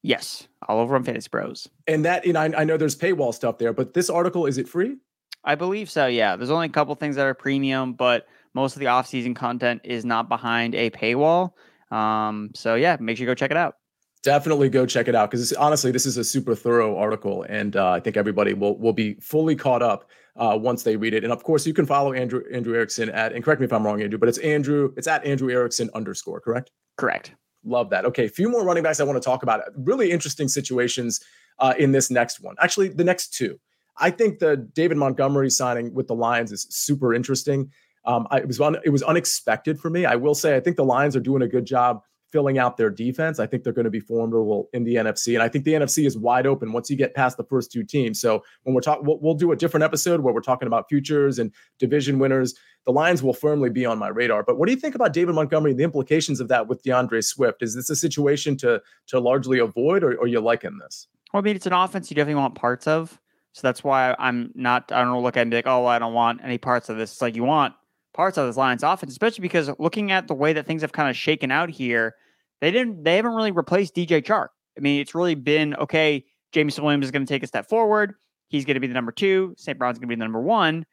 Yes, 0.04 0.48
all 0.68 0.80
over 0.80 0.96
on 0.96 1.04
Fantasy 1.04 1.30
Pros. 1.30 1.68
And 1.88 2.06
that, 2.06 2.26
you 2.26 2.34
know, 2.34 2.40
I, 2.40 2.62
I 2.62 2.64
know 2.64 2.78
there's 2.78 2.96
paywall 2.96 3.34
stuff 3.34 3.58
there, 3.58 3.74
but 3.74 3.94
this 3.94 4.10
article 4.10 4.46
is 4.46 4.58
it 4.58 4.68
free? 4.68 4.98
I 5.44 5.56
believe 5.56 5.90
so. 5.90 6.08
Yeah, 6.08 6.36
there's 6.38 6.50
only 6.50 6.68
a 6.68 6.72
couple 6.72 6.96
things 6.96 7.18
that 7.18 7.26
are 7.26 7.34
premium, 7.34 7.94
but 7.94 8.28
most 8.54 8.76
of 8.76 8.80
the 8.80 8.88
off-season 8.88 9.34
content 9.34 9.82
is 9.84 10.06
not 10.06 10.30
behind 10.30 10.76
a 10.76 10.90
paywall. 10.92 11.52
Um, 11.92 12.52
so 12.56 12.76
yeah, 12.76 12.96
make 13.00 13.18
sure 13.18 13.26
you 13.26 13.30
go 13.30 13.36
check 13.36 13.52
it 13.52 13.58
out. 13.58 13.76
Definitely 14.24 14.70
go 14.70 14.86
check 14.86 15.08
it 15.08 15.16
out 15.16 15.32
because 15.32 15.52
honestly, 15.54 15.92
this 15.92 16.06
is 16.06 16.18
a 16.18 16.24
super 16.24 16.54
thorough 16.54 16.96
article, 16.96 17.44
and 17.50 17.76
uh, 17.76 17.92
I 17.92 18.00
think 18.00 18.18
everybody 18.18 18.54
will 18.54 18.78
will 18.78 18.94
be 18.94 19.16
fully 19.16 19.56
caught 19.56 19.82
up 19.82 20.10
uh, 20.36 20.58
once 20.62 20.84
they 20.84 20.96
read 20.96 21.14
it. 21.14 21.24
And 21.24 21.34
of 21.34 21.44
course, 21.44 21.66
you 21.66 21.74
can 21.74 21.86
follow 21.86 22.14
Andrew 22.14 22.44
Andrew 22.52 22.76
Erickson 22.76 23.10
at 23.10 23.34
and 23.34 23.44
correct 23.44 23.60
me 23.62 23.66
if 23.66 23.74
I'm 23.74 23.84
wrong, 23.84 24.02
Andrew, 24.02 24.20
but 24.20 24.30
it's 24.30 24.38
Andrew. 24.40 24.94
It's 24.96 25.08
at 25.08 25.26
Andrew 25.26 25.52
Erickson 25.52 25.90
underscore. 25.96 26.40
Correct. 26.40 26.70
Correct. 26.98 27.34
Love 27.64 27.90
that. 27.90 28.06
Okay, 28.06 28.26
a 28.26 28.30
few 28.30 28.50
more 28.50 28.64
running 28.64 28.84
backs 28.84 29.00
I 29.00 29.04
want 29.04 29.22
to 29.22 29.26
talk 29.26 29.44
about. 29.44 29.62
Really 29.76 30.12
interesting 30.12 30.48
situations 30.48 31.20
uh, 31.60 31.74
in 31.78 31.92
this 31.92 32.10
next 32.10 32.42
one. 32.42 32.56
Actually, 32.60 32.90
the 32.90 33.04
next 33.04 33.34
two. 33.34 33.60
I 33.98 34.10
think 34.10 34.40
the 34.40 34.58
David 34.58 34.98
Montgomery 34.98 35.50
signing 35.50 35.94
with 35.94 36.08
the 36.08 36.16
Lions 36.16 36.52
is 36.52 36.66
super 36.70 37.14
interesting. 37.14 37.72
Um, 38.06 38.28
I, 38.32 38.38
it 38.38 38.48
was 38.48 38.60
un, 38.60 38.78
it 38.84 38.90
was 38.90 39.04
unexpected 39.04 39.80
for 39.80 39.90
me. 39.90 40.06
I 40.06 40.16
will 40.16 40.34
say 40.34 40.56
I 40.56 40.60
think 40.60 40.78
the 40.78 40.86
Lions 40.86 41.16
are 41.16 41.20
doing 41.20 41.44
a 41.44 41.48
good 41.48 41.66
job 41.66 42.02
filling 42.32 42.58
out 42.58 42.78
their 42.78 42.90
defense. 42.90 43.40
I 43.40 43.48
think 43.48 43.64
they're 43.64 43.74
going 43.74 43.86
to 43.86 43.92
be 43.92 44.00
formidable 44.00 44.70
in 44.74 44.84
the 44.84 44.96
NFC, 44.96 45.34
and 45.34 45.44
I 45.44 45.50
think 45.50 45.66
the 45.66 45.74
NFC 45.74 46.06
is 46.06 46.18
wide 46.18 46.48
open 46.48 46.72
once 46.72 46.90
you 46.90 46.96
get 46.96 47.14
past 47.14 47.38
the 47.38 47.44
first 47.44 47.72
two 47.72 47.84
teams. 47.84 48.20
So 48.20 48.44
when 48.64 48.74
we're 48.74 48.82
talking, 48.82 49.06
we'll, 49.06 49.20
we'll, 49.20 49.36
do 49.42 49.52
a 49.52 49.56
different 49.56 49.84
episode 49.84 50.22
where 50.22 50.34
we're 50.34 50.42
talking 50.42 50.68
about 50.68 50.88
futures 50.88 51.40
and 51.40 51.52
division 51.80 52.20
winners. 52.20 52.54
The 52.86 52.92
Lions 52.92 53.24
will 53.24 53.34
firmly 53.34 53.70
be 53.70 53.86
on 53.86 53.98
my 53.98 54.10
radar. 54.10 54.44
But 54.44 54.58
what 54.58 54.68
do 54.68 54.74
you 54.74 54.80
think 54.80 54.94
about 54.94 55.14
David 55.14 55.34
Montgomery? 55.34 55.74
The 55.74 55.84
implications 55.84 56.40
of 56.40 56.48
that 56.50 56.68
with 56.68 56.84
D'Andre 56.84 57.22
Swift? 57.22 57.64
Is 57.64 57.76
this 57.76 57.90
a 57.90 57.96
situation 57.96 58.58
to 58.58 58.82
to 59.08 59.20
largely 59.20 59.60
avoid, 59.60 60.04
or, 60.04 60.16
or 60.16 60.28
you 60.28 60.40
liking 60.40 60.78
this? 60.80 61.08
Well, 61.34 61.42
I 61.42 61.44
mean, 61.44 61.56
it's 61.56 61.66
an 61.66 61.74
offense 61.74 62.12
you 62.12 62.16
definitely 62.16 62.42
want 62.42 62.56
parts 62.56 62.88
of. 62.88 63.20
So 63.54 63.62
that's 63.64 63.84
why 63.84 64.16
I'm 64.18 64.52
not. 64.56 64.92
I 64.92 65.04
don't 65.04 65.22
look 65.24 65.38
at 65.38 65.40
it 65.40 65.44
and 65.44 65.52
be 65.52 65.58
like, 65.58 65.68
oh, 65.68 65.86
I 65.86 66.00
don't 66.00 66.14
want 66.14 66.42
any 66.44 66.58
parts 66.58 66.90
of 66.90 66.98
this. 66.98 67.12
It's 67.12 67.22
like 67.22 67.36
you 67.36 67.44
want 67.44 67.74
parts 68.14 68.38
of 68.38 68.48
this 68.48 68.58
Lions 68.58 68.84
offense, 68.84 69.12
especially 69.12 69.42
because 69.42 69.70
looking 69.80 70.12
at 70.12 70.28
the 70.28 70.34
way 70.34 70.54
that 70.54 70.66
things 70.66 70.82
have 70.82 70.92
kind 70.92 71.10
of 71.10 71.16
shaken 71.16 71.52
out 71.52 71.70
here, 71.70 72.16
they 72.60 72.72
didn't. 72.72 73.04
They 73.04 73.16
haven't 73.16 73.34
really 73.34 73.52
replaced 73.52 73.96
DJ 73.96 74.24
Chark. 74.24 74.50
I 74.78 74.82
mean, 74.82 75.02
it's 75.02 75.16
really 75.16 75.36
been 75.36 75.76
okay. 75.76 76.26
Jameson 76.52 76.84
Williams 76.84 77.06
is 77.06 77.12
going 77.12 77.26
to 77.26 77.34
take 77.34 77.44
a 77.44 77.48
step 77.48 77.70
forward. 77.70 78.14
He's 78.50 78.66
going 78.66 78.76
to 78.76 78.82
be 78.82 78.88
the 78.88 78.94
number 78.94 79.12
two. 79.12 79.56
St. 79.58 79.78
Brown's 79.80 79.98
going 79.98 80.10
to 80.10 80.16
be 80.16 80.16
the 80.16 80.26
number 80.26 80.42
one. 80.42 80.86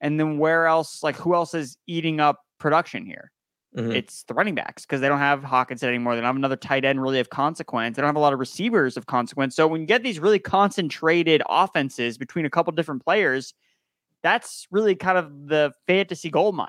And 0.00 0.18
then 0.18 0.38
where 0.38 0.66
else? 0.66 1.02
Like 1.02 1.16
who 1.16 1.34
else 1.34 1.54
is 1.54 1.76
eating 1.86 2.20
up 2.20 2.40
production 2.58 3.04
here? 3.04 3.32
Mm-hmm. 3.76 3.92
It's 3.92 4.24
the 4.24 4.34
running 4.34 4.54
backs 4.54 4.84
because 4.84 5.00
they 5.00 5.08
don't 5.08 5.18
have 5.18 5.42
Hockenson 5.42 5.84
anymore. 5.84 6.14
They 6.14 6.20
don't 6.20 6.28
have 6.28 6.36
another 6.36 6.56
tight 6.56 6.84
end 6.84 7.00
really 7.00 7.20
of 7.20 7.30
consequence. 7.30 7.96
They 7.96 8.02
don't 8.02 8.08
have 8.08 8.16
a 8.16 8.20
lot 8.20 8.32
of 8.32 8.40
receivers 8.40 8.96
of 8.96 9.06
consequence. 9.06 9.54
So 9.54 9.68
when 9.68 9.80
you 9.80 9.86
get 9.86 10.02
these 10.02 10.18
really 10.18 10.40
concentrated 10.40 11.42
offenses 11.48 12.18
between 12.18 12.46
a 12.46 12.50
couple 12.50 12.72
different 12.72 13.04
players, 13.04 13.54
that's 14.22 14.66
really 14.70 14.94
kind 14.94 15.18
of 15.18 15.48
the 15.48 15.72
fantasy 15.86 16.30
gold 16.30 16.54
mine. 16.54 16.68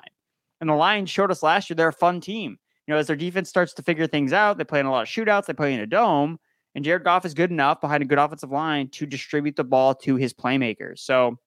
And 0.60 0.70
the 0.70 0.74
Lions 0.74 1.10
showed 1.10 1.30
us 1.30 1.42
last 1.42 1.68
year 1.68 1.74
they're 1.74 1.88
a 1.88 1.92
fun 1.92 2.20
team. 2.20 2.58
You 2.86 2.94
know, 2.94 2.98
as 2.98 3.06
their 3.06 3.16
defense 3.16 3.48
starts 3.48 3.74
to 3.74 3.82
figure 3.82 4.06
things 4.06 4.32
out, 4.32 4.58
they 4.58 4.64
play 4.64 4.80
in 4.80 4.86
a 4.86 4.90
lot 4.90 5.02
of 5.02 5.08
shootouts, 5.08 5.46
they 5.46 5.52
play 5.52 5.72
in 5.72 5.80
a 5.80 5.86
dome, 5.86 6.38
and 6.74 6.84
Jared 6.84 7.04
Goff 7.04 7.24
is 7.24 7.34
good 7.34 7.50
enough 7.50 7.80
behind 7.80 8.02
a 8.02 8.06
good 8.06 8.18
offensive 8.18 8.50
line 8.50 8.88
to 8.90 9.06
distribute 9.06 9.56
the 9.56 9.64
ball 9.64 9.94
to 9.96 10.16
his 10.16 10.32
playmakers. 10.32 10.98
So 10.98 11.38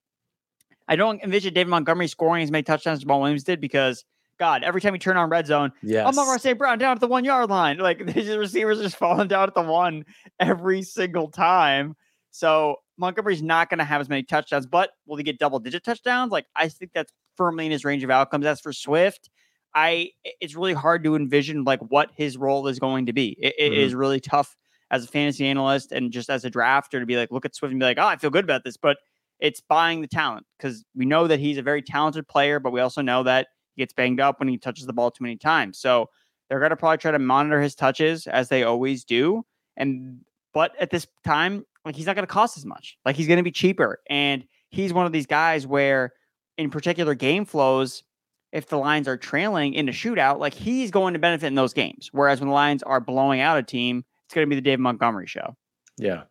I 0.87 0.95
don't 0.95 1.21
envision 1.21 1.53
David 1.53 1.69
Montgomery 1.69 2.07
scoring 2.07 2.43
as 2.43 2.51
many 2.51 2.63
touchdowns 2.63 2.99
as 2.99 3.05
Jamaal 3.05 3.21
Williams 3.21 3.43
did 3.43 3.59
because 3.59 4.05
God, 4.37 4.63
every 4.63 4.81
time 4.81 4.93
you 4.93 4.99
turn 4.99 5.17
on 5.17 5.29
red 5.29 5.47
zone, 5.47 5.71
yes. 5.81 6.05
I'm 6.05 6.17
on 6.19 6.39
St. 6.39 6.57
Brown 6.57 6.77
down 6.77 6.93
at 6.93 6.99
the 6.99 7.07
one 7.07 7.25
yard 7.25 7.49
line. 7.49 7.77
Like 7.77 8.05
these 8.13 8.35
receivers 8.35 8.79
just 8.81 8.97
falling 8.97 9.27
down 9.27 9.47
at 9.47 9.55
the 9.55 9.61
one 9.61 10.05
every 10.39 10.81
single 10.83 11.29
time. 11.29 11.95
So 12.31 12.77
Montgomery's 12.97 13.41
not 13.41 13.69
going 13.69 13.79
to 13.79 13.85
have 13.85 14.01
as 14.01 14.09
many 14.09 14.23
touchdowns, 14.23 14.65
but 14.65 14.91
will 15.05 15.17
he 15.17 15.23
get 15.23 15.39
double 15.39 15.59
digit 15.59 15.83
touchdowns? 15.83 16.31
Like 16.31 16.45
I 16.55 16.69
think 16.69 16.91
that's 16.93 17.11
firmly 17.35 17.65
in 17.65 17.71
his 17.71 17.85
range 17.85 18.03
of 18.03 18.09
outcomes. 18.09 18.45
As 18.45 18.61
for 18.61 18.73
Swift, 18.73 19.29
I 19.73 20.11
it's 20.23 20.55
really 20.55 20.73
hard 20.73 21.03
to 21.03 21.15
envision 21.15 21.63
like 21.63 21.79
what 21.81 22.11
his 22.15 22.37
role 22.37 22.67
is 22.67 22.79
going 22.79 23.07
to 23.07 23.13
be. 23.13 23.37
It, 23.39 23.55
it 23.57 23.71
mm-hmm. 23.71 23.81
is 23.81 23.95
really 23.95 24.19
tough 24.19 24.55
as 24.91 25.03
a 25.03 25.07
fantasy 25.07 25.45
analyst 25.45 25.91
and 25.91 26.11
just 26.11 26.29
as 26.29 26.45
a 26.45 26.51
drafter 26.51 26.99
to 26.99 27.05
be 27.05 27.17
like, 27.17 27.31
look 27.31 27.45
at 27.45 27.55
Swift 27.55 27.71
and 27.71 27.79
be 27.79 27.85
like, 27.85 27.97
oh, 27.97 28.05
I 28.05 28.17
feel 28.17 28.29
good 28.29 28.43
about 28.43 28.63
this. 28.63 28.77
But 28.77 28.97
it's 29.39 29.59
buying 29.59 30.01
the 30.01 30.07
talent 30.07 30.45
because 30.57 30.83
we 30.95 31.05
know 31.05 31.27
that 31.27 31.39
he's 31.39 31.57
a 31.57 31.61
very 31.61 31.81
talented 31.81 32.27
player, 32.27 32.59
but 32.59 32.71
we 32.71 32.79
also 32.79 33.01
know 33.01 33.23
that 33.23 33.47
he 33.75 33.81
gets 33.81 33.93
banged 33.93 34.19
up 34.19 34.39
when 34.39 34.47
he 34.47 34.57
touches 34.57 34.85
the 34.85 34.93
ball 34.93 35.11
too 35.11 35.23
many 35.23 35.37
times. 35.37 35.77
So 35.77 36.09
they're 36.47 36.59
going 36.59 36.69
to 36.69 36.77
probably 36.77 36.97
try 36.97 37.11
to 37.11 37.19
monitor 37.19 37.61
his 37.61 37.75
touches 37.75 38.27
as 38.27 38.49
they 38.49 38.63
always 38.63 39.03
do. 39.03 39.43
And 39.75 40.21
but 40.53 40.71
at 40.79 40.89
this 40.89 41.07
time, 41.25 41.65
like 41.85 41.95
he's 41.95 42.07
not 42.07 42.15
going 42.15 42.27
to 42.27 42.33
cost 42.33 42.57
as 42.57 42.65
much. 42.65 42.97
Like 43.05 43.15
he's 43.15 43.27
going 43.27 43.37
to 43.37 43.43
be 43.43 43.51
cheaper. 43.51 44.01
And 44.09 44.43
he's 44.69 44.91
one 44.91 45.05
of 45.05 45.11
these 45.11 45.27
guys 45.27 45.65
where 45.67 46.13
in 46.57 46.69
particular 46.71 47.13
game 47.13 47.45
flows, 47.45 48.03
if 48.51 48.67
the 48.67 48.77
Lions 48.77 49.07
are 49.07 49.17
trailing 49.17 49.73
in 49.73 49.87
a 49.87 49.91
shootout, 49.91 50.39
like 50.39 50.53
he's 50.53 50.91
going 50.91 51.13
to 51.13 51.19
benefit 51.19 51.47
in 51.47 51.55
those 51.55 51.73
games. 51.73 52.09
Whereas 52.11 52.39
when 52.39 52.49
the 52.49 52.55
Lions 52.55 52.83
are 52.83 52.99
blowing 52.99 53.39
out 53.39 53.57
a 53.57 53.63
team, 53.63 54.03
it's 54.25 54.33
going 54.33 54.47
to 54.47 54.49
be 54.49 54.55
the 54.55 54.61
Dave 54.61 54.79
Montgomery 54.79 55.27
show. 55.27 55.55
Yeah. 55.97 56.23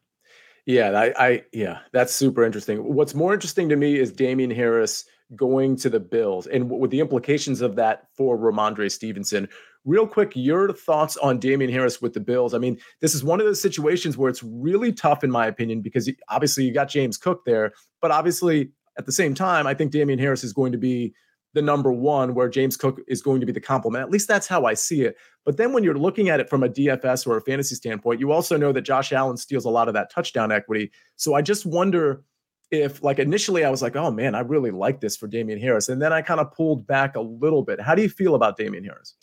Yeah, 0.67 0.99
I, 0.99 1.13
I 1.19 1.43
yeah, 1.53 1.81
that's 1.93 2.15
super 2.15 2.43
interesting. 2.43 2.79
What's 2.79 3.15
more 3.15 3.35
interesting 3.35 3.69
to 3.69 3.77
me 3.77 3.99
is 3.99 4.11
Damien 4.11 4.51
Harris 4.51 5.05
going 5.37 5.77
to 5.77 5.91
the 5.91 6.01
Bills 6.01 6.47
and 6.47 6.71
with 6.71 6.91
the 6.91 7.01
implications 7.01 7.61
of 7.61 7.77
that 7.77 8.07
for 8.17 8.39
Rhamondre 8.39 8.91
Stevenson. 8.91 9.49
Real 9.85 10.07
quick, 10.07 10.33
your 10.35 10.73
thoughts 10.73 11.17
on 11.19 11.39
Damien 11.39 11.71
Harris 11.71 12.01
with 12.01 12.15
the 12.15 12.21
Bills. 12.21 12.55
I 12.55 12.59
mean, 12.59 12.79
this 13.01 13.15
is 13.15 13.23
one 13.23 13.39
of 13.39 13.47
those 13.47 13.61
situations 13.61 14.17
where 14.17 14.31
it's 14.31 14.43
really 14.43 14.93
tough, 14.93 15.23
in 15.23 15.31
my 15.31 15.47
opinion, 15.47 15.83
because 15.83 16.11
obviously 16.31 16.65
you 16.65 16.73
got 16.73 16.89
James 16.89 17.19
Cook 17.19 17.45
there, 17.45 17.73
but 18.01 18.11
obviously 18.11 18.71
at 18.97 19.07
the 19.07 19.13
same 19.13 19.35
time, 19.35 19.67
I 19.67 19.75
think 19.75 19.93
Damien 19.93 20.19
Harris 20.19 20.43
is 20.43 20.53
going 20.53 20.73
to 20.73 20.79
be 20.79 21.15
the 21.53 21.63
number 21.63 21.93
one, 21.93 22.35
where 22.35 22.49
James 22.49 22.77
Cook 22.77 23.01
is 23.07 23.23
going 23.23 23.41
to 23.41 23.47
be 23.47 23.53
the 23.53 23.61
complement. 23.61 24.03
At 24.03 24.11
least 24.11 24.27
that's 24.27 24.49
how 24.49 24.65
I 24.65 24.75
see 24.75 25.03
it. 25.03 25.17
But 25.45 25.57
then 25.57 25.73
when 25.73 25.85
you're 25.85 25.99
looking 25.99 26.29
at 26.29 26.41
it 26.41 26.51
from 26.51 26.65
a 26.65 26.69
DFS 26.69 27.27
or 27.27 27.37
a 27.37 27.41
fantasy 27.43 27.77
standpoint, 27.77 28.19
you 28.19 28.33
also 28.33 28.57
know 28.57 28.73
that 28.73 28.83
Josh 28.83 29.13
Allen 29.13 29.37
steals 29.37 29.65
a 29.65 29.71
lot 29.71 29.87
of 29.87 29.95
that 29.95 30.11
touchdown 30.11 30.51
equity. 30.51 30.91
So 31.17 31.35
I 31.35 31.43
just 31.43 31.65
wonder 31.65 32.25
if, 32.73 33.05
like, 33.05 33.21
initially 33.21 33.65
I 33.65 33.71
was 33.71 33.83
like, 33.83 33.95
oh 33.95 34.11
man, 34.11 34.35
I 34.35 34.41
really 34.41 34.73
like 34.73 35.01
this 35.01 35.17
for 35.17 35.29
Damien 35.29 35.61
Harris. 35.61 35.89
And 35.89 36.03
then 36.03 36.13
I 36.13 36.23
kind 36.23 36.41
of 36.41 36.51
pulled 36.51 36.87
back 36.89 37.15
a 37.15 37.21
little 37.21 37.63
bit. 37.63 37.81
How 37.81 37.95
do 37.95 38.03
you 38.03 38.09
feel 38.09 38.35
about 38.35 38.57
Damien 38.57 38.83
Harris? 38.83 39.15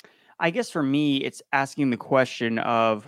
I 0.41 0.49
guess 0.49 0.69
for 0.69 0.83
me, 0.83 1.17
it's 1.17 1.41
asking 1.53 1.91
the 1.91 1.97
question 1.97 2.59
of 2.59 3.07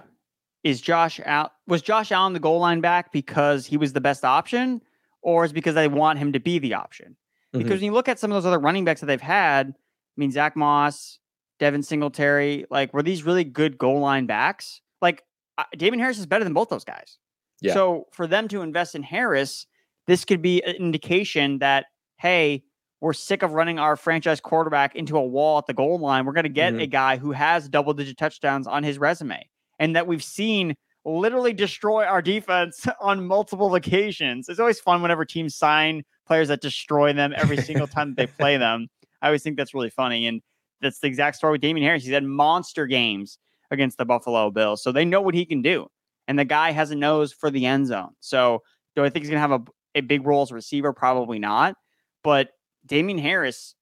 is 0.63 0.79
Josh 0.79 1.19
out 1.25 1.51
was 1.67 1.81
Josh 1.81 2.11
Allen 2.11 2.33
the 2.33 2.39
goal 2.39 2.59
line 2.59 2.79
back 2.79 3.11
because 3.11 3.65
he 3.65 3.75
was 3.75 3.91
the 3.91 3.99
best 3.99 4.23
option, 4.23 4.81
or 5.21 5.43
is 5.43 5.51
because 5.51 5.75
they 5.75 5.87
want 5.87 6.19
him 6.19 6.31
to 6.31 6.39
be 6.39 6.59
the 6.59 6.75
option? 6.75 7.17
Because 7.51 7.65
mm-hmm. 7.65 7.73
when 7.73 7.83
you 7.83 7.91
look 7.91 8.07
at 8.07 8.19
some 8.19 8.31
of 8.31 8.35
those 8.35 8.45
other 8.45 8.59
running 8.59 8.85
backs 8.85 9.01
that 9.01 9.07
they've 9.07 9.19
had, 9.19 9.67
I 9.67 10.15
mean, 10.15 10.31
Zach 10.31 10.55
Moss, 10.55 11.19
Devin 11.59 11.83
Singletary, 11.83 12.65
like, 12.69 12.93
were 12.93 13.03
these 13.03 13.23
really 13.23 13.43
good 13.43 13.77
goal 13.77 13.99
line 13.99 14.25
backs? 14.25 14.81
Like, 15.01 15.23
uh, 15.57 15.63
Damien 15.75 15.99
Harris 15.99 16.19
is 16.19 16.25
better 16.25 16.43
than 16.43 16.53
both 16.53 16.69
those 16.69 16.83
guys. 16.83 17.17
Yeah. 17.61 17.73
So 17.73 18.07
for 18.11 18.25
them 18.27 18.47
to 18.49 18.61
invest 18.61 18.95
in 18.95 19.03
Harris, 19.03 19.65
this 20.07 20.23
could 20.25 20.41
be 20.41 20.63
an 20.63 20.75
indication 20.75 21.59
that, 21.59 21.85
hey, 22.17 22.63
we're 23.03 23.11
sick 23.11 23.43
of 23.43 23.51
running 23.51 23.79
our 23.79 23.97
franchise 23.97 24.39
quarterback 24.39 24.95
into 24.95 25.17
a 25.17 25.21
wall 25.21 25.57
at 25.57 25.67
the 25.67 25.73
goal 25.73 25.99
line. 25.99 26.25
We're 26.25 26.31
going 26.31 26.43
to 26.43 26.49
get 26.49 26.71
mm-hmm. 26.71 26.83
a 26.83 26.87
guy 26.87 27.17
who 27.17 27.33
has 27.33 27.67
double 27.67 27.93
digit 27.93 28.17
touchdowns 28.17 28.65
on 28.65 28.81
his 28.81 28.97
resume 28.97 29.45
and 29.77 29.93
that 29.97 30.07
we've 30.07 30.23
seen 30.23 30.73
literally 31.03 31.51
destroy 31.51 32.05
our 32.05 32.21
defense 32.21 32.87
on 33.01 33.27
multiple 33.27 33.75
occasions. 33.75 34.47
It's 34.47 34.61
always 34.61 34.79
fun 34.79 35.01
whenever 35.01 35.25
teams 35.25 35.53
sign 35.53 36.03
players 36.25 36.47
that 36.47 36.61
destroy 36.61 37.11
them 37.11 37.33
every 37.35 37.57
single 37.57 37.87
time 37.87 38.15
that 38.15 38.15
they 38.15 38.27
play 38.39 38.55
them. 38.55 38.87
I 39.21 39.27
always 39.27 39.43
think 39.43 39.57
that's 39.57 39.73
really 39.73 39.89
funny. 39.89 40.25
And 40.25 40.41
that's 40.79 40.99
the 40.99 41.07
exact 41.07 41.35
story 41.35 41.51
with 41.51 41.61
Damien 41.61 41.85
Harris. 41.85 42.05
He's 42.05 42.13
had 42.13 42.23
monster 42.23 42.87
games 42.87 43.37
against 43.69 43.97
the 43.97 44.05
Buffalo 44.05 44.49
Bills. 44.49 44.81
So 44.81 44.93
they 44.93 45.03
know 45.03 45.19
what 45.19 45.35
he 45.35 45.45
can 45.45 45.61
do. 45.61 45.87
And 46.29 46.39
the 46.39 46.45
guy 46.45 46.71
has 46.71 46.91
a 46.91 46.95
nose 46.95 47.33
for 47.33 47.51
the 47.51 47.65
end 47.65 47.87
zone. 47.87 48.11
So 48.21 48.63
do 48.95 49.03
I 49.03 49.09
think 49.09 49.25
he's 49.25 49.29
going 49.29 49.43
to 49.43 49.49
have 49.49 49.51
a, 49.51 49.63
a 49.95 50.01
big 50.01 50.25
role 50.25 50.43
as 50.43 50.51
a 50.51 50.55
receiver? 50.55 50.93
Probably 50.93 51.37
not. 51.37 51.75
But 52.23 52.51
Damien 52.85 53.17
Harris, 53.17 53.75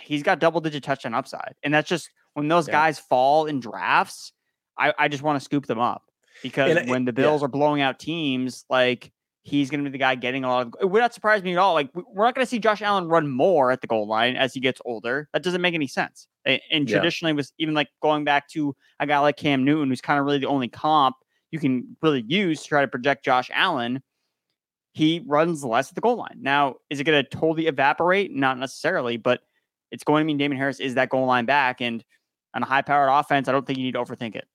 he's 0.00 0.22
got 0.22 0.38
double 0.38 0.60
digit 0.60 0.82
touchdown 0.82 1.14
upside. 1.14 1.54
And 1.62 1.72
that's 1.72 1.88
just 1.88 2.10
when 2.34 2.48
those 2.48 2.68
yeah. 2.68 2.72
guys 2.72 2.98
fall 2.98 3.46
in 3.46 3.60
drafts, 3.60 4.32
I, 4.76 4.92
I 4.98 5.08
just 5.08 5.22
want 5.22 5.38
to 5.38 5.44
scoop 5.44 5.66
them 5.66 5.78
up 5.78 6.02
because 6.42 6.76
and, 6.76 6.88
uh, 6.88 6.90
when 6.90 7.04
the 7.04 7.12
Bills 7.12 7.40
yeah. 7.40 7.46
are 7.46 7.48
blowing 7.48 7.82
out 7.82 7.98
teams, 7.98 8.64
like 8.70 9.12
he's 9.42 9.70
going 9.70 9.82
to 9.82 9.90
be 9.90 9.92
the 9.92 9.98
guy 9.98 10.14
getting 10.14 10.44
a 10.44 10.48
lot 10.48 10.66
of. 10.66 10.74
It 10.80 10.86
would 10.86 11.00
not 11.00 11.14
surprise 11.14 11.42
me 11.42 11.52
at 11.52 11.58
all. 11.58 11.74
Like 11.74 11.90
we're 11.94 12.24
not 12.24 12.34
going 12.34 12.44
to 12.44 12.48
see 12.48 12.58
Josh 12.58 12.82
Allen 12.82 13.08
run 13.08 13.28
more 13.28 13.70
at 13.70 13.80
the 13.80 13.86
goal 13.86 14.06
line 14.06 14.36
as 14.36 14.54
he 14.54 14.60
gets 14.60 14.80
older. 14.84 15.28
That 15.32 15.42
doesn't 15.42 15.60
make 15.60 15.74
any 15.74 15.88
sense. 15.88 16.26
And 16.44 16.88
traditionally, 16.88 17.32
yeah. 17.32 17.36
was 17.36 17.52
even 17.58 17.74
like 17.74 17.88
going 18.00 18.24
back 18.24 18.48
to 18.50 18.74
a 19.00 19.06
guy 19.06 19.18
like 19.18 19.36
Cam 19.36 19.64
Newton, 19.64 19.88
who's 19.88 20.00
kind 20.00 20.18
of 20.18 20.24
really 20.24 20.38
the 20.38 20.46
only 20.46 20.68
comp 20.68 21.16
you 21.50 21.58
can 21.58 21.96
really 22.02 22.24
use 22.26 22.62
to 22.62 22.68
try 22.68 22.80
to 22.82 22.88
project 22.88 23.24
Josh 23.24 23.50
Allen. 23.52 24.02
He 24.98 25.22
runs 25.24 25.62
less 25.62 25.90
at 25.90 25.94
the 25.94 26.00
goal 26.00 26.16
line. 26.16 26.38
Now, 26.40 26.74
is 26.90 26.98
it 26.98 27.04
going 27.04 27.24
to 27.24 27.30
totally 27.30 27.68
evaporate? 27.68 28.34
Not 28.34 28.58
necessarily, 28.58 29.16
but 29.16 29.42
it's 29.92 30.02
going 30.02 30.22
to 30.22 30.24
mean 30.24 30.38
Damien 30.38 30.58
Harris 30.58 30.80
is 30.80 30.94
that 30.96 31.08
goal 31.08 31.24
line 31.24 31.44
back. 31.44 31.80
And 31.80 32.04
on 32.52 32.64
a 32.64 32.66
high 32.66 32.82
powered 32.82 33.08
offense, 33.08 33.46
I 33.46 33.52
don't 33.52 33.64
think 33.64 33.78
you 33.78 33.84
need 33.84 33.92
to 33.92 34.00
overthink 34.00 34.34
it. 34.34 34.48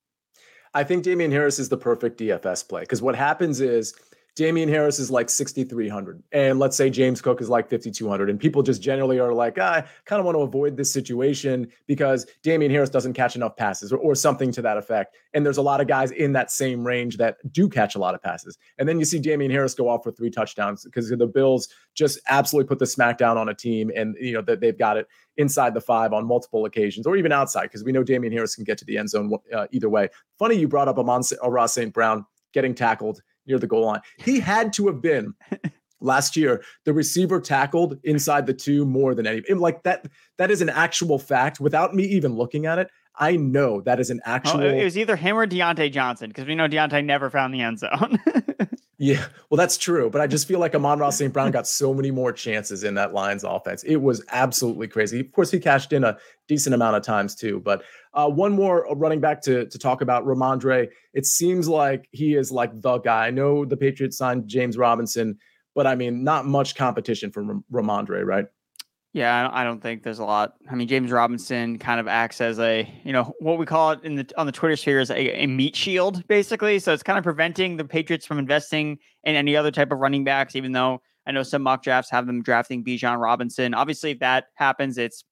I 0.73 0.83
think 0.83 1.05
Damien 1.05 1.31
Harris 1.31 1.59
is 1.59 1.69
the 1.69 1.77
perfect 1.77 2.19
DFS 2.19 2.67
play 2.67 2.81
because 2.81 3.01
what 3.01 3.15
happens 3.15 3.61
is 3.61 3.95
Damien 4.35 4.67
Harris 4.67 4.97
is 4.97 5.11
like 5.11 5.29
6,300. 5.29 6.23
And 6.31 6.57
let's 6.57 6.75
say 6.75 6.89
James 6.89 7.21
Cook 7.21 7.39
is 7.39 7.49
like 7.49 7.69
5,200. 7.69 8.29
And 8.31 8.39
people 8.39 8.63
just 8.63 8.81
generally 8.81 9.19
are 9.19 9.31
like, 9.31 9.57
ah, 9.59 9.75
I 9.75 9.85
kind 10.05 10.19
of 10.19 10.25
want 10.25 10.35
to 10.35 10.41
avoid 10.41 10.75
this 10.75 10.91
situation 10.91 11.71
because 11.85 12.25
Damien 12.41 12.71
Harris 12.71 12.89
doesn't 12.89 13.13
catch 13.13 13.35
enough 13.35 13.55
passes 13.55 13.93
or, 13.93 13.97
or 13.97 14.15
something 14.15 14.51
to 14.53 14.61
that 14.63 14.77
effect. 14.77 15.15
And 15.35 15.45
there's 15.45 15.57
a 15.57 15.61
lot 15.61 15.81
of 15.81 15.87
guys 15.87 16.09
in 16.09 16.33
that 16.33 16.49
same 16.49 16.85
range 16.85 17.17
that 17.17 17.37
do 17.51 17.69
catch 17.69 17.93
a 17.93 17.99
lot 17.99 18.15
of 18.15 18.23
passes. 18.23 18.57
And 18.79 18.89
then 18.89 18.97
you 18.97 19.05
see 19.05 19.19
Damien 19.19 19.51
Harris 19.51 19.75
go 19.75 19.87
off 19.87 20.03
for 20.03 20.11
three 20.11 20.31
touchdowns 20.31 20.83
because 20.83 21.09
the 21.09 21.27
Bills 21.27 21.69
just 21.93 22.19
absolutely 22.27 22.67
put 22.67 22.79
the 22.79 22.85
smackdown 22.85 23.35
on 23.35 23.49
a 23.49 23.53
team 23.53 23.91
and, 23.95 24.15
you 24.19 24.33
know, 24.33 24.41
that 24.41 24.61
they've 24.61 24.77
got 24.77 24.97
it 24.97 25.07
inside 25.37 25.75
the 25.75 25.81
five 25.81 26.11
on 26.11 26.25
multiple 26.25 26.65
occasions 26.65 27.05
or 27.05 27.15
even 27.15 27.31
outside 27.31 27.63
because 27.63 27.83
we 27.83 27.91
know 27.91 28.03
Damien 28.03 28.33
Harris 28.33 28.55
can 28.55 28.63
get 28.63 28.79
to 28.79 28.85
the 28.85 28.97
end 28.97 29.09
zone 29.09 29.31
uh, 29.53 29.67
either 29.71 29.89
way. 29.89 30.09
Funny 30.39 30.55
you 30.55 30.67
brought 30.67 30.87
up 30.87 30.97
Amon 30.97 31.21
Ross 31.43 31.73
St. 31.73 31.93
Brown 31.93 32.25
getting 32.53 32.73
tackled 32.73 33.21
near 33.45 33.59
the 33.59 33.67
goal 33.67 33.85
line. 33.85 34.01
He 34.17 34.39
had 34.39 34.73
to 34.73 34.87
have 34.87 35.01
been 35.01 35.33
last 36.03 36.35
year 36.35 36.63
the 36.85 36.93
receiver 36.93 37.39
tackled 37.39 37.97
inside 38.03 38.45
the 38.45 38.53
two 38.53 38.85
more 38.85 39.15
than 39.15 39.25
any 39.25 39.41
like 39.53 39.83
that 39.83 40.05
that 40.37 40.51
is 40.51 40.61
an 40.61 40.69
actual 40.69 41.17
fact 41.17 41.59
without 41.59 41.95
me 41.95 42.03
even 42.03 42.35
looking 42.35 42.65
at 42.65 42.77
it 42.77 42.89
i 43.15 43.35
know 43.35 43.81
that 43.81 43.99
is 43.99 44.09
an 44.09 44.19
actual 44.25 44.61
oh, 44.61 44.67
it 44.67 44.83
was 44.83 44.97
either 44.97 45.15
him 45.15 45.37
or 45.37 45.47
Diontae 45.47 45.91
Johnson 45.91 46.29
because 46.29 46.45
we 46.45 46.55
know 46.55 46.67
Diontae 46.67 47.03
never 47.05 47.29
found 47.29 47.53
the 47.53 47.61
end 47.61 47.79
zone 47.79 48.19
yeah 49.03 49.25
well 49.49 49.57
that's 49.57 49.77
true 49.77 50.09
but 50.09 50.21
i 50.21 50.27
just 50.27 50.47
feel 50.47 50.59
like 50.59 50.73
Amon-Ra 50.73 51.09
St. 51.09 51.33
Brown 51.33 51.51
got 51.51 51.67
so 51.67 51.93
many 51.93 52.09
more 52.09 52.31
chances 52.31 52.83
in 52.83 52.93
that 52.95 53.13
Lions 53.13 53.43
offense 53.43 53.83
it 53.83 53.97
was 53.97 54.23
absolutely 54.31 54.87
crazy 54.87 55.19
of 55.19 55.31
course 55.31 55.51
he 55.51 55.59
cashed 55.59 55.91
in 55.91 56.03
a 56.03 56.17
decent 56.47 56.73
amount 56.73 56.95
of 56.95 57.03
times 57.03 57.35
too 57.35 57.59
but 57.59 57.83
uh, 58.13 58.29
one 58.29 58.51
more 58.51 58.89
uh, 58.89 58.93
running 58.95 59.19
back 59.19 59.41
to 59.41 59.65
to 59.65 59.79
talk 59.79 60.01
about 60.01 60.25
Rhamondre. 60.25 60.89
It 61.13 61.25
seems 61.25 61.67
like 61.67 62.07
he 62.11 62.35
is 62.35 62.51
like 62.51 62.81
the 62.81 62.99
guy. 62.99 63.27
I 63.27 63.31
know 63.31 63.65
the 63.65 63.77
Patriots 63.77 64.17
signed 64.17 64.47
James 64.47 64.77
Robinson, 64.77 65.37
but 65.73 65.87
I 65.87 65.95
mean, 65.95 66.23
not 66.23 66.45
much 66.45 66.75
competition 66.75 67.31
from 67.31 67.63
Rhamondre, 67.71 68.23
right? 68.23 68.45
Yeah, 69.13 69.47
I 69.53 69.63
don't 69.63 69.79
think 69.79 70.01
there's 70.01 70.17
a 70.17 70.25
lot. 70.25 70.55
I 70.71 70.73
mean, 70.73 70.87
James 70.87 71.11
Robinson 71.11 71.77
kind 71.77 71.99
of 71.99 72.07
acts 72.07 72.41
as 72.41 72.57
a, 72.59 72.91
you 73.03 73.13
know, 73.13 73.35
what 73.39 73.59
we 73.59 73.65
call 73.67 73.91
it 73.91 74.03
in 74.03 74.15
the 74.15 74.27
on 74.37 74.47
the 74.47 74.51
Twitter 74.51 74.75
sphere 74.75 74.99
is 74.99 75.11
a, 75.11 75.43
a 75.43 75.45
meat 75.45 75.75
shield, 75.75 76.27
basically. 76.27 76.79
So 76.79 76.93
it's 76.93 77.03
kind 77.03 77.19
of 77.19 77.23
preventing 77.23 77.77
the 77.77 77.85
Patriots 77.85 78.25
from 78.25 78.39
investing 78.39 78.97
in 79.23 79.35
any 79.35 79.55
other 79.55 79.69
type 79.69 79.91
of 79.91 79.99
running 79.99 80.23
backs, 80.23 80.55
even 80.55 80.71
though 80.71 80.99
I 81.27 81.31
know 81.31 81.43
some 81.43 81.61
mock 81.61 81.83
drafts 81.83 82.09
have 82.09 82.25
them 82.25 82.41
drafting 82.41 82.83
Bijan 82.83 83.21
Robinson. 83.21 83.75
Obviously, 83.75 84.11
if 84.11 84.19
that 84.19 84.45
happens, 84.55 84.97
it's 84.97 85.23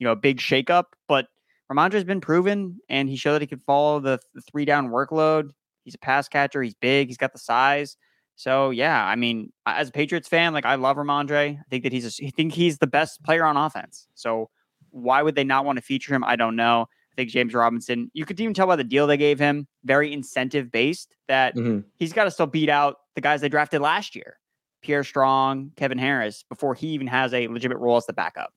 you 0.00 0.04
know 0.04 0.12
a 0.12 0.16
big 0.16 0.38
shakeup. 0.38 0.86
But 1.06 1.28
Rhamondre's 1.70 2.02
been 2.02 2.20
proven, 2.20 2.80
and 2.88 3.08
he 3.08 3.14
showed 3.14 3.34
that 3.34 3.42
he 3.42 3.46
could 3.46 3.62
follow 3.62 4.00
the, 4.00 4.18
the 4.34 4.40
three 4.40 4.64
down 4.64 4.88
workload. 4.88 5.50
He's 5.84 5.94
a 5.94 5.98
pass 5.98 6.26
catcher. 6.28 6.60
He's 6.60 6.74
big. 6.74 7.06
He's 7.06 7.16
got 7.16 7.32
the 7.32 7.38
size. 7.38 7.96
So 8.38 8.70
yeah, 8.70 9.04
I 9.04 9.16
mean, 9.16 9.52
as 9.66 9.88
a 9.88 9.92
Patriots 9.92 10.28
fan, 10.28 10.52
like 10.52 10.64
I 10.64 10.76
love 10.76 10.96
Rhamondre. 10.96 11.58
I 11.58 11.62
think 11.70 11.82
that 11.82 11.92
he's 11.92 12.20
a, 12.20 12.24
I 12.24 12.30
think 12.30 12.52
he's 12.52 12.78
the 12.78 12.86
best 12.86 13.20
player 13.24 13.44
on 13.44 13.56
offense. 13.56 14.06
So 14.14 14.48
why 14.90 15.22
would 15.22 15.34
they 15.34 15.42
not 15.42 15.64
want 15.64 15.76
to 15.76 15.82
feature 15.82 16.14
him? 16.14 16.22
I 16.22 16.36
don't 16.36 16.54
know. 16.54 16.86
I 17.12 17.14
think 17.16 17.30
James 17.30 17.52
Robinson, 17.52 18.12
you 18.14 18.24
could 18.24 18.38
even 18.38 18.54
tell 18.54 18.68
by 18.68 18.76
the 18.76 18.84
deal 18.84 19.08
they 19.08 19.16
gave 19.16 19.40
him, 19.40 19.66
very 19.84 20.12
incentive 20.12 20.70
based, 20.70 21.16
that 21.26 21.56
mm-hmm. 21.56 21.80
he's 21.96 22.12
got 22.12 22.24
to 22.24 22.30
still 22.30 22.46
beat 22.46 22.68
out 22.68 22.98
the 23.16 23.20
guys 23.20 23.40
they 23.40 23.48
drafted 23.48 23.80
last 23.80 24.14
year, 24.14 24.38
Pierre 24.82 25.02
Strong, 25.02 25.72
Kevin 25.74 25.98
Harris, 25.98 26.44
before 26.48 26.76
he 26.76 26.86
even 26.90 27.08
has 27.08 27.34
a 27.34 27.48
legitimate 27.48 27.80
role 27.80 27.96
as 27.96 28.06
the 28.06 28.12
backup. 28.12 28.52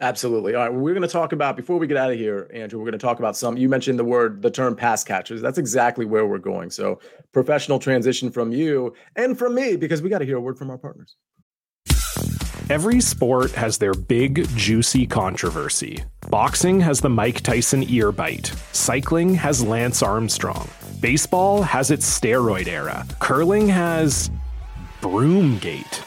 Absolutely. 0.00 0.54
All 0.54 0.62
right. 0.62 0.72
We're 0.72 0.92
going 0.92 1.02
to 1.02 1.08
talk 1.08 1.32
about 1.32 1.56
before 1.56 1.78
we 1.78 1.86
get 1.86 1.96
out 1.96 2.10
of 2.10 2.18
here, 2.18 2.50
Andrew. 2.52 2.78
We're 2.78 2.84
going 2.84 2.98
to 2.98 2.98
talk 2.98 3.18
about 3.18 3.34
some. 3.34 3.56
You 3.56 3.68
mentioned 3.68 3.98
the 3.98 4.04
word, 4.04 4.42
the 4.42 4.50
term 4.50 4.76
pass 4.76 5.02
catchers. 5.02 5.40
That's 5.40 5.56
exactly 5.56 6.04
where 6.04 6.26
we're 6.26 6.38
going. 6.38 6.70
So, 6.70 7.00
professional 7.32 7.78
transition 7.78 8.30
from 8.30 8.52
you 8.52 8.94
and 9.16 9.38
from 9.38 9.54
me 9.54 9.76
because 9.76 10.02
we 10.02 10.10
got 10.10 10.18
to 10.18 10.26
hear 10.26 10.36
a 10.36 10.40
word 10.40 10.58
from 10.58 10.70
our 10.70 10.76
partners. 10.76 11.16
Every 12.68 13.00
sport 13.00 13.52
has 13.52 13.78
their 13.78 13.94
big, 13.94 14.48
juicy 14.56 15.06
controversy. 15.06 16.02
Boxing 16.28 16.80
has 16.80 17.00
the 17.00 17.08
Mike 17.08 17.40
Tyson 17.40 17.84
ear 17.88 18.10
bite. 18.12 18.52
Cycling 18.72 19.34
has 19.36 19.62
Lance 19.62 20.02
Armstrong. 20.02 20.68
Baseball 21.00 21.62
has 21.62 21.90
its 21.90 22.20
steroid 22.20 22.66
era. 22.66 23.06
Curling 23.20 23.68
has 23.68 24.30
Broomgate. 25.00 26.05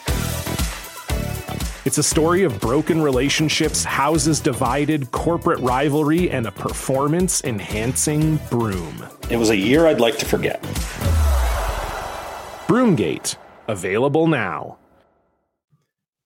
It's 1.90 1.98
a 1.98 2.04
story 2.04 2.44
of 2.44 2.62
broken 2.62 3.02
relationships, 3.02 3.84
houses 3.84 4.40
divided, 4.40 5.10
corporate 5.10 5.58
rivalry, 5.58 6.30
and 6.30 6.46
a 6.46 6.52
performance 6.52 7.44
enhancing 7.44 8.40
broom. 8.52 9.04
It 9.32 9.38
was 9.38 9.50
a 9.50 9.58
year 9.58 9.88
I'd 9.88 10.00
like 10.00 10.16
to 10.20 10.26
forget. 10.28 10.62
Broomgate, 12.68 13.38
available 13.68 14.28
now. 14.28 14.78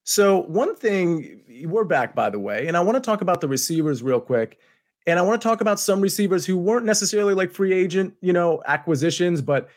So, 0.02 0.42
one 0.42 0.76
thing, 0.76 1.40
we're 1.64 1.84
back, 1.84 2.14
by 2.14 2.28
the 2.28 2.38
way, 2.38 2.66
and 2.66 2.76
I 2.76 2.80
want 2.80 2.96
to 2.96 3.00
talk 3.00 3.22
about 3.22 3.40
the 3.40 3.48
receivers 3.48 4.02
real 4.02 4.20
quick. 4.20 4.58
And 5.06 5.18
I 5.18 5.22
want 5.22 5.40
to 5.40 5.48
talk 5.48 5.62
about 5.62 5.80
some 5.80 6.02
receivers 6.02 6.44
who 6.44 6.58
weren't 6.58 6.84
necessarily 6.84 7.32
like 7.32 7.50
free 7.50 7.72
agent, 7.72 8.12
you 8.20 8.34
know, 8.34 8.62
acquisitions, 8.66 9.40
but 9.40 9.70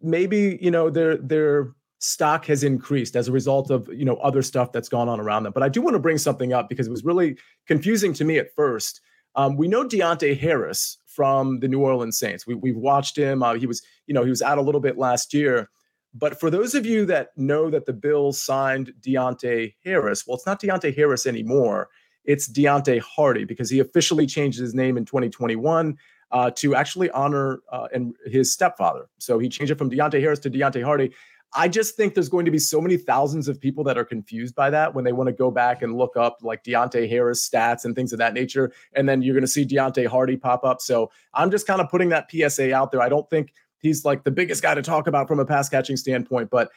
maybe, 0.00 0.58
you 0.62 0.70
know, 0.70 0.88
they're 0.88 1.18
they're 1.18 1.74
stock 2.02 2.46
has 2.46 2.64
increased 2.64 3.14
as 3.14 3.28
a 3.28 3.32
result 3.32 3.70
of 3.70 3.88
you 3.88 4.04
know 4.04 4.16
other 4.16 4.42
stuff 4.42 4.72
that's 4.72 4.88
gone 4.88 5.08
on 5.08 5.20
around 5.20 5.44
them. 5.44 5.52
But 5.52 5.62
I 5.62 5.68
do 5.68 5.80
want 5.80 5.94
to 5.94 6.00
bring 6.00 6.18
something 6.18 6.52
up 6.52 6.68
because 6.68 6.86
it 6.86 6.90
was 6.90 7.04
really 7.04 7.38
confusing 7.66 8.12
to 8.14 8.24
me 8.24 8.38
at 8.38 8.54
first. 8.54 9.00
Um, 9.34 9.56
we 9.56 9.68
know 9.68 9.84
Deonte 9.84 10.38
Harris 10.38 10.98
from 11.06 11.60
the 11.60 11.68
New 11.68 11.80
Orleans 11.80 12.18
Saints. 12.18 12.46
We, 12.46 12.54
we've 12.54 12.76
watched 12.76 13.16
him. 13.16 13.42
Uh, 13.42 13.54
he 13.54 13.66
was 13.66 13.82
you 14.06 14.14
know 14.14 14.24
he 14.24 14.30
was 14.30 14.42
out 14.42 14.58
a 14.58 14.62
little 14.62 14.80
bit 14.80 14.98
last 14.98 15.32
year. 15.32 15.70
But 16.14 16.38
for 16.38 16.50
those 16.50 16.74
of 16.74 16.84
you 16.84 17.06
that 17.06 17.28
know 17.36 17.70
that 17.70 17.86
the 17.86 17.92
Bills 17.92 18.38
signed 18.38 18.92
Deonte 19.00 19.74
Harris, 19.82 20.26
well, 20.26 20.36
it's 20.36 20.44
not 20.44 20.60
Deonte 20.60 20.94
Harris 20.94 21.24
anymore. 21.24 21.88
It's 22.24 22.50
Deonte 22.50 23.00
Harty 23.00 23.44
because 23.44 23.70
he 23.70 23.78
officially 23.78 24.26
changed 24.26 24.58
his 24.58 24.74
name 24.74 24.96
in 24.98 25.06
2021 25.06 25.96
uh, 26.32 26.50
to 26.56 26.74
actually 26.74 27.10
honor 27.10 27.60
uh, 27.70 27.88
and 27.94 28.14
his 28.26 28.52
stepfather. 28.52 29.08
So 29.18 29.38
he 29.38 29.48
changed 29.48 29.70
it 29.70 29.78
from 29.78 29.90
Deonte 29.90 30.20
Harris 30.20 30.38
to 30.40 30.50
Deonte 30.50 30.82
Harty. 30.84 31.12
I 31.54 31.68
just 31.68 31.96
think 31.96 32.14
there's 32.14 32.30
going 32.30 32.46
to 32.46 32.50
be 32.50 32.58
so 32.58 32.80
many 32.80 32.96
thousands 32.96 33.46
of 33.46 33.60
people 33.60 33.84
that 33.84 33.98
are 33.98 34.04
confused 34.04 34.54
by 34.54 34.70
that 34.70 34.94
when 34.94 35.04
they 35.04 35.12
want 35.12 35.28
to 35.28 35.32
go 35.32 35.50
back 35.50 35.82
and 35.82 35.96
look 35.96 36.16
up 36.16 36.38
like 36.42 36.64
Deonte 36.64 37.08
Harris 37.08 37.46
stats 37.46 37.84
and 37.84 37.94
things 37.94 38.12
of 38.12 38.18
that 38.18 38.32
nature. 38.32 38.72
And 38.94 39.08
then 39.08 39.20
you're 39.20 39.34
going 39.34 39.42
to 39.42 39.48
see 39.48 39.66
Deonte 39.66 40.06
Harty 40.06 40.36
pop 40.36 40.64
up. 40.64 40.80
So 40.80 41.10
I'm 41.34 41.50
just 41.50 41.66
kind 41.66 41.80
of 41.80 41.90
putting 41.90 42.08
that 42.08 42.30
PSA 42.30 42.74
out 42.74 42.90
there. 42.90 43.02
I 43.02 43.10
don't 43.10 43.28
think 43.28 43.52
he's 43.80 44.04
like 44.04 44.24
the 44.24 44.30
biggest 44.30 44.62
guy 44.62 44.74
to 44.74 44.82
talk 44.82 45.06
about 45.06 45.28
from 45.28 45.40
a 45.40 45.44
pass 45.44 45.68
catching 45.68 45.96
standpoint, 45.96 46.48
but 46.50 46.70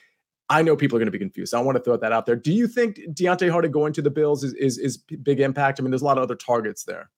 I 0.49 0.61
know 0.61 0.75
people 0.75 0.97
are 0.97 0.99
going 0.99 1.07
to 1.07 1.11
be 1.11 1.19
confused. 1.19 1.53
I 1.53 1.61
want 1.61 1.77
to 1.77 1.83
throw 1.83 1.97
that 1.97 2.11
out 2.11 2.25
there. 2.25 2.35
Do 2.35 2.51
you 2.51 2.67
think 2.67 2.99
Deonte 3.13 3.49
Harty 3.49 3.69
going 3.69 3.93
to 3.93 4.01
the 4.01 4.11
Bills 4.11 4.43
is, 4.43 4.53
is, 4.53 4.77
is 4.77 4.97
big 4.97 5.39
impact? 5.39 5.79
I 5.79 5.83
mean, 5.83 5.91
there's 5.91 6.03
a 6.03 6.05
lot 6.05 6.17
of 6.17 6.23
other 6.23 6.35
targets 6.35 6.83
there. 6.83 7.09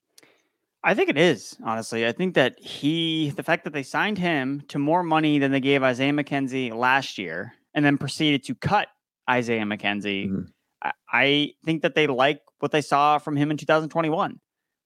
I 0.84 0.93
think 0.93 1.09
it 1.09 1.17
is, 1.17 1.57
honestly. 1.63 2.05
I 2.05 2.11
think 2.11 2.36
that 2.36 2.59
he, 2.59 3.32
the 3.36 3.43
fact 3.43 3.63
that 3.63 3.73
they 3.73 3.84
signed 3.84 4.17
him 4.17 4.61
to 4.69 4.80
more 4.80 5.03
money 5.03 5.39
than 5.39 5.51
they 5.51 5.59
gave 5.59 5.84
Isaiah 5.84 6.13
McKenzie 6.13 6.73
last 6.73 7.17
year 7.17 7.53
and 7.73 7.84
then 7.84 7.97
proceeded 7.97 8.43
to 8.45 8.55
cut 8.55 8.88
Isaiah 9.30 9.63
McKenzie, 9.63 10.30
mm-hmm. 10.30 10.41
I, 10.82 10.91
I 11.11 11.51
think 11.65 11.82
that 11.82 11.95
they 11.95 12.07
like 12.07 12.41
what 12.59 12.71
they 12.71 12.82
saw 12.82 13.17
from 13.17 13.36
him 13.36 13.51
in 13.51 13.57
2021. 13.57 14.39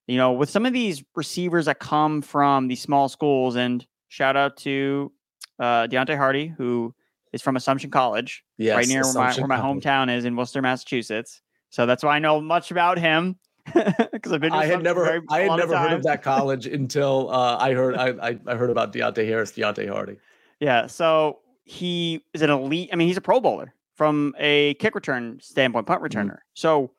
You 0.08 0.18
know, 0.18 0.34
with 0.34 0.50
some 0.50 0.66
of 0.66 0.74
these 0.74 1.04
receivers 1.16 1.66
that 1.66 1.80
come 1.80 2.22
from 2.22 2.68
these 2.68 2.82
small 2.82 3.08
schools, 3.08 3.56
and 3.56 3.86
shout 4.10 4.36
out 4.36 4.58
to 4.58 5.12
uh, 5.60 5.88
Deonte 5.88 6.18
Harty, 6.18 6.48
who 6.48 6.94
is 7.32 7.42
from 7.42 7.56
Assumption 7.56 7.92
College, 7.92 8.44
yes, 8.58 8.76
right 8.76 8.88
near 8.88 9.04
where 9.04 9.14
my, 9.14 9.34
where 9.36 9.48
my 9.48 9.58
hometown 9.58 10.14
is 10.14 10.26
in 10.26 10.36
Worcester, 10.36 10.62
Massachusetts. 10.62 11.42
So 11.70 11.86
that's 11.86 12.04
why 12.04 12.16
I 12.16 12.20
know 12.20 12.42
much 12.42 12.72
about 12.72 12.98
him 12.98 13.38
because 14.12 14.32
I've 14.32 14.42
been. 14.42 14.52
I 14.52 14.66
had 14.66 14.84
never, 14.84 15.06
heard, 15.06 15.24
I 15.30 15.42
had 15.42 15.58
never 15.58 15.78
heard 15.78 15.94
of 15.94 16.04
that 16.04 16.24
college 16.24 16.66
until 16.68 17.30
uh, 17.32 17.58
I 17.60 17.74
heard 17.74 17.96
I, 17.96 18.38
I 18.48 18.56
heard 18.56 18.70
about 18.70 18.94
Deonte 18.94 19.26
Harris, 19.26 19.52
Deonte 19.52 19.88
Harty. 19.90 20.18
Yeah, 20.60 20.88
so 20.88 21.40
he 21.64 22.24
is 22.34 22.42
an 22.42 22.50
elite. 22.50 22.90
I 22.92 22.96
mean, 22.96 23.08
he's 23.08 23.18
a 23.18 23.22
Pro 23.22 23.40
Bowler 23.40 23.74
from 23.96 24.34
a 24.38 24.76
kick 24.76 24.96
return 24.96 25.40
standpoint, 25.42 25.88
punt 25.88 26.02
mm-hmm. 26.02 26.18
returner. 26.18 26.34
Mm-hmm. 26.34 26.56
So 26.56 26.92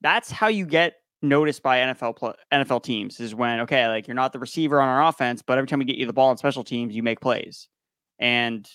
that's 0.00 0.30
how 0.30 0.48
you 0.48 0.66
get 0.66 0.94
noticed 1.22 1.62
by 1.62 1.78
NFL 1.78 2.34
NFL 2.52 2.82
teams 2.82 3.20
is 3.20 3.34
when 3.34 3.60
okay, 3.60 3.86
like 3.88 4.08
you're 4.08 4.14
not 4.14 4.32
the 4.32 4.38
receiver 4.38 4.80
on 4.80 4.88
our 4.88 5.04
offense, 5.06 5.42
but 5.42 5.58
every 5.58 5.68
time 5.68 5.78
we 5.78 5.84
get 5.84 5.96
you 5.96 6.06
the 6.06 6.12
ball 6.12 6.30
on 6.30 6.36
special 6.36 6.64
teams, 6.64 6.94
you 6.94 7.02
make 7.02 7.20
plays. 7.20 7.68
And 8.18 8.68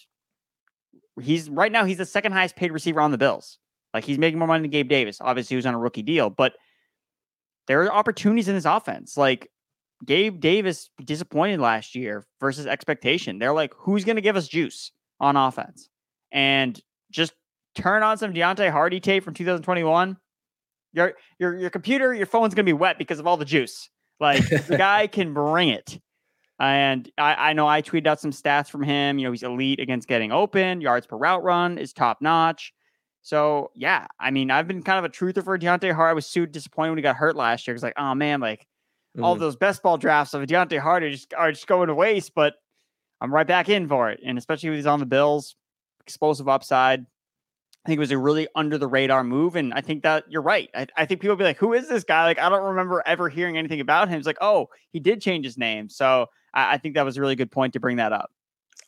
he's 1.22 1.50
right 1.50 1.72
now 1.72 1.86
he's 1.86 1.98
the 1.98 2.06
second 2.06 2.32
highest 2.32 2.56
paid 2.56 2.72
receiver 2.72 3.02
on 3.02 3.12
the 3.12 3.18
Bills. 3.18 3.60
Like 3.94 4.04
he's 4.04 4.18
making 4.18 4.40
more 4.40 4.48
money 4.48 4.62
than 4.62 4.72
Gabe 4.72 4.90
Davis. 4.90 5.20
Obviously, 5.22 5.56
he 5.56 5.58
was 5.58 5.66
on 5.66 5.74
a 5.74 5.80
rookie 5.80 6.02
deal, 6.02 6.30
but 6.30 6.54
there 7.68 7.84
are 7.84 7.92
opportunities 7.92 8.48
in 8.48 8.56
this 8.56 8.66
offense. 8.66 9.18
Like 9.18 9.50
Gabe 10.06 10.40
Davis 10.40 10.90
disappointed 11.04 11.60
last 11.60 11.96
year 11.96 12.26
versus 12.40 12.66
expectation. 12.66 13.40
They're 13.40 13.54
like, 13.54 13.74
who's 13.78 14.04
going 14.04 14.16
to 14.16 14.22
give 14.22 14.36
us 14.36 14.48
juice 14.48 14.92
on 15.20 15.36
offense? 15.36 15.90
And 16.32 16.80
just 17.12 17.34
turn 17.76 18.04
on 18.04 18.18
some 18.18 18.34
Deonte 18.34 18.70
Harty 18.72 19.00
tape 19.00 19.24
from 19.24 19.34
2021. 19.34 20.18
Your 20.94 21.14
your 21.40 21.56
your 21.58 21.70
computer, 21.70 22.14
your 22.14 22.26
phone's 22.26 22.54
going 22.54 22.66
to 22.66 22.70
be 22.70 22.74
wet 22.74 22.98
because 22.98 23.20
of 23.20 23.28
all 23.28 23.38
the 23.38 23.46
juice. 23.46 23.90
Like 24.20 24.48
the 24.48 24.76
guy 24.78 25.08
can 25.08 25.34
bring 25.34 25.70
it. 25.70 26.00
And 26.60 27.10
I, 27.20 27.50
I 27.50 27.54
know 27.54 27.68
I 27.68 27.84
tweeted 27.84 28.08
out 28.08 28.20
some 28.20 28.32
stats 28.32 28.70
from 28.70 28.82
him. 28.82 29.20
You 29.20 29.26
know, 29.26 29.32
he's 29.32 29.44
elite 29.44 29.80
against 29.80 30.08
getting 30.08 30.32
open. 30.32 30.82
Yards 30.82 31.06
per 31.06 31.16
route 31.16 31.44
run 31.44 31.78
is 31.78 31.94
top 31.94 32.18
notch. 32.20 32.74
So 33.28 33.72
yeah, 33.76 34.08
I 34.22 34.32
mean, 34.32 34.50
I've 34.50 34.70
been 34.70 34.82
kind 34.82 35.00
of 35.00 35.04
a 35.04 35.14
truther 35.14 35.44
for 35.44 35.60
Deonte 35.60 35.92
Hart. 35.92 36.12
I 36.12 36.14
was 36.14 36.26
so 36.26 36.46
disappointed 36.46 36.92
when 36.92 36.98
he 37.00 37.02
got 37.02 37.18
hurt 37.18 37.36
last 37.36 37.68
year. 37.68 37.76
It's 37.76 37.84
like, 37.84 37.96
oh 37.98 38.16
man, 38.16 38.40
like 38.40 38.62
mm-hmm. 38.62 39.26
all 39.26 39.36
those 39.36 39.58
best 39.58 39.84
ball 39.84 39.98
drafts 39.98 40.34
of 40.34 40.44
Deonte 40.44 40.80
Hart 40.80 41.04
are 41.04 41.12
just 41.12 41.34
are 41.34 41.52
just 41.52 41.68
going 41.68 41.90
to 41.90 41.94
waste. 41.94 42.34
But 42.34 42.54
I'm 43.20 43.34
right 43.34 43.46
back 43.46 43.68
in 43.68 43.90
for 43.90 44.10
it, 44.10 44.22
and 44.26 44.38
especially 44.38 44.70
when 44.70 44.78
he's 44.78 44.88
on 44.88 45.02
the 45.02 45.06
Bills, 45.06 45.58
explosive 46.06 46.48
upside. 46.48 47.02
I 47.02 47.90
think 47.90 47.98
it 47.98 48.00
was 48.00 48.12
a 48.12 48.18
really 48.18 48.48
under 48.56 48.78
the 48.78 48.88
radar 48.88 49.26
move, 49.26 49.58
and 49.58 49.74
I 49.74 49.82
think 49.82 50.04
that 50.04 50.24
you're 50.30 50.42
right. 50.42 50.70
I, 50.74 50.88
I 50.96 51.06
think 51.06 51.20
people 51.20 51.36
be 51.36 51.44
like, 51.44 51.58
"Who 51.58 51.74
is 51.74 51.90
this 51.90 52.06
guy?" 52.06 52.24
Like, 52.24 52.40
I 52.40 52.48
don't 52.48 52.64
remember 52.64 53.04
ever 53.06 53.28
hearing 53.28 53.58
anything 53.58 53.82
about 53.82 54.08
him. 54.08 54.20
It's 54.20 54.26
like, 54.26 54.38
oh, 54.40 54.70
he 54.94 55.02
did 55.02 55.20
change 55.20 55.44
his 55.44 55.58
name, 55.58 55.90
so 55.90 56.28
I, 56.54 56.76
I 56.76 56.78
think 56.78 56.96
that 56.96 57.04
was 57.04 57.18
a 57.18 57.22
really 57.22 57.36
good 57.36 57.52
point 57.52 57.74
to 57.74 57.82
bring 57.82 57.98
that 57.98 58.14
up. 58.14 58.32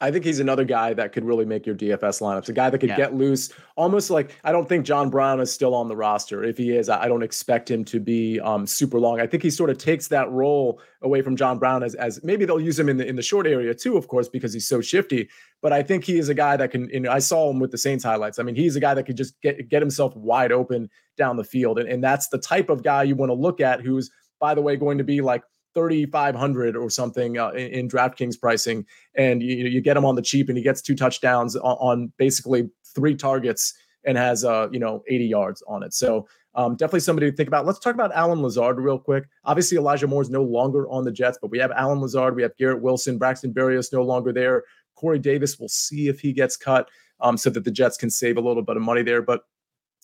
I 0.01 0.11
think 0.11 0.23
he's 0.23 0.39
another 0.39 0.63
guy 0.63 0.93
that 0.93 1.11
could 1.11 1.25
really 1.25 1.45
make 1.45 1.65
your 1.65 1.75
DFS 1.75 2.21
lineups. 2.21 2.47
A 2.47 2.53
guy 2.53 2.69
that 2.69 2.77
could 2.77 2.89
yeah. 2.89 2.95
get 2.95 3.15
loose, 3.15 3.51
almost 3.75 4.09
like 4.09 4.37
I 4.45 4.51
don't 4.53 4.67
think 4.67 4.85
John 4.85 5.09
Brown 5.09 5.41
is 5.41 5.51
still 5.51 5.75
on 5.75 5.89
the 5.89 5.95
roster. 5.95 6.43
If 6.43 6.57
he 6.57 6.71
is, 6.71 6.87
I 6.87 7.07
don't 7.09 7.21
expect 7.21 7.69
him 7.69 7.83
to 7.85 7.99
be 7.99 8.39
um, 8.39 8.65
super 8.65 8.97
long. 8.97 9.19
I 9.19 9.27
think 9.27 9.43
he 9.43 9.49
sort 9.49 9.69
of 9.69 9.77
takes 9.77 10.07
that 10.07 10.31
role 10.31 10.79
away 11.01 11.21
from 11.21 11.35
John 11.35 11.59
Brown 11.59 11.83
as, 11.83 11.95
as 11.95 12.23
maybe 12.23 12.45
they'll 12.45 12.61
use 12.61 12.79
him 12.79 12.87
in 12.87 12.95
the 12.95 13.05
in 13.05 13.17
the 13.17 13.21
short 13.21 13.45
area 13.45 13.73
too, 13.73 13.97
of 13.97 14.07
course, 14.07 14.29
because 14.29 14.53
he's 14.53 14.67
so 14.67 14.79
shifty. 14.79 15.27
But 15.61 15.73
I 15.73 15.83
think 15.83 16.05
he 16.05 16.17
is 16.17 16.29
a 16.29 16.33
guy 16.33 16.55
that 16.55 16.71
can. 16.71 16.89
You 16.89 17.01
know, 17.01 17.11
I 17.11 17.19
saw 17.19 17.49
him 17.49 17.59
with 17.59 17.71
the 17.71 17.77
Saints 17.77 18.03
highlights. 18.03 18.39
I 18.39 18.43
mean, 18.43 18.55
he's 18.55 18.77
a 18.77 18.79
guy 18.79 18.93
that 18.93 19.03
could 19.03 19.17
just 19.17 19.39
get 19.41 19.67
get 19.67 19.81
himself 19.81 20.15
wide 20.15 20.53
open 20.53 20.89
down 21.17 21.35
the 21.35 21.43
field, 21.43 21.77
and, 21.77 21.89
and 21.89 22.01
that's 22.01 22.29
the 22.29 22.37
type 22.37 22.69
of 22.69 22.83
guy 22.83 23.03
you 23.03 23.15
want 23.15 23.31
to 23.31 23.35
look 23.35 23.59
at. 23.59 23.81
Who's 23.81 24.09
by 24.39 24.55
the 24.55 24.61
way 24.61 24.77
going 24.77 24.97
to 24.97 25.03
be 25.03 25.19
like 25.19 25.43
3500 25.80 26.75
or 26.75 26.89
something 26.89 27.38
uh, 27.38 27.49
in, 27.51 27.67
in 27.67 27.88
DraftKings 27.88 28.39
pricing, 28.39 28.86
and 29.15 29.41
you, 29.41 29.67
you 29.67 29.82
get 29.82 29.95
him 29.95 30.05
on 30.05 30.15
the 30.15 30.21
cheap, 30.21 30.49
and 30.49 30.57
he 30.57 30.63
gets 30.63 30.82
two 30.82 30.95
touchdowns 30.95 31.55
on, 31.55 31.77
on 31.80 32.13
basically 32.17 32.69
three 32.95 33.15
targets 33.15 33.73
and 34.05 34.17
has 34.17 34.45
uh 34.45 34.67
you 34.71 34.80
know 34.80 35.03
80 35.07 35.25
yards 35.25 35.63
on 35.67 35.84
it. 35.84 35.93
So 35.93 36.27
um, 36.55 36.75
definitely 36.75 37.01
somebody 37.01 37.30
to 37.30 37.36
think 37.36 37.47
about. 37.47 37.65
Let's 37.65 37.80
talk 37.80 37.93
about 37.93 38.11
Allen 38.13 38.41
Lazard 38.41 38.77
real 38.77 38.97
quick. 38.97 39.25
Obviously, 39.45 39.77
Elijah 39.77 40.07
Moore 40.07 40.21
is 40.21 40.30
no 40.30 40.43
longer 40.43 40.89
on 40.89 41.05
the 41.05 41.11
Jets, 41.11 41.38
but 41.41 41.51
we 41.51 41.59
have 41.59 41.71
Allen 41.71 42.01
Lazard, 42.01 42.36
we 42.36 42.41
have 42.41 42.55
Garrett 42.57 42.82
Wilson, 42.82 43.17
Braxton 43.17 43.53
Berrios 43.53 43.93
no 43.93 44.03
longer 44.03 44.34
there. 44.34 44.63
Corey 44.95 45.19
Davis, 45.19 45.59
we'll 45.59 45.69
see 45.69 46.07
if 46.07 46.19
he 46.19 46.34
gets 46.34 46.57
cut, 46.57 46.89
um, 47.21 47.38
so 47.38 47.49
that 47.51 47.63
the 47.63 47.71
Jets 47.71 47.97
can 47.97 48.09
save 48.09 48.38
a 48.38 48.41
little 48.41 48.63
bit 48.63 48.75
of 48.75 48.84
money 48.84 49.03
there. 49.03 49.21
But 49.21 49.43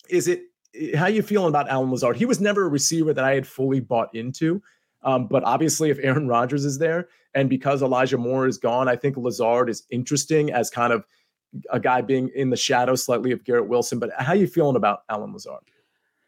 is 0.09 0.27
it 0.27 0.43
how 0.95 1.07
you 1.07 1.21
feeling 1.21 1.49
about 1.49 1.69
Allen 1.69 1.91
Lazard? 1.91 2.15
He 2.15 2.25
was 2.25 2.39
never 2.39 2.65
a 2.65 2.69
receiver 2.69 3.13
that 3.13 3.25
I 3.25 3.33
had 3.33 3.47
fully 3.47 3.79
bought 3.79 4.13
into. 4.13 4.61
Um, 5.05 5.27
but 5.27 5.43
obviously, 5.43 5.89
if 5.89 5.99
Aaron 6.01 6.27
Rodgers 6.27 6.65
is 6.65 6.79
there, 6.79 7.07
and 7.33 7.49
because 7.49 7.81
Elijah 7.81 8.17
Moore 8.17 8.47
is 8.47 8.57
gone, 8.57 8.89
I 8.89 8.95
think 8.95 9.15
Lazard 9.15 9.69
is 9.69 9.83
interesting 9.89 10.51
as 10.51 10.69
kind 10.69 10.91
of 10.91 11.05
a 11.71 11.79
guy 11.79 12.01
being 12.01 12.29
in 12.35 12.49
the 12.49 12.57
shadow 12.57 12.95
slightly 12.95 13.31
of 13.31 13.43
Garrett 13.43 13.67
Wilson. 13.67 13.99
But 13.99 14.09
how 14.17 14.33
are 14.33 14.35
you 14.35 14.47
feeling 14.47 14.75
about 14.75 15.03
Allen 15.09 15.31
Lazard? 15.31 15.61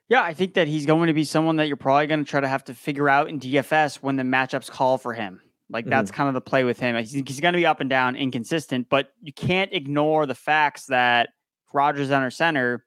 Yeah, 0.09 0.21
I 0.21 0.33
think 0.33 0.53
that 0.53 0.67
he's 0.67 0.85
going 0.85 1.07
to 1.07 1.13
be 1.13 1.25
someone 1.25 1.57
that 1.57 1.67
you're 1.67 1.75
probably 1.75 2.07
going 2.07 2.23
to 2.23 2.29
try 2.29 2.39
to 2.39 2.47
have 2.47 2.63
to 2.65 2.73
figure 2.73 3.09
out 3.09 3.27
in 3.27 3.39
DFS 3.39 3.97
when 3.97 4.15
the 4.15 4.23
matchups 4.23 4.69
call 4.69 4.97
for 4.97 5.13
him. 5.13 5.41
Like 5.69 5.85
that's 5.85 6.11
mm-hmm. 6.11 6.15
kind 6.15 6.27
of 6.29 6.33
the 6.33 6.41
play 6.41 6.63
with 6.63 6.79
him. 6.79 6.95
He's, 6.95 7.11
he's 7.11 7.41
going 7.41 7.53
to 7.53 7.57
be 7.57 7.65
up 7.65 7.81
and 7.81 7.89
down, 7.89 8.15
inconsistent, 8.15 8.87
but 8.89 9.11
you 9.21 9.33
can't 9.33 9.73
ignore 9.73 10.25
the 10.25 10.35
facts 10.35 10.85
that 10.85 11.29
Rodgers 11.73 12.09
under 12.09 12.29
center. 12.29 12.85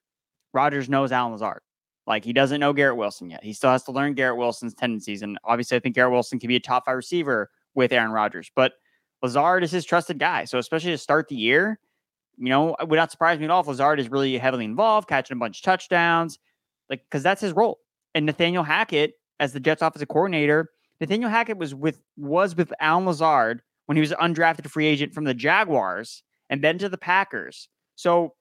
Rodgers 0.55 0.89
knows 0.89 1.13
Allen 1.13 1.33
Lazard. 1.33 1.61
Like 2.07 2.25
he 2.25 2.33
doesn't 2.33 2.61
know 2.61 2.73
Garrett 2.73 2.97
Wilson 2.97 3.31
yet. 3.31 3.45
He 3.45 3.53
still 3.53 3.71
has 3.71 3.85
to 3.85 3.93
learn 3.93 4.15
Garrett 4.15 4.39
Wilson's 4.39 4.75
tendencies. 4.75 5.23
And 5.23 5.39
obviously, 5.45 5.77
I 5.77 5.81
think 5.81 5.95
Garrett 5.95 6.13
Wilson 6.13 6.39
can 6.39 6.49
be 6.49 6.57
a 6.57 6.61
top 6.61 6.87
five 6.87 6.97
receiver 6.97 7.51
with 7.75 7.93
Aaron 7.93 8.11
Rodgers, 8.11 8.51
but 8.55 8.73
Lazard 9.23 9.63
is 9.63 9.71
his 9.71 9.85
trusted 9.85 10.19
guy. 10.19 10.45
So 10.45 10.59
especially 10.59 10.91
to 10.91 10.99
start 10.99 11.29
the 11.29 11.37
year, 11.37 11.79
you 12.37 12.49
know, 12.49 12.75
it 12.81 12.89
would 12.89 12.97
not 12.97 13.11
surprise 13.11 13.39
me 13.39 13.45
at 13.45 13.51
all 13.51 13.61
if 13.61 13.67
Lazard 13.67 14.01
is 14.01 14.11
really 14.11 14.37
heavily 14.39 14.65
involved, 14.65 15.09
catching 15.09 15.37
a 15.37 15.39
bunch 15.39 15.59
of 15.59 15.63
touchdowns, 15.63 16.39
like 16.89 17.03
because 17.05 17.23
that's 17.23 17.41
his 17.41 17.53
role. 17.53 17.79
And 18.15 18.27
Nathaniel 18.27 18.65
Hackett, 18.65 19.15
as 19.39 19.53
the 19.53 19.61
Jets 19.61 19.83
offensive 19.83 20.09
coordinator, 20.09 20.71
Nathaniel 21.01 21.31
Hackett 21.31 21.59
was 21.59 21.75
with 21.75 22.01
was 22.17 22.57
with 22.57 22.73
Allen 22.81 23.07
Lazard 23.07 23.63
when 23.87 23.97
he 23.97 24.01
was 24.01 24.13
undrafted 24.13 24.69
free 24.69 24.87
agent 24.87 25.13
from 25.15 25.25
the 25.25 25.35
Jaguars 25.35 26.23
and 26.49 26.63
then 26.63 26.79
to 26.79 26.89
the 26.89 26.99
Packers. 26.99 27.69
So 27.97 28.35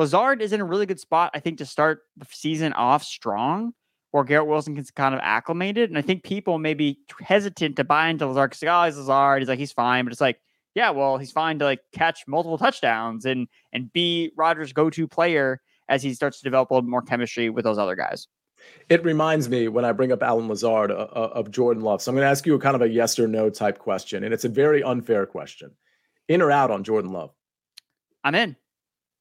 Lazard 0.00 0.40
is 0.40 0.54
in 0.54 0.62
a 0.62 0.64
really 0.64 0.86
good 0.86 0.98
spot, 0.98 1.30
I 1.34 1.40
think, 1.40 1.58
to 1.58 1.66
start 1.66 2.00
the 2.16 2.26
season 2.32 2.72
off 2.72 3.04
strong, 3.04 3.74
where 4.12 4.24
Garrett 4.24 4.48
Wilson 4.48 4.72
gets 4.72 4.90
kind 4.90 5.14
of 5.14 5.20
acclimated. 5.22 5.90
And 5.90 5.98
I 5.98 6.00
think 6.00 6.24
people 6.24 6.58
may 6.58 6.72
be 6.72 7.00
hesitant 7.20 7.76
to 7.76 7.84
buy 7.84 8.08
into 8.08 8.26
Lazard 8.26 8.50
because, 8.50 8.62
oh, 8.62 8.86
he's 8.86 8.96
Lazard. 8.96 9.42
He's 9.42 9.48
like, 9.50 9.58
he's 9.58 9.72
fine. 9.72 10.06
But 10.06 10.12
it's 10.12 10.20
like, 10.22 10.40
yeah, 10.74 10.88
well, 10.88 11.18
he's 11.18 11.32
fine 11.32 11.58
to 11.58 11.66
like 11.66 11.80
catch 11.92 12.24
multiple 12.26 12.56
touchdowns 12.56 13.26
and 13.26 13.46
and 13.74 13.92
be 13.92 14.32
Rodgers' 14.38 14.72
go-to 14.72 15.06
player 15.06 15.60
as 15.90 16.02
he 16.02 16.14
starts 16.14 16.38
to 16.38 16.44
develop 16.44 16.70
a 16.70 16.74
little 16.74 16.88
more 16.88 17.02
chemistry 17.02 17.50
with 17.50 17.64
those 17.64 17.76
other 17.76 17.94
guys. 17.94 18.26
It 18.88 19.04
reminds 19.04 19.50
me 19.50 19.68
when 19.68 19.84
I 19.84 19.92
bring 19.92 20.12
up 20.12 20.22
Allen 20.22 20.48
Lazard 20.48 20.90
uh, 20.90 20.94
uh, 20.94 21.32
of 21.34 21.50
Jordan 21.50 21.82
Love. 21.82 22.00
So 22.00 22.10
I'm 22.10 22.16
going 22.16 22.24
to 22.24 22.30
ask 22.30 22.46
you 22.46 22.54
a 22.54 22.58
kind 22.58 22.74
of 22.74 22.80
a 22.80 22.88
yes 22.88 23.18
or 23.18 23.28
no 23.28 23.50
type 23.50 23.78
question, 23.78 24.24
and 24.24 24.32
it's 24.32 24.46
a 24.46 24.48
very 24.48 24.82
unfair 24.82 25.26
question. 25.26 25.72
In 26.28 26.40
or 26.40 26.50
out 26.50 26.70
on 26.70 26.84
Jordan 26.84 27.12
Love? 27.12 27.32
I'm 28.24 28.34
in. 28.34 28.56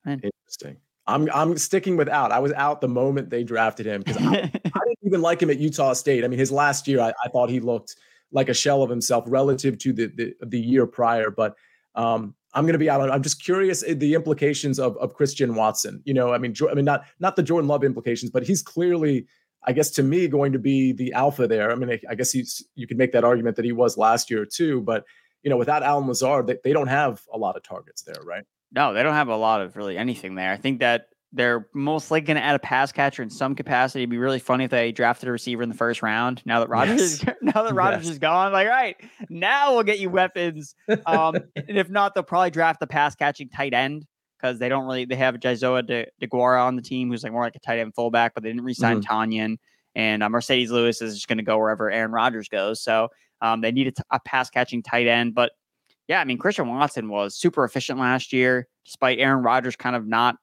I'm 0.05 0.21
in. 0.23 0.29
Interesting. 0.49 0.77
I'm 1.05 1.29
I'm 1.33 1.57
sticking 1.57 1.97
with 1.97 2.09
out. 2.09 2.31
I 2.31 2.39
was 2.39 2.53
out 2.53 2.81
the 2.81 2.87
moment 2.87 3.29
they 3.29 3.43
drafted 3.43 3.85
him 3.85 4.01
because 4.01 4.17
I, 4.17 4.31
I, 4.65 4.79
didn't 4.85 4.99
even 5.03 5.21
like 5.21 5.41
him 5.41 5.49
at 5.49 5.57
Utah 5.57 5.93
State. 5.93 6.23
I 6.23 6.27
mean, 6.27 6.39
his 6.39 6.51
last 6.51 6.87
year, 6.87 6.99
I, 7.01 7.13
I 7.23 7.29
thought 7.29 7.49
he 7.49 7.59
looked 7.59 7.95
like 8.31 8.49
a 8.49 8.53
shell 8.53 8.83
of 8.83 8.89
himself 8.89 9.23
relative 9.27 9.77
to 9.79 9.93
the 9.93 10.07
the, 10.07 10.33
the 10.45 10.59
year 10.59 10.85
prior. 10.85 11.31
But 11.31 11.55
um, 11.95 12.35
I'm 12.53 12.65
going 12.65 12.73
to 12.73 12.79
be 12.79 12.89
out 12.89 13.01
on. 13.01 13.11
I'm 13.11 13.23
just 13.23 13.43
curious 13.43 13.83
eh, 13.83 13.95
the 13.95 14.13
implications 14.13 14.79
of 14.79 14.97
of 14.97 15.13
Christian 15.13 15.55
Watson. 15.55 16.01
You 16.05 16.13
know, 16.13 16.33
I 16.33 16.37
mean, 16.37 16.53
I 16.69 16.73
mean, 16.73 16.85
not 16.85 17.05
not 17.19 17.35
the 17.35 17.43
Jordan 17.43 17.67
Love 17.67 17.83
implications, 17.83 18.31
but 18.31 18.43
he's 18.43 18.61
clearly, 18.61 19.27
I 19.63 19.73
guess, 19.73 19.89
to 19.91 20.03
me, 20.03 20.27
going 20.27 20.51
to 20.53 20.59
be 20.59 20.93
the 20.93 21.13
alpha 21.13 21.47
there. 21.47 21.71
I 21.71 21.75
mean, 21.75 21.99
I 22.09 22.15
guess 22.15 22.31
he's 22.31 22.65
you 22.75 22.87
could 22.87 22.97
make 22.97 23.11
that 23.11 23.23
argument 23.23 23.55
that 23.55 23.65
he 23.65 23.71
was 23.71 23.97
last 23.97 24.29
year 24.29 24.45
too. 24.45 24.81
But 24.81 25.05
you 25.43 25.49
know, 25.49 25.57
without 25.57 25.83
Allen 25.83 26.07
Lazard, 26.07 26.47
they, 26.47 26.57
they 26.63 26.73
don't 26.73 26.87
have 26.87 27.21
a 27.33 27.37
lot 27.37 27.55
of 27.55 27.63
targets 27.63 28.03
there, 28.03 28.21
right? 28.23 28.43
No, 28.71 28.93
they 28.93 29.03
don't 29.03 29.13
have 29.13 29.29
a 29.29 29.35
lot 29.35 29.61
of 29.61 29.75
really 29.75 29.97
anything 29.97 30.35
there. 30.35 30.51
I 30.51 30.57
think 30.57 30.79
that 30.79 31.07
they're 31.31 31.67
most 31.73 32.09
likely 32.09 32.27
going 32.27 32.37
to 32.37 32.43
add 32.43 32.55
a 32.55 32.59
pass 32.59 32.91
catcher 32.91 33.21
in 33.21 33.29
some 33.29 33.55
capacity. 33.55 34.01
It'd 34.01 34.09
be 34.09 34.17
really 34.17 34.39
funny 34.39 34.63
if 34.63 34.71
they 34.71 34.91
drafted 34.91 35.29
a 35.29 35.31
receiver 35.31 35.61
in 35.61 35.69
the 35.69 35.75
first 35.75 36.01
round. 36.01 36.41
Now 36.45 36.59
that 36.59 36.69
Rodgers, 36.69 37.23
yes. 37.23 37.35
now 37.41 37.63
that 37.63 37.73
Rodgers 37.73 38.05
yes. 38.05 38.13
is 38.13 38.19
gone, 38.19 38.51
like, 38.51 38.67
all 38.67 38.73
right, 38.73 38.95
now 39.29 39.73
we'll 39.73 39.83
get 39.83 39.99
you 39.99 40.09
weapons. 40.09 40.75
Um, 41.05 41.35
and 41.55 41.77
if 41.77 41.89
not, 41.89 42.15
they'll 42.15 42.23
probably 42.23 42.49
draft 42.49 42.79
the 42.79 42.87
pass 42.87 43.15
catching 43.15 43.49
tight 43.49 43.73
end 43.73 44.05
because 44.37 44.57
they 44.57 44.69
don't 44.69 44.85
really. 44.85 45.05
They 45.05 45.15
have 45.15 45.39
Josiah 45.39 45.83
De, 45.83 46.07
DeGuara 46.21 46.63
on 46.63 46.75
the 46.75 46.81
team, 46.81 47.09
who's 47.09 47.23
like 47.23 47.31
more 47.31 47.43
like 47.43 47.55
a 47.55 47.59
tight 47.59 47.79
end 47.79 47.93
fullback, 47.93 48.33
but 48.33 48.41
they 48.41 48.49
didn't 48.49 48.63
resign 48.63 49.01
mm-hmm. 49.01 49.13
Tonyan. 49.13 49.57
And 49.95 50.23
uh, 50.23 50.29
Marcedes 50.29 50.69
Lewis 50.69 51.01
is 51.01 51.15
just 51.15 51.27
going 51.27 51.37
to 51.37 51.43
go 51.43 51.57
wherever 51.57 51.91
Aaron 51.91 52.11
Rodgers 52.11 52.47
goes. 52.47 52.81
So 52.81 53.09
um, 53.41 53.61
they 53.61 53.71
need 53.71 53.87
a, 53.87 53.91
t- 53.91 54.03
a 54.11 54.19
pass 54.19 54.49
catching 54.49 54.81
tight 54.81 55.07
end. 55.07 55.35
But 55.35 55.51
yeah, 56.09 56.19
I 56.19 56.25
mean, 56.25 56.39
Christian 56.39 56.67
Watson 56.67 57.07
was 57.07 57.35
super 57.35 57.63
efficient 57.63 57.99
last 57.99 58.33
year, 58.33 58.67
despite 58.83 59.19
Aaron 59.19 59.43
Rodgers 59.43 59.75
kind 59.75 59.95
of 59.95 60.07
not 60.07 60.35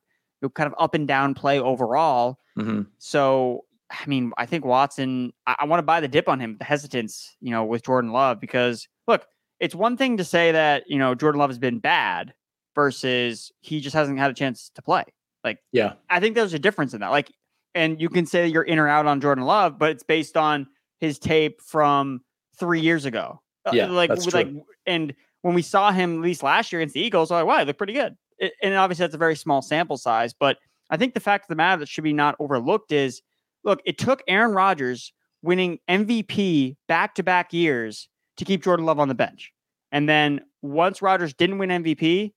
kind 0.55 0.69
of 0.69 0.75
up 0.79 0.95
and 0.95 1.09
down 1.09 1.35
play 1.35 1.59
overall. 1.59 2.39
Mm-hmm. 2.57 2.83
So, 2.99 3.65
I 3.91 4.07
mean, 4.07 4.33
I 4.39 4.47
think 4.47 4.65
Watson, 4.65 5.33
I, 5.47 5.57
I 5.61 5.65
want 5.67 5.81
to 5.81 5.85
buy 5.85 6.01
the 6.01 6.09
dip 6.09 6.29
on 6.29 6.39
him, 6.39 6.57
the 6.59 6.65
hesitance, 6.65 7.37
you 7.41 7.51
know, 7.51 7.65
with 7.65 7.85
Jordan 7.85 8.13
Love, 8.13 8.41
because 8.41 8.87
look, 9.09 9.27
it's 9.59 9.75
one 9.75 9.97
thing 9.97 10.17
to 10.19 10.25
say 10.25 10.53
that, 10.53 10.85
you 10.87 10.99
know, 10.99 11.17
Jordan 11.17 11.41
Love 11.41 11.51
has 11.51 11.59
been 11.59 11.81
bad 11.81 12.33
versus 12.77 13.51
he 13.61 13.81
just 13.81 13.95
hasn't 13.95 14.19
had 14.19 14.31
a 14.31 14.35
chance 14.35 14.71
to 14.77 14.83
play. 14.83 15.03
Like, 15.43 15.59
yeah, 15.73 15.95
I 16.09 16.21
think 16.21 16.37
there's 16.37 16.55
a 16.55 16.59
difference 16.59 16.95
in 16.95 17.01
that. 17.01 17.11
Like, 17.11 17.33
and 17.75 18.01
you 18.01 18.09
can 18.09 18.25
say 18.27 18.47
you're 18.47 18.63
in 18.63 18.79
or 18.79 18.89
out 18.89 19.07
on 19.07 19.21
Jordan 19.21 19.45
Love, 19.45 19.79
but 19.79 19.91
it's 19.91 20.05
based 20.05 20.37
on 20.37 20.69
his 21.01 21.19
tape 21.19 21.61
from 21.61 22.21
three 22.59 22.81
years 22.81 23.05
ago. 23.05 23.41
Uh, 23.65 23.71
yeah, 23.75 23.87
like, 23.87 24.11
that's 24.11 24.33
like, 24.33 24.49
and 24.87 25.15
when 25.47 25.55
we 25.55 25.63
saw 25.63 25.93
him 25.93 26.17
at 26.17 26.21
least 26.23 26.43
last 26.43 26.73
year 26.73 26.81
against 26.81 26.95
the 26.95 27.01
Eagles, 27.01 27.31
I 27.31 27.37
was 27.37 27.43
like, 27.43 27.47
wow, 27.47 27.59
he 27.61 27.65
looked 27.65 27.79
pretty 27.79 27.93
good 27.93 28.17
it, 28.39 28.55
and 28.63 28.75
obviously 28.75 29.05
that's 29.05 29.15
a 29.15 29.19
very 29.19 29.37
small 29.37 29.63
sample 29.63 29.97
size, 29.97 30.35
but 30.35 30.59
I 30.91 30.97
think 30.97 31.15
the 31.15 31.21
fact 31.21 31.45
of 31.45 31.49
the 31.49 31.57
matter 31.57 31.81
that 31.81 31.89
should 31.89 32.05
be 32.05 32.13
not 32.13 32.37
overlooked 32.39 32.93
is 32.93 33.23
look, 33.65 33.81
it 33.85 33.99
took 33.99 34.23
Aaron 34.29 34.53
Rodgers 34.53 35.13
winning 35.43 35.79
MVP 35.89 36.77
back 36.89 37.15
to 37.17 37.23
back 37.23 37.53
years 37.53 38.09
to 38.37 38.45
keep 38.45 38.63
Jordan 38.63 38.87
Love 38.87 39.01
on 39.01 39.09
the 39.09 39.15
bench. 39.15 39.53
And 39.91 40.09
then 40.09 40.41
once 40.63 41.03
Rodgers 41.03 41.35
didn't 41.35 41.59
win 41.59 41.71
MVP, 41.71 42.33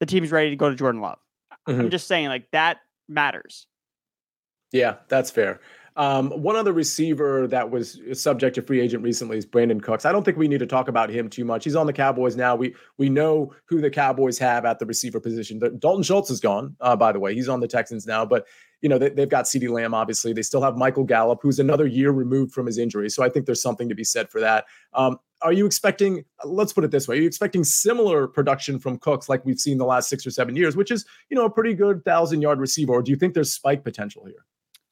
the 0.00 0.06
team's 0.06 0.32
ready 0.32 0.50
to 0.50 0.56
go 0.56 0.68
to 0.68 0.74
Jordan 0.74 1.00
Love. 1.00 1.18
Mm-hmm. 1.68 1.80
I'm 1.80 1.90
just 1.90 2.08
saying, 2.08 2.28
like, 2.28 2.50
that 2.52 2.78
matters. 3.08 3.66
Yeah, 4.72 4.96
that's 5.08 5.30
fair. 5.30 5.60
Um, 5.96 6.30
one 6.30 6.56
other 6.56 6.72
receiver 6.72 7.46
that 7.48 7.70
was 7.70 8.00
subject 8.14 8.54
to 8.54 8.62
free 8.62 8.80
agent 8.80 9.02
recently 9.02 9.36
is 9.36 9.44
Brandin 9.44 9.82
Cooks. 9.82 10.06
I 10.06 10.12
don't 10.12 10.24
think 10.24 10.38
we 10.38 10.48
need 10.48 10.60
to 10.60 10.66
talk 10.66 10.88
about 10.88 11.10
him 11.10 11.28
too 11.28 11.44
much. 11.44 11.64
He's 11.64 11.76
on 11.76 11.86
the 11.86 11.92
Cowboys 11.92 12.34
now. 12.34 12.56
We 12.56 12.74
we 12.96 13.10
know 13.10 13.54
who 13.66 13.80
the 13.80 13.90
Cowboys 13.90 14.38
have 14.38 14.64
at 14.64 14.78
the 14.78 14.86
receiver 14.86 15.20
position. 15.20 15.60
Dalton 15.78 16.02
Schultz 16.02 16.30
is 16.30 16.40
gone, 16.40 16.76
uh, 16.80 16.96
by 16.96 17.12
the 17.12 17.20
way. 17.20 17.34
He's 17.34 17.48
on 17.48 17.60
the 17.60 17.68
Texans 17.68 18.06
now, 18.06 18.24
but 18.24 18.46
you 18.80 18.88
know 18.88 18.98
they, 18.98 19.12
have 19.20 19.28
got 19.28 19.44
CeeDee 19.44 19.68
Lamb. 19.68 19.92
Obviously, 19.92 20.32
they 20.32 20.42
still 20.42 20.62
have 20.62 20.76
Michael 20.76 21.04
Gallup, 21.04 21.40
who's 21.42 21.58
another 21.58 21.86
year 21.86 22.10
removed 22.10 22.52
from 22.52 22.66
his 22.66 22.78
injury. 22.78 23.10
So 23.10 23.22
I 23.22 23.28
think 23.28 23.44
there's 23.44 23.62
something 23.62 23.88
to 23.88 23.94
be 23.94 24.04
said 24.04 24.30
for 24.30 24.40
that. 24.40 24.64
Um, 24.94 25.18
are 25.42 25.52
you 25.52 25.66
expecting? 25.66 26.24
Let's 26.42 26.72
put 26.72 26.84
it 26.84 26.90
this 26.90 27.06
way: 27.06 27.18
Are 27.18 27.20
you 27.20 27.26
expecting 27.26 27.64
similar 27.64 28.26
production 28.26 28.78
from 28.78 28.98
Cooks 28.98 29.28
like 29.28 29.44
we've 29.44 29.60
seen 29.60 29.76
the 29.76 29.84
last 29.84 30.08
six 30.08 30.26
or 30.26 30.30
seven 30.30 30.56
years, 30.56 30.74
which 30.74 30.90
is 30.90 31.04
you 31.28 31.36
know 31.36 31.44
a 31.44 31.50
pretty 31.50 31.74
good 31.74 32.02
thousand 32.04 32.40
yard 32.40 32.60
receiver, 32.60 32.92
or 32.92 33.02
do 33.02 33.10
you 33.10 33.16
think 33.16 33.34
there's 33.34 33.52
spike 33.52 33.84
potential 33.84 34.24
here? 34.24 34.46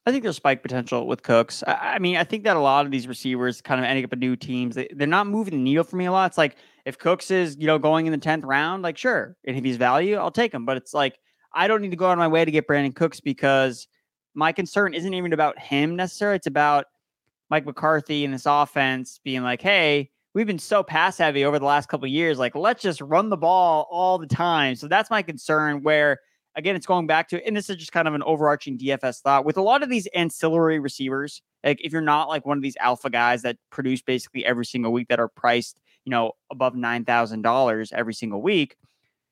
I 0.06 0.12
think 0.12 0.22
there's 0.22 0.36
spike 0.36 0.62
potential 0.62 1.06
with 1.06 1.22
Cooks. 1.22 1.62
I, 1.66 1.94
I, 1.94 1.98
mean, 1.98 2.16
I 2.16 2.24
think 2.24 2.44
that 2.44 2.56
a 2.56 2.60
lot 2.60 2.86
of 2.86 2.90
these 2.90 3.06
receivers 3.06 3.60
kind 3.60 3.80
of 3.80 3.84
ending 3.84 4.04
up 4.04 4.12
in 4.12 4.18
new 4.18 4.34
teams, 4.34 4.74
they, 4.74 4.88
they're 4.94 5.06
not 5.06 5.26
moving 5.26 5.52
the 5.52 5.60
needle 5.60 5.84
for 5.84 5.96
me 5.96 6.06
a 6.06 6.12
lot. 6.12 6.30
It's 6.30 6.38
like 6.38 6.56
if 6.86 6.98
Cooks 6.98 7.30
is, 7.30 7.56
you 7.58 7.66
know, 7.66 7.78
going 7.78 8.06
in 8.06 8.12
the 8.12 8.18
10th 8.18 8.44
round, 8.44 8.82
like, 8.82 8.96
sure. 8.96 9.36
And 9.46 9.56
if 9.56 9.64
he's 9.64 9.76
value, 9.76 10.16
I'll 10.16 10.30
take 10.30 10.54
him. 10.54 10.64
But 10.64 10.78
it's 10.78 10.94
like, 10.94 11.18
I 11.52 11.68
don't 11.68 11.82
need 11.82 11.90
to 11.90 11.96
go 11.96 12.06
out 12.06 12.12
of 12.12 12.18
my 12.18 12.28
way 12.28 12.44
to 12.44 12.50
get 12.50 12.66
Brandin 12.66 12.94
Cooks 12.94 13.20
because 13.20 13.88
my 14.34 14.52
concern 14.52 14.94
isn't 14.94 15.12
even 15.12 15.32
about 15.32 15.58
him 15.58 15.96
necessarily. 15.96 16.36
It's 16.36 16.46
about 16.46 16.86
Mike 17.50 17.66
McCarthy 17.66 18.24
and 18.24 18.32
this 18.32 18.46
offense 18.46 19.20
being 19.22 19.42
like, 19.42 19.60
hey, 19.60 20.10
we've 20.32 20.46
been 20.46 20.58
so 20.58 20.82
pass 20.82 21.18
heavy 21.18 21.44
over 21.44 21.58
the 21.58 21.64
last 21.64 21.88
couple 21.88 22.06
years. 22.06 22.38
Like, 22.38 22.54
let's 22.54 22.82
just 22.82 23.00
run 23.00 23.28
the 23.28 23.36
ball 23.36 23.88
all 23.90 24.18
the 24.18 24.26
time. 24.26 24.76
So 24.76 24.88
that's 24.88 25.10
my 25.10 25.22
concern 25.22 25.82
where 25.82 26.20
again, 26.56 26.76
it's 26.76 26.86
going 26.86 27.06
back 27.06 27.28
to, 27.28 27.44
and 27.46 27.56
this 27.56 27.70
is 27.70 27.76
just 27.76 27.92
kind 27.92 28.08
of 28.08 28.14
an 28.14 28.22
overarching 28.22 28.78
DFS 28.78 29.20
thought 29.20 29.44
with 29.44 29.56
a 29.56 29.62
lot 29.62 29.82
of 29.82 29.88
these 29.88 30.06
ancillary 30.08 30.78
receivers. 30.78 31.42
Like 31.64 31.80
if 31.82 31.92
you're 31.92 32.00
not 32.00 32.28
like 32.28 32.46
one 32.46 32.56
of 32.56 32.62
these 32.62 32.76
alpha 32.80 33.10
guys 33.10 33.42
that 33.42 33.56
produce 33.70 34.02
basically 34.02 34.44
every 34.44 34.64
single 34.64 34.92
week 34.92 35.08
that 35.08 35.20
are 35.20 35.28
priced, 35.28 35.78
you 36.04 36.10
know, 36.10 36.32
above 36.50 36.74
nine 36.74 37.04
thousand 37.04 37.42
dollars 37.42 37.92
every 37.94 38.14
single 38.14 38.42
week, 38.42 38.76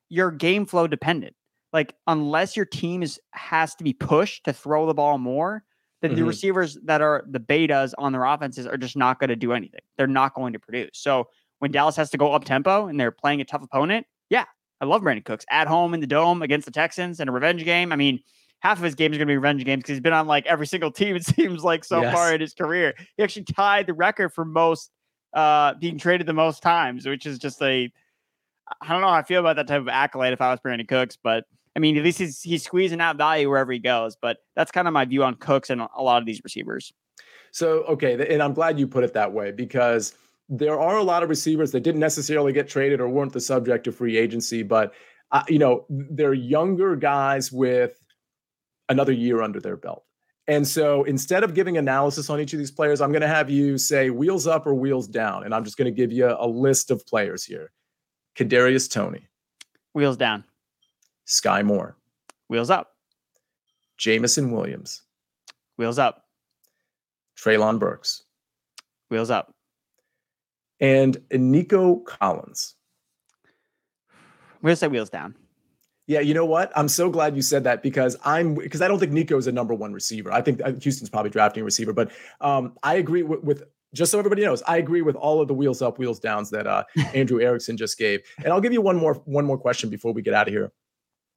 you're 0.08 0.30
game 0.30 0.66
flow 0.66 0.86
dependent. 0.86 1.34
Like 1.72 1.94
unless 2.06 2.56
your 2.56 2.66
team 2.66 3.02
is 3.02 3.20
has 3.32 3.74
to 3.76 3.84
be 3.84 3.92
pushed 3.92 4.44
to 4.44 4.52
throw 4.52 4.86
the 4.86 4.94
ball 4.94 5.18
more, 5.18 5.64
then 6.00 6.12
mm-hmm. 6.12 6.20
the 6.20 6.26
receivers 6.26 6.78
that 6.84 7.00
are 7.00 7.24
the 7.28 7.40
betas 7.40 7.92
on 7.98 8.12
their 8.12 8.24
offenses 8.24 8.66
are 8.66 8.76
just 8.76 8.96
not 8.96 9.18
going 9.18 9.28
to 9.28 9.36
do 9.36 9.52
anything. 9.52 9.80
They're 9.96 10.06
not 10.06 10.34
going 10.34 10.52
to 10.52 10.58
produce. 10.58 10.90
So 10.94 11.28
when 11.58 11.72
Dallas 11.72 11.96
has 11.96 12.10
to 12.10 12.18
go 12.18 12.32
up 12.32 12.44
tempo 12.44 12.86
and 12.86 12.98
they're 12.98 13.10
playing 13.10 13.40
a 13.40 13.44
tough 13.44 13.62
opponent, 13.62 14.06
yeah, 14.30 14.44
I 14.80 14.84
love 14.84 15.02
Brandin 15.02 15.24
Cooks 15.24 15.44
at 15.50 15.66
home 15.66 15.94
in 15.94 16.00
the 16.00 16.06
dome 16.06 16.42
against 16.42 16.66
the 16.66 16.72
Texans 16.72 17.20
in 17.20 17.28
a 17.28 17.32
revenge 17.32 17.64
game. 17.64 17.92
I 17.92 17.96
mean, 17.96 18.20
half 18.60 18.78
of 18.78 18.84
his 18.84 18.94
games 18.94 19.16
are 19.16 19.18
going 19.18 19.28
to 19.28 19.32
be 19.32 19.36
revenge 19.36 19.64
games 19.64 19.80
because 19.80 19.94
he's 19.94 20.00
been 20.00 20.12
on 20.12 20.26
like 20.26 20.46
every 20.46 20.66
single 20.66 20.90
team, 20.90 21.16
it 21.16 21.24
seems 21.24 21.64
like 21.64 21.84
so 21.84 22.02
yes. 22.02 22.14
far 22.14 22.34
in 22.34 22.40
his 22.40 22.54
career. 22.54 22.94
He 23.16 23.22
actually 23.22 23.44
tied 23.44 23.86
the 23.86 23.94
record 23.94 24.30
for 24.30 24.44
most 24.44 24.90
uh 25.34 25.74
being 25.74 25.98
traded 25.98 26.26
the 26.26 26.32
most 26.32 26.62
times, 26.62 27.06
which 27.06 27.26
is 27.26 27.38
just 27.38 27.60
a 27.62 27.92
I 28.80 28.88
don't 28.88 29.00
know 29.00 29.08
how 29.08 29.14
I 29.14 29.22
feel 29.22 29.40
about 29.40 29.56
that 29.56 29.66
type 29.66 29.80
of 29.80 29.88
accolade 29.88 30.32
if 30.32 30.40
I 30.40 30.50
was 30.50 30.60
Brandin 30.60 30.88
Cooks, 30.88 31.16
but 31.22 31.44
I 31.76 31.80
mean, 31.80 31.96
at 31.96 32.04
least 32.04 32.18
he's 32.18 32.42
he's 32.42 32.64
squeezing 32.64 33.00
out 33.00 33.16
value 33.16 33.48
wherever 33.48 33.72
he 33.72 33.78
goes. 33.78 34.16
But 34.20 34.38
that's 34.56 34.70
kind 34.70 34.88
of 34.88 34.94
my 34.94 35.04
view 35.04 35.22
on 35.24 35.34
Cooks 35.36 35.70
and 35.70 35.80
a 35.80 36.02
lot 36.02 36.20
of 36.20 36.26
these 36.26 36.40
receivers. 36.42 36.92
So, 37.50 37.84
okay, 37.84 38.34
and 38.34 38.42
I'm 38.42 38.52
glad 38.52 38.78
you 38.78 38.86
put 38.86 39.04
it 39.04 39.14
that 39.14 39.32
way 39.32 39.52
because 39.52 40.14
there 40.48 40.78
are 40.78 40.96
a 40.96 41.02
lot 41.02 41.22
of 41.22 41.28
receivers 41.28 41.72
that 41.72 41.80
didn't 41.80 42.00
necessarily 42.00 42.52
get 42.52 42.68
traded 42.68 43.00
or 43.00 43.08
weren't 43.08 43.32
the 43.32 43.40
subject 43.40 43.86
of 43.86 43.96
free 43.96 44.16
agency, 44.16 44.62
but 44.62 44.94
uh, 45.30 45.42
you 45.48 45.58
know, 45.58 45.84
they're 45.90 46.34
younger 46.34 46.96
guys 46.96 47.52
with 47.52 48.02
another 48.88 49.12
year 49.12 49.42
under 49.42 49.60
their 49.60 49.76
belt. 49.76 50.04
And 50.46 50.66
so 50.66 51.04
instead 51.04 51.44
of 51.44 51.52
giving 51.52 51.76
analysis 51.76 52.30
on 52.30 52.40
each 52.40 52.54
of 52.54 52.58
these 52.58 52.70
players, 52.70 53.02
I'm 53.02 53.12
going 53.12 53.20
to 53.20 53.28
have 53.28 53.50
you 53.50 53.76
say 53.76 54.08
wheels 54.08 54.46
up 54.46 54.66
or 54.66 54.74
wheels 54.74 55.06
down. 55.06 55.44
And 55.44 55.54
I'm 55.54 55.62
just 55.62 55.76
going 55.76 55.92
to 55.92 55.96
give 55.96 56.10
you 56.10 56.34
a 56.38 56.46
list 56.46 56.90
of 56.90 57.06
players 57.06 57.44
here. 57.44 57.70
Kadarius 58.34 58.90
Toney, 58.90 59.28
Wheels 59.92 60.16
down. 60.16 60.44
Sky 61.24 61.62
Moore. 61.62 61.96
Wheels 62.48 62.70
up. 62.70 62.92
Jameson 63.96 64.52
Williams. 64.52 65.02
Wheels 65.76 65.98
up. 65.98 66.24
Treylon 67.36 67.78
Burks. 67.78 68.22
Wheels 69.10 69.28
up. 69.28 69.52
And 70.80 71.20
Nico 71.32 71.96
Collins. 71.96 72.74
We're 74.62 74.70
to 74.70 74.76
say 74.76 74.88
wheels 74.88 75.10
down. 75.10 75.34
Yeah, 76.06 76.20
you 76.20 76.32
know 76.32 76.46
what? 76.46 76.72
I'm 76.74 76.88
so 76.88 77.10
glad 77.10 77.36
you 77.36 77.42
said 77.42 77.64
that 77.64 77.82
because 77.82 78.16
I'm 78.24 78.54
because 78.54 78.80
I 78.80 78.88
don't 78.88 78.98
think 78.98 79.12
Nico 79.12 79.36
is 79.36 79.46
a 79.46 79.52
number 79.52 79.74
one 79.74 79.92
receiver. 79.92 80.32
I 80.32 80.40
think 80.40 80.62
uh, 80.64 80.72
Houston's 80.72 81.10
probably 81.10 81.30
drafting 81.30 81.60
a 81.60 81.64
receiver, 81.64 81.92
but 81.92 82.10
um, 82.40 82.78
I 82.82 82.94
agree 82.94 83.22
with, 83.22 83.42
with 83.44 83.64
just 83.94 84.10
so 84.10 84.18
everybody 84.18 84.42
knows, 84.42 84.62
I 84.66 84.78
agree 84.78 85.02
with 85.02 85.16
all 85.16 85.40
of 85.40 85.48
the 85.48 85.54
wheels 85.54 85.82
up, 85.82 85.98
wheels 85.98 86.18
downs 86.18 86.50
that 86.50 86.66
uh, 86.66 86.84
Andrew 87.14 87.40
Erickson 87.40 87.76
just 87.76 87.98
gave. 87.98 88.20
And 88.38 88.52
I'll 88.52 88.60
give 88.60 88.72
you 88.72 88.80
one 88.80 88.96
more 88.96 89.14
one 89.26 89.44
more 89.44 89.58
question 89.58 89.90
before 89.90 90.12
we 90.12 90.22
get 90.22 90.32
out 90.32 90.48
of 90.48 90.54
here. 90.54 90.72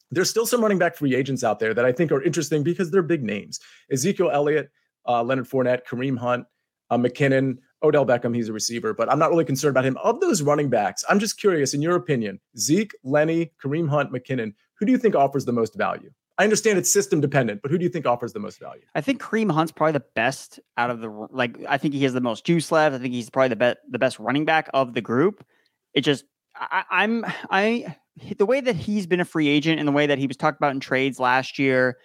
There's 0.10 0.30
still 0.30 0.46
some 0.46 0.62
running 0.62 0.78
back 0.78 0.96
free 0.96 1.16
agents 1.16 1.44
out 1.44 1.60
there 1.60 1.74
that 1.74 1.86
I 1.86 1.92
think 1.92 2.12
are 2.12 2.22
interesting 2.22 2.64
because 2.64 2.92
they're 2.92 3.02
big 3.02 3.24
names. 3.24 3.60
Ezekiel 3.92 4.30
Elliott, 4.32 4.70
uh, 5.06 5.22
Leonard 5.22 5.50
Fournette, 5.50 5.86
Kareem 5.86 6.18
Hunt, 6.18 6.46
uh, 6.89 6.98
McKinnon, 6.98 7.58
Odell 7.84 8.05
Beckham, 8.05 8.36
he's 8.36 8.49
a 8.49 8.53
receiver, 8.53 8.93
but 8.93 9.11
I'm 9.11 9.19
not 9.19 9.29
really 9.29 9.45
concerned 9.45 9.71
about 9.71 9.86
him. 9.86 9.97
Of 10.03 10.19
those 10.19 10.41
running 10.41 10.69
backs, 10.69 11.03
I'm 11.09 11.19
just 11.19 11.39
curious, 11.39 11.73
in 11.73 11.82
your 11.82 11.95
opinion, 11.95 12.39
Zeke, 12.57 12.93
Lenny, 13.03 13.51
Kareem 13.63 13.89
Hunt, 13.89 14.11
McKinnon, 14.11 14.53
who 14.75 14.86
do 14.86 14.91
you 14.91 14.97
think 14.97 15.15
offers 15.15 15.45
the 15.45 15.53
most 15.53 15.75
value? 15.75 16.11
I 16.38 16.43
understand 16.43 16.79
it's 16.79 16.91
system 16.91 17.21
dependent, 17.21 17.61
but 17.61 17.69
who 17.69 17.77
do 17.77 17.84
you 17.84 17.89
think 17.89 18.07
offers 18.07 18.34
the 18.34 18.39
most 18.39 18.59
value? 18.59 18.82
I 18.95 19.01
think 19.01 19.21
Kareem 19.21 19.51
Hunt's 19.51 19.71
probably 19.71 19.93
the 19.93 20.05
best 20.15 20.59
out 20.77 20.89
of 20.89 20.99
the 20.99 21.09
like. 21.29 21.57
I 21.69 21.77
think 21.77 21.93
he 21.93 22.03
has 22.03 22.13
the 22.13 22.21
most 22.21 22.45
juice 22.45 22.71
left. 22.71 22.95
I 22.95 22.99
think 22.99 23.13
he's 23.13 23.29
probably 23.29 23.49
the 23.49 23.57
best 23.57 23.77
the 23.89 23.99
best 23.99 24.17
running 24.17 24.45
back 24.45 24.69
of 24.73 24.93
the 24.93 25.01
group. 25.01 25.45
It 25.93 26.01
just 26.01 26.25
I, 26.55 26.84
I'm 26.89 27.25
I 27.51 27.95
the 28.38 28.45
way 28.45 28.61
that 28.61 28.75
he's 28.75 29.05
been 29.05 29.19
a 29.19 29.25
free 29.25 29.49
agent 29.49 29.79
and 29.79 29.88
the 29.88 29.91
way 29.91 30.07
that 30.07 30.17
he 30.17 30.25
was 30.25 30.38
talked 30.38 30.57
about 30.57 30.71
in 30.71 30.79
trades 30.79 31.19
last 31.19 31.59
year. 31.59 31.97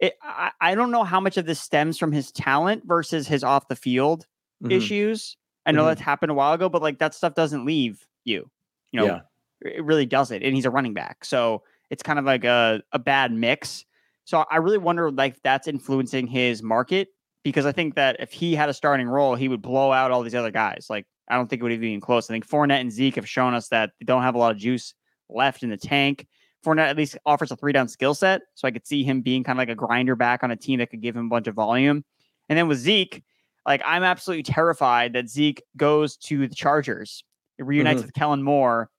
It, 0.00 0.14
I, 0.22 0.50
I 0.60 0.74
don't 0.74 0.90
know 0.90 1.04
how 1.04 1.20
much 1.20 1.36
of 1.36 1.46
this 1.46 1.60
stems 1.60 1.98
from 1.98 2.10
his 2.10 2.32
talent 2.32 2.82
versus 2.86 3.28
his 3.28 3.44
off 3.44 3.68
the 3.68 3.76
field 3.76 4.26
mm-hmm. 4.62 4.72
issues. 4.72 5.36
I 5.66 5.72
know 5.72 5.80
mm-hmm. 5.80 5.88
that's 5.88 6.00
happened 6.00 6.32
a 6.32 6.34
while 6.34 6.52
ago, 6.52 6.68
but 6.68 6.82
like 6.82 6.98
that 6.98 7.14
stuff 7.14 7.34
doesn't 7.34 7.64
leave 7.64 8.06
you. 8.24 8.50
You 8.92 9.00
know, 9.00 9.06
yeah. 9.06 9.20
it 9.62 9.84
really 9.84 10.06
doesn't. 10.06 10.42
And 10.42 10.54
he's 10.54 10.64
a 10.64 10.70
running 10.70 10.94
back. 10.94 11.24
So 11.24 11.62
it's 11.90 12.02
kind 12.02 12.18
of 12.18 12.24
like 12.24 12.44
a, 12.44 12.82
a 12.92 12.98
bad 12.98 13.32
mix. 13.32 13.84
So 14.24 14.44
I 14.50 14.56
really 14.56 14.78
wonder 14.78 15.10
like 15.10 15.42
that's 15.42 15.68
influencing 15.68 16.26
his 16.26 16.62
market 16.62 17.08
because 17.42 17.66
I 17.66 17.72
think 17.72 17.94
that 17.94 18.16
if 18.20 18.32
he 18.32 18.54
had 18.54 18.68
a 18.68 18.74
starting 18.74 19.08
role, 19.08 19.34
he 19.34 19.48
would 19.48 19.62
blow 19.62 19.92
out 19.92 20.10
all 20.10 20.22
these 20.22 20.34
other 20.34 20.50
guys. 20.50 20.86
Like 20.88 21.06
I 21.28 21.36
don't 21.36 21.48
think 21.48 21.60
it 21.60 21.62
would 21.62 21.72
even 21.72 21.96
be 21.96 22.00
close. 22.00 22.30
I 22.30 22.34
think 22.34 22.48
Fournette 22.48 22.80
and 22.80 22.92
Zeke 22.92 23.16
have 23.16 23.28
shown 23.28 23.54
us 23.54 23.68
that 23.68 23.90
they 23.98 24.04
don't 24.04 24.22
have 24.22 24.34
a 24.34 24.38
lot 24.38 24.52
of 24.52 24.58
juice 24.58 24.94
left 25.28 25.62
in 25.62 25.70
the 25.70 25.76
tank. 25.76 26.26
Fournette 26.64 26.88
at 26.88 26.96
least 26.96 27.16
offers 27.24 27.50
a 27.50 27.56
three 27.56 27.72
down 27.72 27.88
skill 27.88 28.14
set. 28.14 28.42
So 28.54 28.68
I 28.68 28.70
could 28.70 28.86
see 28.86 29.02
him 29.02 29.22
being 29.22 29.42
kind 29.44 29.58
of 29.58 29.60
like 29.60 29.70
a 29.70 29.74
grinder 29.74 30.16
back 30.16 30.42
on 30.42 30.50
a 30.50 30.56
team 30.56 30.78
that 30.78 30.90
could 30.90 31.00
give 31.00 31.16
him 31.16 31.26
a 31.26 31.28
bunch 31.28 31.46
of 31.46 31.54
volume. 31.54 32.04
And 32.48 32.58
then 32.58 32.68
with 32.68 32.78
Zeke, 32.78 33.22
like 33.66 33.82
I'm 33.84 34.02
absolutely 34.02 34.42
terrified 34.42 35.12
that 35.12 35.28
Zeke 35.28 35.62
goes 35.76 36.16
to 36.18 36.46
the 36.46 36.54
Chargers, 36.54 37.24
reunites 37.58 37.98
mm-hmm. 37.98 38.06
with 38.06 38.14
Kellen 38.14 38.42
Moore, 38.42 38.90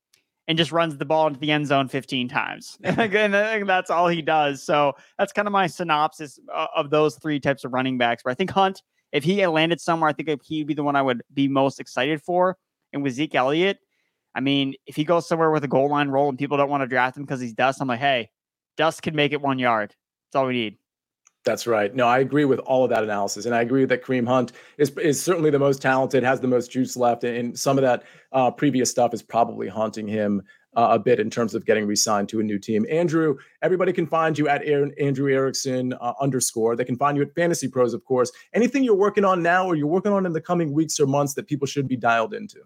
and 0.47 0.57
just 0.57 0.71
runs 0.71 0.97
the 0.97 1.05
ball 1.05 1.27
into 1.27 1.39
the 1.39 1.51
end 1.51 1.67
zone 1.67 1.87
15 1.87 2.27
times. 2.27 2.77
and 2.83 3.69
that's 3.69 3.89
all 3.89 4.07
he 4.07 4.21
does. 4.21 4.63
So 4.63 4.93
that's 5.17 5.31
kind 5.31 5.47
of 5.47 5.51
my 5.51 5.67
synopsis 5.67 6.39
of 6.75 6.89
those 6.89 7.15
three 7.15 7.39
types 7.39 7.63
of 7.63 7.73
running 7.73 7.97
backs. 7.97 8.23
But 8.23 8.31
I 8.31 8.33
think 8.33 8.51
Hunt, 8.51 8.81
if 9.11 9.23
he 9.23 9.45
landed 9.47 9.79
somewhere, 9.79 10.09
I 10.09 10.13
think 10.13 10.43
he'd 10.43 10.67
be 10.67 10.73
the 10.73 10.83
one 10.83 10.95
I 10.95 11.01
would 11.01 11.21
be 11.33 11.47
most 11.47 11.79
excited 11.79 12.21
for. 12.21 12.57
And 12.93 13.03
with 13.03 13.13
Zeke 13.13 13.35
Elliott, 13.35 13.79
I 14.35 14.39
mean, 14.39 14.75
if 14.85 14.95
he 14.95 15.03
goes 15.03 15.27
somewhere 15.27 15.51
with 15.51 15.63
a 15.63 15.67
goal 15.67 15.89
line 15.89 16.09
role 16.09 16.29
and 16.29 16.37
people 16.37 16.57
don't 16.57 16.69
want 16.69 16.81
to 16.81 16.87
draft 16.87 17.17
him 17.17 17.23
because 17.23 17.41
he's 17.41 17.53
dust, 17.53 17.81
I'm 17.81 17.87
like, 17.87 17.99
hey, 17.99 18.29
dust 18.77 19.01
can 19.01 19.15
make 19.15 19.33
it 19.33 19.41
one 19.41 19.59
yard. 19.59 19.95
That's 20.27 20.39
all 20.39 20.47
we 20.47 20.53
need. 20.53 20.77
That's 21.43 21.65
right. 21.65 21.93
No, 21.95 22.05
I 22.05 22.19
agree 22.19 22.45
with 22.45 22.59
all 22.59 22.83
of 22.83 22.91
that 22.91 23.03
analysis, 23.03 23.47
and 23.47 23.55
I 23.55 23.61
agree 23.61 23.85
that 23.85 24.03
Kareem 24.03 24.27
Hunt 24.27 24.51
is 24.77 24.91
is 24.97 25.21
certainly 25.21 25.49
the 25.49 25.57
most 25.57 25.81
talented, 25.81 26.23
has 26.23 26.39
the 26.39 26.47
most 26.47 26.69
juice 26.69 26.95
left, 26.95 27.23
and 27.23 27.57
some 27.57 27.79
of 27.79 27.81
that 27.81 28.03
uh, 28.31 28.51
previous 28.51 28.91
stuff 28.91 29.11
is 29.11 29.23
probably 29.23 29.67
haunting 29.67 30.07
him 30.07 30.43
uh, 30.75 30.89
a 30.91 30.99
bit 30.99 31.19
in 31.19 31.31
terms 31.31 31.55
of 31.55 31.65
getting 31.65 31.87
re-signed 31.87 32.29
to 32.29 32.39
a 32.39 32.43
new 32.43 32.59
team. 32.59 32.85
Andrew, 32.91 33.37
everybody 33.63 33.91
can 33.91 34.05
find 34.05 34.37
you 34.37 34.47
at 34.47 34.61
Aaron, 34.63 34.93
Andrew 34.99 35.33
Erickson 35.33 35.93
uh, 35.93 36.13
underscore. 36.21 36.75
They 36.75 36.85
can 36.85 36.95
find 36.95 37.17
you 37.17 37.23
at 37.23 37.33
Fantasy 37.33 37.67
Pros, 37.67 37.93
of 37.93 38.05
course. 38.05 38.31
Anything 38.53 38.83
you're 38.83 38.95
working 38.95 39.25
on 39.25 39.41
now, 39.41 39.65
or 39.65 39.75
you're 39.75 39.87
working 39.87 40.13
on 40.13 40.27
in 40.27 40.33
the 40.33 40.41
coming 40.41 40.71
weeks 40.71 40.99
or 40.99 41.07
months 41.07 41.33
that 41.33 41.47
people 41.47 41.65
should 41.65 41.87
be 41.87 41.97
dialed 41.97 42.35
into? 42.35 42.59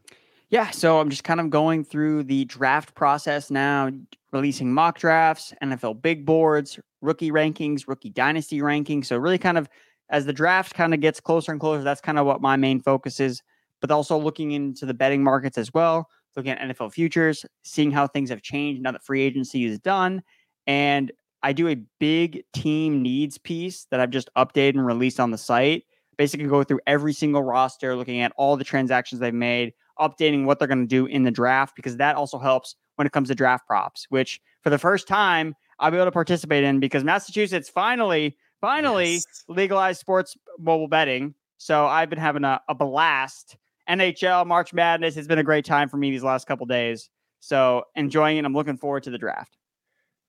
Yeah, 0.49 0.69
so 0.69 0.99
I'm 0.99 1.09
just 1.09 1.23
kind 1.23 1.39
of 1.39 1.49
going 1.49 1.83
through 1.83 2.23
the 2.23 2.45
draft 2.45 2.93
process 2.93 3.49
now, 3.49 3.89
releasing 4.31 4.71
mock 4.73 4.99
drafts, 4.99 5.53
NFL 5.63 6.01
big 6.01 6.25
boards, 6.25 6.79
rookie 7.01 7.31
rankings, 7.31 7.87
rookie 7.87 8.11
dynasty 8.11 8.59
rankings. 8.59 9.05
So 9.05 9.17
really 9.17 9.39
kind 9.39 9.57
of 9.57 9.67
as 10.09 10.25
the 10.25 10.33
draft 10.33 10.75
kind 10.75 10.93
of 10.93 10.99
gets 10.99 11.19
closer 11.19 11.51
and 11.51 11.59
closer, 11.59 11.83
that's 11.83 12.01
kind 12.01 12.19
of 12.19 12.25
what 12.25 12.41
my 12.41 12.55
main 12.55 12.79
focus 12.79 13.19
is, 13.19 13.41
but 13.81 13.89
also 13.89 14.17
looking 14.17 14.51
into 14.51 14.85
the 14.85 14.93
betting 14.93 15.23
markets 15.23 15.57
as 15.57 15.73
well, 15.73 16.07
looking 16.35 16.51
at 16.51 16.59
NFL 16.59 16.93
futures, 16.93 17.43
seeing 17.63 17.91
how 17.91 18.05
things 18.05 18.29
have 18.29 18.43
changed 18.43 18.81
now 18.81 18.91
that 18.91 19.03
free 19.03 19.21
agency 19.21 19.65
is 19.65 19.79
done. 19.79 20.21
And 20.67 21.11
I 21.41 21.53
do 21.53 21.67
a 21.67 21.77
big 21.99 22.43
team 22.53 23.01
needs 23.01 23.37
piece 23.37 23.87
that 23.91 23.99
I've 23.99 24.11
just 24.11 24.29
updated 24.37 24.75
and 24.75 24.85
released 24.85 25.19
on 25.19 25.31
the 25.31 25.37
site. 25.37 25.85
Basically, 26.17 26.47
go 26.47 26.63
through 26.63 26.79
every 26.87 27.13
single 27.13 27.43
roster, 27.43 27.95
looking 27.95 28.21
at 28.21 28.31
all 28.37 28.57
the 28.57 28.63
transactions 28.63 29.19
they've 29.19 29.33
made, 29.33 29.73
updating 29.99 30.45
what 30.45 30.59
they're 30.59 30.67
going 30.67 30.81
to 30.81 30.87
do 30.87 31.05
in 31.05 31.23
the 31.23 31.31
draft 31.31 31.75
because 31.75 31.97
that 31.97 32.15
also 32.15 32.37
helps 32.37 32.75
when 32.95 33.05
it 33.07 33.13
comes 33.13 33.29
to 33.29 33.35
draft 33.35 33.67
props, 33.67 34.05
which 34.09 34.41
for 34.61 34.69
the 34.69 34.77
first 34.77 35.07
time 35.07 35.55
I'll 35.79 35.91
be 35.91 35.97
able 35.97 36.05
to 36.05 36.11
participate 36.11 36.63
in 36.63 36.79
because 36.79 37.03
Massachusetts 37.03 37.69
finally, 37.69 38.37
finally 38.61 39.15
yes. 39.15 39.43
legalized 39.47 39.99
sports 39.99 40.35
mobile 40.57 40.87
betting. 40.87 41.33
So 41.57 41.85
I've 41.85 42.09
been 42.09 42.19
having 42.19 42.43
a, 42.43 42.61
a 42.69 42.75
blast. 42.75 43.57
NHL 43.89 44.47
March 44.47 44.73
Madness 44.73 45.15
has 45.15 45.27
been 45.27 45.39
a 45.39 45.43
great 45.43 45.65
time 45.65 45.89
for 45.89 45.97
me 45.97 46.11
these 46.11 46.23
last 46.23 46.47
couple 46.47 46.65
days. 46.65 47.09
So 47.39 47.83
enjoying 47.95 48.37
it. 48.37 48.45
I'm 48.45 48.53
looking 48.53 48.77
forward 48.77 49.03
to 49.03 49.11
the 49.11 49.17
draft. 49.17 49.57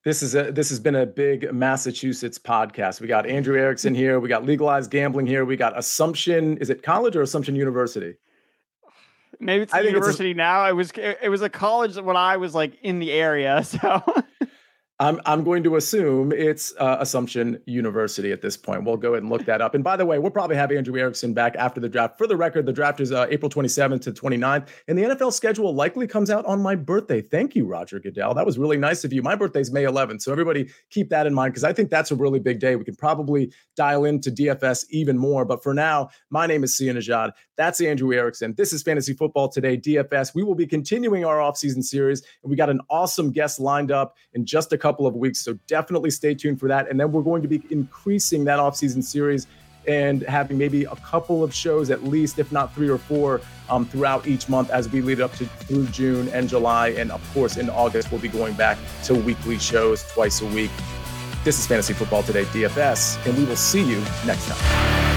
This 0.05 0.23
is 0.23 0.37
a 0.37 0.53
this 0.53 0.69
has 0.69 0.79
been 0.79 0.95
a 0.95 1.07
big 1.07 1.53
Massachusetts 1.53 2.39
podcast. 2.39 3.01
We 3.01 3.09
got 3.09 3.27
Andrew 3.27 3.59
Erickson 3.59 3.93
here. 3.93 4.21
We 4.21 4.29
got 4.29 4.45
legalized 4.45 4.91
gambling 4.91 5.27
here. 5.27 5.45
We 5.45 5.57
got 5.57 5.77
Assumption. 5.77 6.59
Is 6.59 6.71
it 6.71 6.85
college 6.85 7.17
or 7.17 7.23
Assumption 7.23 7.57
University? 7.57 8.15
Maybe 9.41 9.65
it's 9.65 9.75
a 9.75 9.85
university 9.85 10.31
it's 10.31 10.37
now. 10.37 10.67
It 10.67 10.73
was 10.73 10.91
it 10.97 11.31
was 11.31 11.43
a 11.43 11.49
college 11.49 11.97
when 11.97 12.17
I 12.17 12.37
was 12.37 12.55
like 12.55 12.79
in 12.83 12.99
the 12.99 13.13
area. 13.13 13.65
So 13.77 14.03
I'm 14.99 15.21
I'm 15.27 15.45
going 15.45 15.63
to 15.65 15.77
assume 15.77 16.33
it's 16.33 16.73
uh, 16.79 16.97
Assumption 17.01 17.61
University 17.67 18.33
at 18.33 18.41
this 18.41 18.57
point. 18.57 18.85
We'll 18.85 18.97
go 18.97 19.13
ahead 19.13 19.25
and 19.25 19.31
look 19.31 19.45
that 19.45 19.61
up. 19.61 19.75
And 19.75 19.85
by 19.85 19.95
the 19.95 20.07
way, 20.07 20.19
we'll 20.19 20.31
probably 20.31 20.57
have 20.57 20.73
Andrew 20.73 20.99
Erickson 20.99 21.35
back 21.35 21.55
after 21.57 21.81
the 21.81 21.89
draft. 21.89 22.17
For 22.17 22.27
the 22.27 22.37
record, 22.37 22.65
the 22.65 22.73
draft 22.73 23.01
is 23.01 23.13
uh, 23.13 23.27
April 23.29 23.51
27th 23.51 24.01
to 24.03 24.13
29th, 24.13 24.69
and 24.89 24.99
the 24.99 25.03
NFL 25.03 25.35
schedule 25.35 25.75
likely 25.75 26.07
comes 26.07 26.31
out 26.31 26.47
on 26.47 26.63
my 26.63 26.75
birthday. 26.75 27.21
Thank 27.21 27.55
you, 27.55 27.67
Roger 27.67 28.01
Goodell. 28.01 28.33
That 28.33 28.47
was 28.47 28.59
really 28.59 28.79
nice 28.79 29.05
of 29.05 29.13
you. 29.13 29.23
My 29.23 29.35
birthday's 29.35 29.71
May 29.71 29.85
11th, 29.85 30.23
so 30.23 30.33
everybody 30.33 30.71
keep 30.89 31.11
that 31.11 31.27
in 31.27 31.35
mind 31.35 31.53
because 31.53 31.65
I 31.65 31.75
think 31.75 31.91
that's 31.91 32.11
a 32.11 32.17
really 32.17 32.41
big 32.41 32.59
day. 32.59 32.75
We 32.77 32.85
can 32.85 32.97
probably 32.97 33.53
dial 33.77 34.07
into 34.07 34.31
DFS 34.31 34.87
even 34.89 35.19
more. 35.19 35.45
But 35.45 35.63
for 35.63 35.75
now, 35.75 36.09
my 36.31 36.47
name 36.47 36.65
is 36.65 36.75
Sia 36.75 36.95
Nejad. 36.95 37.33
That's 37.57 37.81
Andrew 37.81 38.13
Erickson. 38.13 38.55
This 38.55 38.75
is 38.75 38.83
Fantasy 38.83 39.15
Football 39.15 39.49
Today, 39.49 39.79
DFS. 39.79 40.35
We 40.35 40.43
will 40.43 40.55
be 40.55 40.67
continuing 40.67 41.25
our 41.25 41.39
offseason 41.39 41.83
series, 41.83 42.21
and 42.43 42.51
we 42.51 42.57
got 42.57 42.69
an 42.69 42.81
awesome 42.91 43.33
guest 43.33 43.59
lined 43.59 43.91
up 43.91 44.17
in 44.35 44.45
just 44.45 44.75
a 44.75 44.79
couple 44.79 45.07
of 45.07 45.15
weeks. 45.15 45.41
So 45.41 45.55
definitely 45.67 46.11
stay 46.11 46.35
tuned 46.35 46.61
for 46.61 46.69
that. 46.69 46.91
And 46.91 47.01
then 47.01 47.13
we're 47.13 47.23
going 47.23 47.41
to 47.41 47.49
be 47.49 47.63
increasing 47.71 48.45
that 48.45 48.59
offseason 48.59 49.03
series 49.03 49.47
and 49.89 50.23
having 50.23 50.59
maybe 50.59 50.85
a 50.85 50.97
couple 50.97 51.43
of 51.43 51.55
shows 51.55 51.91
at 51.91 52.03
least, 52.03 52.39
if 52.39 52.53
not 52.53 52.75
three 52.75 52.91
or 52.91 52.99
four, 52.99 53.41
um, 53.71 53.87
throughout 53.87 54.27
each 54.27 54.49
month 54.49 54.69
as 54.71 54.91
we 54.91 55.01
lead 55.01 55.21
up 55.21 55.33
to 55.37 55.47
through 55.47 55.87
June 55.87 56.29
and 56.31 56.49
July. 56.49 56.89
And 56.89 57.11
of 57.11 57.27
course, 57.33 57.57
in 57.57 57.71
August, 57.71 58.11
we'll 58.11 58.21
be 58.21 58.29
going 58.29 58.55
back 58.55 58.77
to 59.05 59.15
weekly 59.15 59.59
shows 59.59 60.03
twice 60.13 60.43
a 60.43 60.47
week. 60.47 60.73
This 61.43 61.59
is 61.59 61.67
Fantasy 61.67 61.95
Football 61.95 62.25
Today, 62.25 62.45
DFS, 62.47 63.25
and 63.25 63.39
we 63.39 63.45
will 63.45 63.57
see 63.57 63.89
you 63.89 64.03
next 64.27 64.49
time. 64.49 65.16